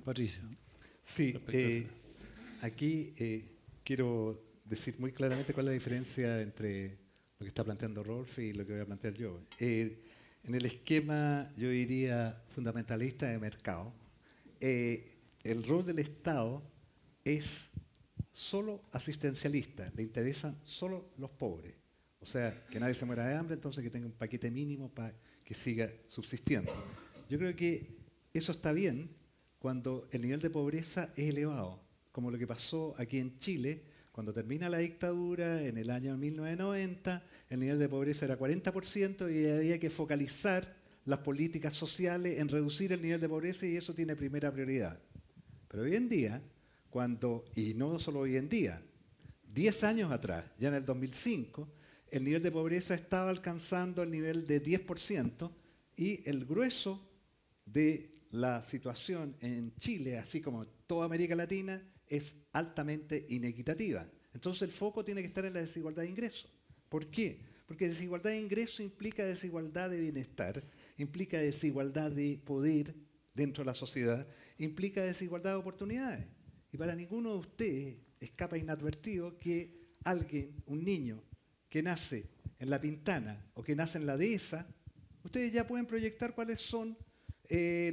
Patricio. 0.04 0.42
Sí, 1.02 1.34
eh, 1.48 1.86
aquí 2.60 3.14
eh, 3.16 3.42
quiero 3.82 4.42
decir 4.66 4.96
muy 4.98 5.12
claramente 5.12 5.54
cuál 5.54 5.68
es 5.68 5.70
la 5.70 5.72
diferencia 5.72 6.42
entre 6.42 7.05
lo 7.38 7.44
que 7.44 7.48
está 7.48 7.64
planteando 7.64 8.02
Rolf 8.02 8.38
y 8.38 8.52
lo 8.52 8.66
que 8.66 8.72
voy 8.72 8.82
a 8.82 8.86
plantear 8.86 9.14
yo. 9.14 9.40
Eh, 9.58 10.02
en 10.44 10.54
el 10.54 10.64
esquema, 10.64 11.52
yo 11.56 11.68
diría, 11.70 12.42
fundamentalista 12.54 13.26
de 13.26 13.38
mercado, 13.38 13.92
eh, 14.60 15.16
el 15.42 15.66
rol 15.66 15.84
del 15.84 15.98
Estado 15.98 16.62
es 17.24 17.68
solo 18.32 18.82
asistencialista, 18.92 19.90
le 19.96 20.02
interesan 20.02 20.56
solo 20.64 21.10
los 21.18 21.30
pobres. 21.30 21.74
O 22.20 22.26
sea, 22.26 22.66
que 22.70 22.80
nadie 22.80 22.94
se 22.94 23.04
muera 23.04 23.26
de 23.26 23.34
hambre, 23.34 23.54
entonces 23.54 23.82
que 23.84 23.90
tenga 23.90 24.06
un 24.06 24.12
paquete 24.12 24.50
mínimo 24.50 24.88
para 24.88 25.12
que 25.44 25.54
siga 25.54 25.90
subsistiendo. 26.06 26.72
Yo 27.28 27.38
creo 27.38 27.54
que 27.54 27.86
eso 28.32 28.52
está 28.52 28.72
bien 28.72 29.10
cuando 29.58 30.08
el 30.12 30.22
nivel 30.22 30.40
de 30.40 30.50
pobreza 30.50 31.12
es 31.16 31.28
elevado, 31.28 31.80
como 32.12 32.30
lo 32.30 32.38
que 32.38 32.46
pasó 32.46 32.94
aquí 32.98 33.18
en 33.18 33.38
Chile, 33.38 33.82
cuando 34.16 34.32
termina 34.32 34.70
la 34.70 34.78
dictadura 34.78 35.62
en 35.62 35.76
el 35.76 35.90
año 35.90 36.16
1990, 36.16 37.22
el 37.50 37.60
nivel 37.60 37.78
de 37.78 37.86
pobreza 37.86 38.24
era 38.24 38.38
40% 38.38 39.30
y 39.30 39.46
había 39.46 39.78
que 39.78 39.90
focalizar 39.90 40.74
las 41.04 41.18
políticas 41.18 41.74
sociales 41.74 42.38
en 42.38 42.48
reducir 42.48 42.94
el 42.94 43.02
nivel 43.02 43.20
de 43.20 43.28
pobreza 43.28 43.66
y 43.66 43.76
eso 43.76 43.92
tiene 43.92 44.16
primera 44.16 44.50
prioridad. 44.50 44.98
Pero 45.68 45.82
hoy 45.82 45.96
en 45.96 46.08
día, 46.08 46.40
cuando, 46.88 47.44
y 47.54 47.74
no 47.74 47.98
solo 47.98 48.20
hoy 48.20 48.38
en 48.38 48.48
día, 48.48 48.80
10 49.52 49.84
años 49.84 50.10
atrás, 50.10 50.46
ya 50.58 50.68
en 50.68 50.76
el 50.76 50.86
2005, 50.86 51.68
el 52.10 52.24
nivel 52.24 52.42
de 52.42 52.52
pobreza 52.52 52.94
estaba 52.94 53.28
alcanzando 53.28 54.02
el 54.02 54.10
nivel 54.10 54.46
de 54.46 54.62
10% 54.62 55.50
y 55.94 56.26
el 56.26 56.46
grueso 56.46 57.06
de 57.66 58.12
la 58.30 58.64
situación 58.64 59.36
en 59.42 59.74
Chile, 59.78 60.16
así 60.16 60.40
como 60.40 60.64
toda 60.86 61.04
América 61.04 61.36
Latina, 61.36 61.82
es 62.08 62.36
altamente 62.52 63.26
inequitativa. 63.28 64.08
Entonces 64.32 64.62
el 64.62 64.72
foco 64.72 65.04
tiene 65.04 65.22
que 65.22 65.28
estar 65.28 65.44
en 65.44 65.54
la 65.54 65.60
desigualdad 65.60 66.02
de 66.02 66.10
ingresos. 66.10 66.52
¿Por 66.88 67.10
qué? 67.10 67.40
Porque 67.66 67.88
desigualdad 67.88 68.30
de 68.30 68.40
ingreso 68.40 68.82
implica 68.82 69.24
desigualdad 69.24 69.90
de 69.90 69.98
bienestar, 69.98 70.62
implica 70.98 71.38
desigualdad 71.38 72.10
de 72.10 72.38
poder 72.44 72.94
dentro 73.34 73.64
de 73.64 73.66
la 73.66 73.74
sociedad, 73.74 74.26
implica 74.58 75.02
desigualdad 75.02 75.52
de 75.52 75.58
oportunidades. 75.58 76.26
Y 76.72 76.76
para 76.76 76.94
ninguno 76.94 77.32
de 77.32 77.38
ustedes 77.38 77.96
escapa 78.20 78.56
inadvertido 78.56 79.38
que 79.38 79.80
alguien, 80.04 80.62
un 80.66 80.84
niño, 80.84 81.22
que 81.68 81.82
nace 81.82 82.28
en 82.58 82.70
la 82.70 82.80
Pintana 82.80 83.44
o 83.54 83.62
que 83.62 83.74
nace 83.74 83.98
en 83.98 84.06
la 84.06 84.16
Dehesa, 84.16 84.66
ustedes 85.24 85.52
ya 85.52 85.66
pueden 85.66 85.86
proyectar 85.86 86.34
cuáles 86.34 86.60
son 86.60 86.96
eh, 87.48 87.90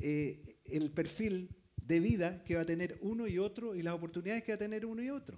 eh, 0.00 0.58
el 0.64 0.90
perfil 0.90 1.48
de 1.90 1.98
vida 1.98 2.44
que 2.44 2.54
va 2.54 2.62
a 2.62 2.64
tener 2.64 2.96
uno 3.00 3.26
y 3.26 3.38
otro 3.38 3.74
y 3.74 3.82
las 3.82 3.94
oportunidades 3.94 4.44
que 4.44 4.52
va 4.52 4.56
a 4.56 4.58
tener 4.58 4.86
uno 4.86 5.02
y 5.02 5.10
otro. 5.10 5.36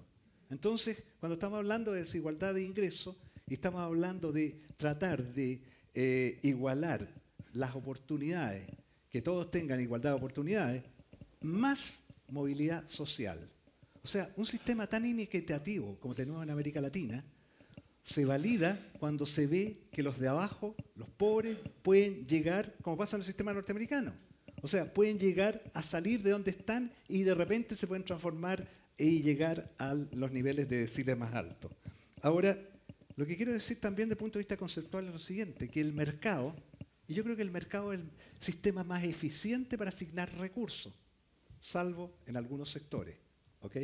Entonces, 0.50 1.02
cuando 1.18 1.34
estamos 1.34 1.58
hablando 1.58 1.92
de 1.92 2.00
desigualdad 2.00 2.52
de 2.52 2.62
ingresos 2.62 3.16
y 3.48 3.54
estamos 3.54 3.80
hablando 3.80 4.32
de 4.32 4.60
tratar 4.76 5.24
de 5.32 5.62
eh, 5.94 6.38
igualar 6.42 7.08
las 7.54 7.74
oportunidades, 7.74 8.66
que 9.08 9.22
todos 9.22 9.50
tengan 9.50 9.80
igualdad 9.80 10.10
de 10.10 10.16
oportunidades, 10.16 10.82
más 11.40 12.00
movilidad 12.28 12.86
social. 12.86 13.38
O 14.04 14.06
sea, 14.06 14.30
un 14.36 14.44
sistema 14.44 14.86
tan 14.86 15.06
inequitativo 15.06 15.98
como 16.00 16.14
tenemos 16.14 16.42
en 16.42 16.50
América 16.50 16.82
Latina, 16.82 17.24
se 18.02 18.26
valida 18.26 18.78
cuando 18.98 19.24
se 19.24 19.46
ve 19.46 19.88
que 19.90 20.02
los 20.02 20.18
de 20.18 20.28
abajo, 20.28 20.76
los 20.96 21.08
pobres, 21.08 21.56
pueden 21.82 22.26
llegar, 22.26 22.74
como 22.82 22.98
pasa 22.98 23.16
en 23.16 23.22
el 23.22 23.26
sistema 23.26 23.54
norteamericano, 23.54 24.12
o 24.62 24.68
sea, 24.68 24.92
pueden 24.94 25.18
llegar 25.18 25.60
a 25.74 25.82
salir 25.82 26.22
de 26.22 26.30
donde 26.30 26.52
están 26.52 26.90
y 27.08 27.24
de 27.24 27.34
repente 27.34 27.76
se 27.76 27.86
pueden 27.86 28.04
transformar 28.04 28.66
y 28.96 29.20
llegar 29.20 29.72
a 29.78 29.94
los 29.94 30.30
niveles 30.30 30.68
de 30.68 30.78
deciles 30.78 31.18
más 31.18 31.34
altos. 31.34 31.72
Ahora, 32.22 32.56
lo 33.16 33.26
que 33.26 33.36
quiero 33.36 33.52
decir 33.52 33.80
también 33.80 34.08
desde 34.08 34.20
punto 34.20 34.38
de 34.38 34.44
vista 34.44 34.56
conceptual 34.56 35.06
es 35.06 35.12
lo 35.12 35.18
siguiente, 35.18 35.68
que 35.68 35.80
el 35.80 35.92
mercado, 35.92 36.54
y 37.08 37.14
yo 37.14 37.24
creo 37.24 37.34
que 37.34 37.42
el 37.42 37.50
mercado 37.50 37.92
es 37.92 38.00
el 38.00 38.06
sistema 38.40 38.84
más 38.84 39.02
eficiente 39.02 39.76
para 39.76 39.90
asignar 39.90 40.32
recursos, 40.38 40.92
salvo 41.60 42.14
en 42.26 42.36
algunos 42.36 42.70
sectores. 42.70 43.16
¿ok? 43.62 43.76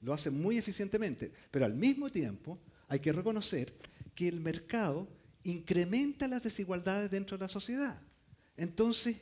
Lo 0.00 0.14
hace 0.14 0.30
muy 0.30 0.56
eficientemente, 0.56 1.30
pero 1.50 1.66
al 1.66 1.74
mismo 1.74 2.08
tiempo 2.08 2.58
hay 2.88 3.00
que 3.00 3.12
reconocer 3.12 3.74
que 4.14 4.28
el 4.28 4.40
mercado 4.40 5.06
incrementa 5.42 6.26
las 6.28 6.42
desigualdades 6.42 7.10
dentro 7.10 7.36
de 7.36 7.44
la 7.44 7.48
sociedad. 7.48 8.00
Entonces, 8.56 9.16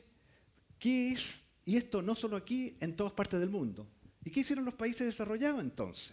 ¿Qué 0.83 1.13
es? 1.13 1.39
Y 1.63 1.77
esto 1.77 2.01
no 2.01 2.13
solo 2.13 2.35
aquí, 2.35 2.75
en 2.81 2.93
todas 2.93 3.13
partes 3.13 3.39
del 3.39 3.49
mundo. 3.49 3.87
¿Y 4.21 4.29
qué 4.29 4.41
hicieron 4.41 4.65
los 4.65 4.73
países 4.73 5.07
desarrollados 5.07 5.61
entonces? 5.61 6.11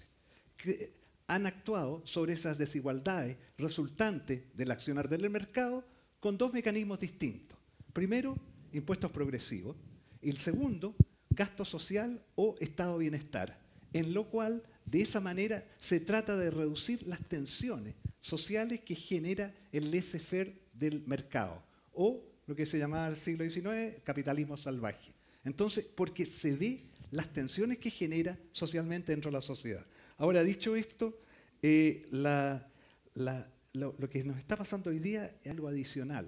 Que 0.57 0.93
han 1.27 1.45
actuado 1.45 2.03
sobre 2.07 2.35
esas 2.35 2.57
desigualdades 2.57 3.37
resultantes 3.59 4.43
del 4.57 4.71
accionar 4.71 5.09
del 5.09 5.29
mercado 5.29 5.85
con 6.21 6.39
dos 6.39 6.53
mecanismos 6.53 7.01
distintos. 7.01 7.59
Primero, 7.93 8.39
impuestos 8.73 9.11
progresivos. 9.11 9.75
Y 10.23 10.31
el 10.31 10.39
segundo, 10.39 10.95
gasto 11.31 11.65
social 11.65 12.25
o 12.37 12.55
estado 12.61 12.93
de 12.93 13.01
bienestar. 13.01 13.59
En 13.93 14.15
lo 14.15 14.31
cual, 14.31 14.63
de 14.87 15.03
esa 15.03 15.21
manera, 15.21 15.67
se 15.81 15.99
trata 15.99 16.37
de 16.37 16.49
reducir 16.49 17.03
las 17.09 17.19
tensiones 17.29 17.97
sociales 18.21 18.83
que 18.83 18.95
genera 18.95 19.53
el 19.73 19.91
laissez-faire 19.91 20.63
del 20.75 21.03
mercado 21.09 21.61
o 21.93 22.30
lo 22.47 22.57
que 22.57 22.67
se 22.67 22.79
llamaba 22.79 23.09
el 23.09 23.17
siglo 23.17 23.49
XIX 23.49 24.03
capitalismo 24.05 24.57
salvaje. 24.57 25.13
Entonces, 25.45 25.85
porque 25.85 26.27
se 26.27 26.55
ve 26.55 26.85
las 27.11 27.33
tensiones 27.33 27.79
que 27.79 27.91
genera 27.91 28.39
socialmente 28.53 29.13
dentro 29.13 29.31
de 29.31 29.37
la 29.37 29.43
sociedad. 29.43 29.87
Ahora, 30.19 30.43
dicho 30.43 30.77
esto, 30.77 31.19
eh, 31.63 32.07
lo, 32.11 33.95
lo 33.99 34.11
que 34.11 34.25
nos 34.25 34.39
está 34.39 34.57
pasando 34.57 34.91
hoy 34.91 34.99
día 34.99 35.39
es 35.43 35.51
algo 35.51 35.69
adicional. 35.69 36.27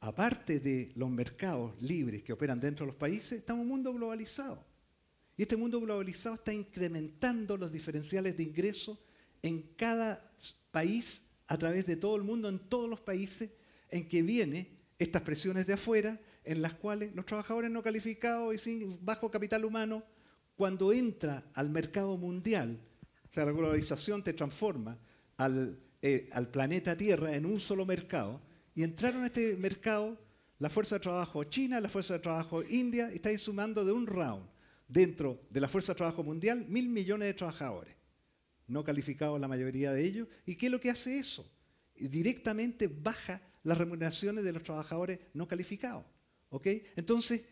Aparte 0.00 0.60
de 0.60 0.92
los 0.94 1.10
mercados 1.10 1.80
libres 1.82 2.22
que 2.22 2.32
operan 2.32 2.60
dentro 2.60 2.86
de 2.86 2.92
los 2.92 2.98
países, 2.98 3.38
estamos 3.38 3.62
en 3.62 3.70
un 3.70 3.76
mundo 3.76 3.92
globalizado. 3.92 4.64
Y 5.36 5.42
este 5.42 5.56
mundo 5.56 5.80
globalizado 5.80 6.34
está 6.34 6.52
incrementando 6.52 7.56
los 7.56 7.72
diferenciales 7.72 8.36
de 8.36 8.42
ingresos 8.42 8.98
en 9.42 9.62
cada 9.76 10.32
país, 10.70 11.22
a 11.46 11.56
través 11.56 11.86
de 11.86 11.96
todo 11.96 12.16
el 12.16 12.24
mundo, 12.24 12.48
en 12.48 12.58
todos 12.58 12.90
los 12.90 13.00
países 13.00 13.50
en 13.90 14.08
que 14.08 14.22
viene 14.22 14.70
estas 14.98 15.22
presiones 15.22 15.66
de 15.66 15.74
afuera 15.74 16.20
en 16.44 16.62
las 16.62 16.74
cuales 16.74 17.14
los 17.14 17.26
trabajadores 17.26 17.70
no 17.70 17.82
calificados 17.82 18.54
y 18.54 18.58
sin 18.58 19.04
bajo 19.04 19.30
capital 19.30 19.64
humano, 19.64 20.02
cuando 20.56 20.92
entra 20.92 21.44
al 21.54 21.70
mercado 21.70 22.16
mundial, 22.16 22.80
o 23.28 23.32
sea, 23.32 23.44
la 23.44 23.52
globalización 23.52 24.24
te 24.24 24.32
transforma 24.32 24.98
al, 25.36 25.78
eh, 26.02 26.28
al 26.32 26.48
planeta 26.48 26.96
Tierra 26.96 27.36
en 27.36 27.46
un 27.46 27.60
solo 27.60 27.86
mercado, 27.86 28.40
y 28.74 28.82
entraron 28.82 29.24
a 29.24 29.26
este 29.26 29.56
mercado 29.56 30.18
la 30.58 30.70
fuerza 30.70 30.96
de 30.96 31.00
trabajo 31.00 31.44
china, 31.44 31.80
la 31.80 31.88
fuerza 31.88 32.14
de 32.14 32.20
trabajo 32.20 32.62
india, 32.62 33.10
y 33.12 33.16
estáis 33.16 33.42
sumando 33.42 33.84
de 33.84 33.92
un 33.92 34.06
round 34.06 34.46
dentro 34.88 35.42
de 35.50 35.60
la 35.60 35.68
fuerza 35.68 35.92
de 35.92 35.98
trabajo 35.98 36.24
mundial 36.24 36.64
mil 36.68 36.88
millones 36.88 37.28
de 37.28 37.34
trabajadores, 37.34 37.94
no 38.66 38.82
calificados 38.82 39.40
la 39.40 39.48
mayoría 39.48 39.92
de 39.92 40.04
ellos. 40.04 40.28
¿Y 40.46 40.56
qué 40.56 40.66
es 40.66 40.72
lo 40.72 40.80
que 40.80 40.90
hace 40.90 41.18
eso? 41.18 41.48
Directamente 41.94 42.88
baja 42.88 43.42
las 43.68 43.78
remuneraciones 43.78 44.44
de 44.44 44.52
los 44.52 44.62
trabajadores 44.62 45.20
no 45.34 45.46
calificados. 45.46 46.04
¿Ok? 46.48 46.66
Entonces, 46.96 47.42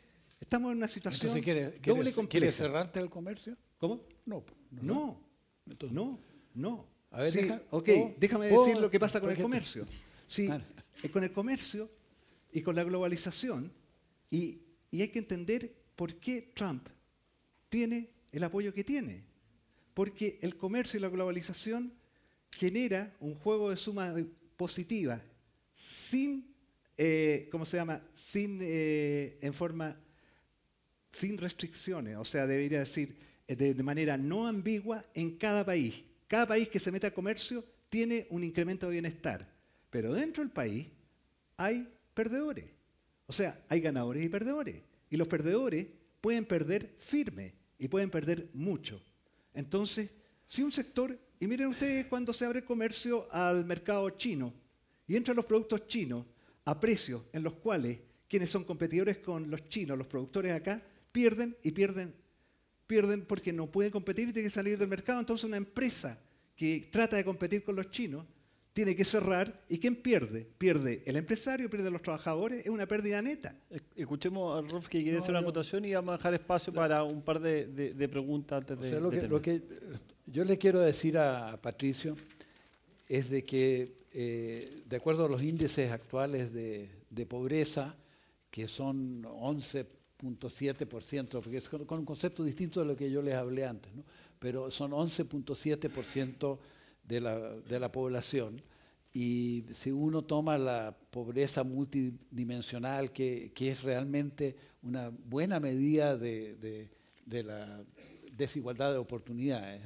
estamos 0.40 0.72
en 0.72 0.78
una 0.78 0.88
situación 0.88 1.36
Entonces, 1.36 1.44
¿quiere, 1.78 2.10
doble 2.14 2.52
cerrarte 2.52 2.98
el 2.98 3.10
comercio? 3.10 3.56
¿Cómo? 3.76 4.00
No. 4.24 4.44
No, 4.70 5.20
no, 5.90 6.18
no. 6.54 6.86
A 7.10 7.22
ver, 7.22 7.62
ok, 7.70 7.88
déjame 8.18 8.48
decir 8.48 8.78
lo 8.78 8.90
que 8.90 8.98
pasa 8.98 9.20
con 9.20 9.30
el 9.30 9.40
comercio. 9.40 9.86
Sí, 10.26 10.48
eh, 11.02 11.08
con 11.10 11.22
el 11.22 11.32
comercio 11.32 11.90
y 12.50 12.62
con 12.62 12.74
la 12.74 12.82
globalización, 12.82 13.72
y, 14.30 14.60
y 14.90 15.02
hay 15.02 15.08
que 15.08 15.18
entender 15.18 15.72
por 15.94 16.14
qué 16.16 16.52
Trump 16.54 16.88
tiene 17.68 18.10
el 18.32 18.42
apoyo 18.42 18.72
que 18.72 18.84
tiene. 18.84 19.24
Porque 19.94 20.38
el 20.42 20.56
comercio 20.56 20.98
y 20.98 21.02
la 21.02 21.08
globalización 21.08 21.92
genera 22.50 23.14
un 23.20 23.34
juego 23.34 23.70
de 23.70 23.76
suma 23.76 24.14
positiva 24.56 25.22
sin, 25.76 26.54
eh, 26.96 27.48
¿cómo 27.50 27.64
se 27.64 27.76
llama? 27.76 28.02
Sin, 28.14 28.58
eh, 28.62 29.38
en 29.40 29.54
forma, 29.54 29.96
sin 31.12 31.38
restricciones, 31.38 32.16
o 32.16 32.24
sea, 32.24 32.46
debería 32.46 32.80
decir 32.80 33.16
eh, 33.48 33.54
de, 33.54 33.82
manera 33.82 34.16
no 34.16 34.46
ambigua 34.46 35.04
en 35.14 35.36
cada 35.36 35.64
país. 35.64 36.04
Cada 36.26 36.46
país 36.46 36.68
que 36.68 36.80
se 36.80 36.90
meta 36.90 37.08
a 37.08 37.12
comercio 37.12 37.64
tiene 37.88 38.26
un 38.30 38.42
incremento 38.42 38.86
de 38.86 38.92
bienestar, 38.92 39.46
pero 39.90 40.12
dentro 40.12 40.42
del 40.42 40.52
país 40.52 40.88
hay 41.56 41.88
perdedores. 42.14 42.64
O 43.26 43.32
sea, 43.32 43.64
hay 43.68 43.80
ganadores 43.80 44.24
y 44.24 44.28
perdedores. 44.28 44.82
Y 45.10 45.16
los 45.16 45.28
perdedores 45.28 45.86
pueden 46.20 46.44
perder 46.44 46.96
firme 46.98 47.54
y 47.78 47.88
pueden 47.88 48.10
perder 48.10 48.48
mucho. 48.52 49.02
Entonces, 49.54 50.10
si 50.46 50.62
un 50.62 50.72
sector, 50.72 51.18
y 51.38 51.46
miren 51.46 51.68
ustedes 51.68 52.06
cuando 52.06 52.32
se 52.32 52.44
abre 52.44 52.64
comercio 52.64 53.28
al 53.30 53.64
mercado 53.64 54.10
chino, 54.10 54.52
y 55.06 55.16
entran 55.16 55.36
los 55.36 55.46
productos 55.46 55.86
chinos 55.86 56.24
a 56.64 56.78
precios 56.78 57.22
en 57.32 57.42
los 57.42 57.54
cuales 57.54 57.98
quienes 58.28 58.50
son 58.50 58.64
competidores 58.64 59.18
con 59.18 59.50
los 59.50 59.68
chinos, 59.68 59.96
los 59.96 60.06
productores 60.06 60.52
acá, 60.52 60.82
pierden 61.12 61.56
y 61.62 61.70
pierden, 61.70 62.14
pierden 62.86 63.24
porque 63.24 63.52
no 63.52 63.70
pueden 63.70 63.92
competir 63.92 64.28
y 64.28 64.32
tienen 64.32 64.50
que 64.50 64.54
salir 64.54 64.76
del 64.76 64.88
mercado. 64.88 65.20
Entonces 65.20 65.44
una 65.44 65.56
empresa 65.56 66.18
que 66.56 66.88
trata 66.90 67.16
de 67.16 67.24
competir 67.24 67.62
con 67.62 67.76
los 67.76 67.90
chinos 67.90 68.26
tiene 68.72 68.94
que 68.94 69.06
cerrar 69.06 69.62
y 69.70 69.78
¿quién 69.78 69.96
pierde? 69.96 70.46
Pierde 70.58 71.02
el 71.06 71.16
empresario, 71.16 71.70
pierde 71.70 71.90
los 71.90 72.02
trabajadores, 72.02 72.66
es 72.66 72.68
una 72.68 72.84
pérdida 72.84 73.22
neta. 73.22 73.54
Escuchemos 73.94 74.58
a 74.58 74.68
Rolf 74.68 74.88
que 74.88 75.02
quiere 75.02 75.16
hacer 75.16 75.30
una 75.30 75.40
acotación 75.40 75.86
y 75.86 75.94
vamos 75.94 76.12
a 76.12 76.16
dejar 76.18 76.34
espacio 76.34 76.74
para 76.74 77.02
un 77.02 77.22
par 77.22 77.40
de, 77.40 78.08
preguntas 78.10 78.60
antes 78.60 78.90
de, 78.90 79.00
lo, 79.00 79.40
que, 79.40 79.62
yo 80.26 80.44
le 80.44 80.58
quiero 80.58 80.80
decir 80.80 81.16
a 81.16 81.58
Patricio 81.62 82.16
es 83.08 83.30
de 83.30 83.44
que 83.44 83.94
eh, 84.18 84.82
de 84.86 84.96
acuerdo 84.96 85.26
a 85.26 85.28
los 85.28 85.42
índices 85.42 85.92
actuales 85.92 86.50
de, 86.50 86.88
pobreza, 87.28 87.94
que 88.50 88.66
son 88.66 89.24
11.7%, 89.24 91.42
porque 91.42 91.58
es 91.58 91.68
con, 91.68 91.82
un 91.82 92.06
concepto 92.06 92.42
distinto 92.42 92.80
de 92.80 92.86
lo 92.86 92.96
que 92.96 93.10
yo 93.10 93.20
les 93.20 93.34
hablé 93.34 93.66
antes, 93.66 93.92
pero 94.38 94.70
son 94.70 94.92
11.7% 94.92 96.58
de 97.04 97.20
la, 97.20 97.38
de 97.38 97.78
la 97.78 97.92
población. 97.92 98.62
Y 99.12 99.66
si 99.70 99.90
uno 99.90 100.22
toma 100.22 100.56
la 100.56 100.96
pobreza 101.10 101.62
multidimensional, 101.62 103.12
que, 103.12 103.52
es 103.54 103.82
realmente 103.82 104.56
una 104.82 105.10
buena 105.10 105.60
medida 105.60 106.16
de, 106.16 106.88
la 107.26 107.84
desigualdad 108.34 108.92
de 108.92 108.98
oportunidades, 108.98 109.82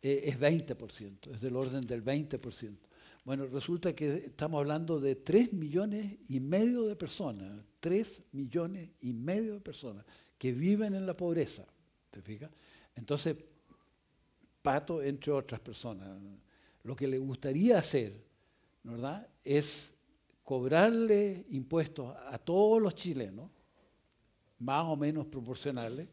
eh, 0.00 0.20
es 0.26 0.38
20%, 0.38 1.34
es 1.34 1.40
del 1.40 1.56
orden 1.56 1.80
del 1.80 2.04
20%. 2.04 2.87
Bueno, 3.28 3.46
resulta 3.46 3.94
que 3.94 4.24
estamos 4.24 4.58
hablando 4.58 4.98
de 4.98 5.14
3 5.14 5.52
millones 5.52 6.16
y 6.30 6.40
medio 6.40 6.84
de 6.84 6.96
personas, 6.96 7.62
3 7.78 8.22
millones 8.32 8.88
y 9.02 9.12
medio 9.12 9.52
de 9.52 9.60
personas 9.60 10.06
que 10.38 10.54
viven 10.54 10.94
en 10.94 11.04
la 11.04 11.14
pobreza, 11.14 11.66
¿te 12.10 12.22
fijas? 12.22 12.50
Entonces, 12.96 13.36
Pato, 14.62 15.02
entre 15.02 15.30
otras 15.30 15.60
personas, 15.60 16.08
lo 16.82 16.96
que 16.96 17.06
le 17.06 17.18
gustaría 17.18 17.76
hacer, 17.76 18.14
¿verdad?, 18.82 19.28
es 19.44 19.92
cobrarle 20.42 21.44
impuestos 21.50 22.16
a 22.16 22.38
todos 22.38 22.80
los 22.80 22.94
chilenos, 22.94 23.50
más 24.58 24.86
o 24.86 24.96
menos 24.96 25.26
proporcionales, 25.26 26.08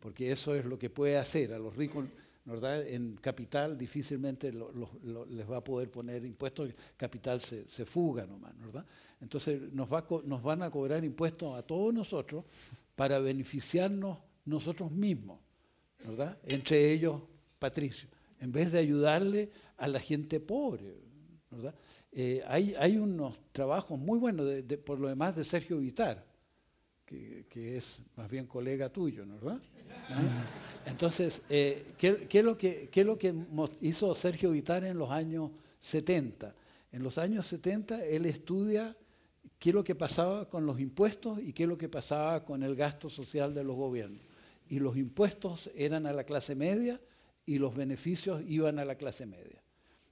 porque 0.00 0.32
eso 0.32 0.52
es 0.56 0.64
lo 0.64 0.80
que 0.80 0.90
puede 0.90 1.16
hacer 1.16 1.52
a 1.52 1.60
los 1.60 1.76
ricos. 1.76 2.06
En 2.46 3.16
capital 3.16 3.78
difícilmente 3.78 4.52
les 4.52 5.50
va 5.50 5.56
a 5.56 5.64
poder 5.64 5.90
poner 5.90 6.26
impuestos, 6.26 6.70
capital 6.94 7.40
se, 7.40 7.86
fuga 7.86 8.26
nomás, 8.26 8.52
¿verdad? 8.58 8.84
Entonces 9.20 9.72
nos, 9.72 9.90
va, 9.90 10.06
nos 10.24 10.42
van 10.42 10.62
a 10.62 10.70
cobrar 10.70 11.02
impuestos 11.04 11.56
a 11.56 11.62
todos 11.62 11.94
nosotros 11.94 12.44
para 12.94 13.18
beneficiarnos 13.18 14.18
nosotros 14.44 14.90
mismos, 14.90 15.40
¿verdad? 16.04 16.38
Entre 16.44 16.92
ellos 16.92 17.22
Patricio, 17.58 18.10
en 18.38 18.52
vez 18.52 18.72
de 18.72 18.78
ayudarle 18.78 19.50
a 19.78 19.88
la 19.88 19.98
gente 19.98 20.38
pobre. 20.38 20.96
¿verdad? 21.50 21.74
Eh, 22.12 22.42
hay, 22.46 22.74
hay, 22.78 22.98
unos 22.98 23.36
trabajos 23.52 23.98
muy 23.98 24.18
buenos, 24.18 24.46
por 24.84 25.00
lo 25.00 25.08
demás, 25.08 25.34
de 25.34 25.44
Sergio 25.44 25.78
Vitar, 25.78 26.26
que, 27.06 27.76
es 27.76 28.02
más 28.16 28.30
bien 28.30 28.46
colega 28.46 28.90
tuyo, 28.90 29.24
¿no 29.24 29.36
¿verdad? 29.36 29.60
¿Ah? 30.10 30.73
Entonces, 30.86 31.42
eh, 31.48 31.92
¿qué, 31.98 32.26
es 32.30 32.44
lo 32.44 32.58
que, 32.58 32.88
¿qué, 32.90 33.00
es 33.00 33.06
lo 33.06 33.18
que, 33.18 33.34
hizo 33.80 34.14
Sergio 34.14 34.50
Vitar 34.50 34.84
en 34.84 34.98
los 34.98 35.10
años 35.10 35.50
70? 35.80 36.54
En 36.92 37.02
los 37.02 37.18
años 37.18 37.46
70 37.46 38.04
él 38.04 38.26
estudia 38.26 38.96
qué 39.58 39.70
es 39.70 39.74
lo 39.74 39.82
que 39.82 39.94
pasaba 39.94 40.48
con 40.48 40.66
los 40.66 40.78
impuestos 40.78 41.38
y 41.40 41.52
qué 41.52 41.64
es 41.64 41.68
lo 41.68 41.78
que 41.78 41.88
pasaba 41.88 42.44
con 42.44 42.62
el 42.62 42.76
gasto 42.76 43.08
social 43.08 43.54
de 43.54 43.64
los 43.64 43.76
gobiernos. 43.76 44.20
Y 44.68 44.78
los 44.78 44.96
impuestos 44.96 45.70
eran 45.74 46.06
a 46.06 46.12
la 46.12 46.24
clase 46.24 46.54
media 46.54 47.00
y 47.46 47.58
los 47.58 47.74
beneficios 47.74 48.42
iban 48.46 48.78
a 48.78 48.84
la 48.84 48.96
clase 48.96 49.26
media. 49.26 49.62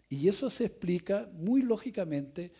Y 0.09 0.29
eso 0.29 0.51
se 0.51 0.67
explica 0.67 1.31
muy 1.33 1.63
lógicamente 1.63 2.53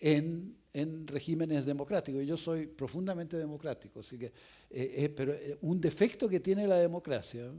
en, 0.00 0.56
regímenes 0.72 1.64
democráticos. 1.64 2.24
Yo 2.26 2.36
soy 2.36 2.66
profundamente 2.66 3.36
democrático, 3.36 4.00
así 4.00 4.18
que, 4.18 4.26
eh, 4.26 4.32
eh, 4.70 5.08
pero 5.14 5.32
eh, 5.32 5.58
un 5.62 5.80
defecto 5.80 6.28
que 6.28 6.40
tiene 6.40 6.66
la 6.66 6.76
democracia 6.76 7.50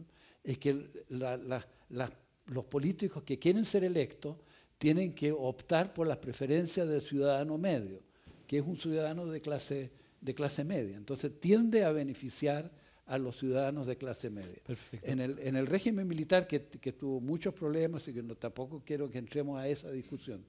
es 0.43 0.57
que 0.57 0.87
los 1.09 2.65
políticos 2.65 3.23
que 3.23 3.37
quieren 3.37 3.65
ser 3.65 3.83
electos 3.83 4.37
tienen 4.77 5.13
que 5.13 5.31
optar 5.31 5.93
por 5.93 6.07
las 6.07 6.17
preferencias 6.17 6.87
del 6.87 7.01
ciudadano 7.01 7.57
medio, 7.57 8.01
que 8.47 8.57
es 8.57 8.65
un 8.65 8.77
ciudadano 8.77 9.27
de 9.27 9.41
clase, 9.41 9.91
de 10.19 10.33
clase 10.33 10.63
media. 10.63 10.97
Entonces 10.97 11.39
tiende 11.39 11.83
a 11.83 11.91
beneficiar 11.91 12.71
a 13.05 13.17
los 13.17 13.37
ciudadanos 13.37 13.87
de 13.87 13.97
clase 13.97 14.29
media. 14.29 14.61
En 15.01 15.19
el, 15.19 15.37
en 15.39 15.57
el 15.57 15.67
régimen 15.67 16.07
militar, 16.07 16.47
que, 16.47 16.59
tuvo 16.59 17.19
muchos 17.19 17.53
problemas 17.53 18.07
y 18.07 18.13
que 18.13 18.23
no, 18.23 18.35
tampoco 18.35 18.81
quiero 18.85 19.11
que 19.11 19.17
entremos 19.17 19.59
a 19.59 19.67
esa 19.67 19.91
discusión, 19.91 20.45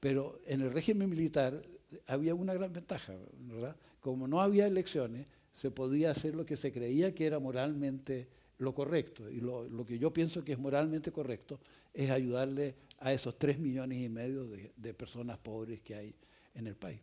pero 0.00 0.40
en 0.46 0.62
el 0.62 0.72
régimen 0.72 1.10
militar 1.10 1.60
había 2.06 2.34
una 2.34 2.54
gran 2.54 2.72
ventaja, 2.72 3.14
¿verdad? 3.38 3.76
Como 4.00 4.26
no 4.26 4.40
había 4.40 4.66
elecciones, 4.66 5.26
se 5.52 5.70
podía 5.70 6.10
hacer 6.10 6.34
lo 6.34 6.46
que 6.46 6.56
se 6.56 6.72
creía 6.72 7.14
que 7.14 7.26
era 7.26 7.38
moralmente 7.38 8.28
lo 8.58 8.74
correcto. 8.74 9.30
Y 9.30 9.40
lo, 9.40 9.84
que 9.86 9.98
yo 9.98 10.12
pienso 10.12 10.44
que 10.44 10.52
es 10.52 10.58
moralmente 10.58 11.12
correcto 11.12 11.60
es 11.92 12.10
ayudarle 12.10 12.74
a 12.98 13.12
esos 13.12 13.38
tres 13.38 13.58
millones 13.58 14.02
y 14.02 14.08
medio 14.08 14.46
de 14.46 14.94
personas 14.94 15.38
pobres 15.38 15.80
que 15.80 15.94
hay 15.94 16.14
en 16.54 16.66
el 16.66 16.76
país. 16.76 17.00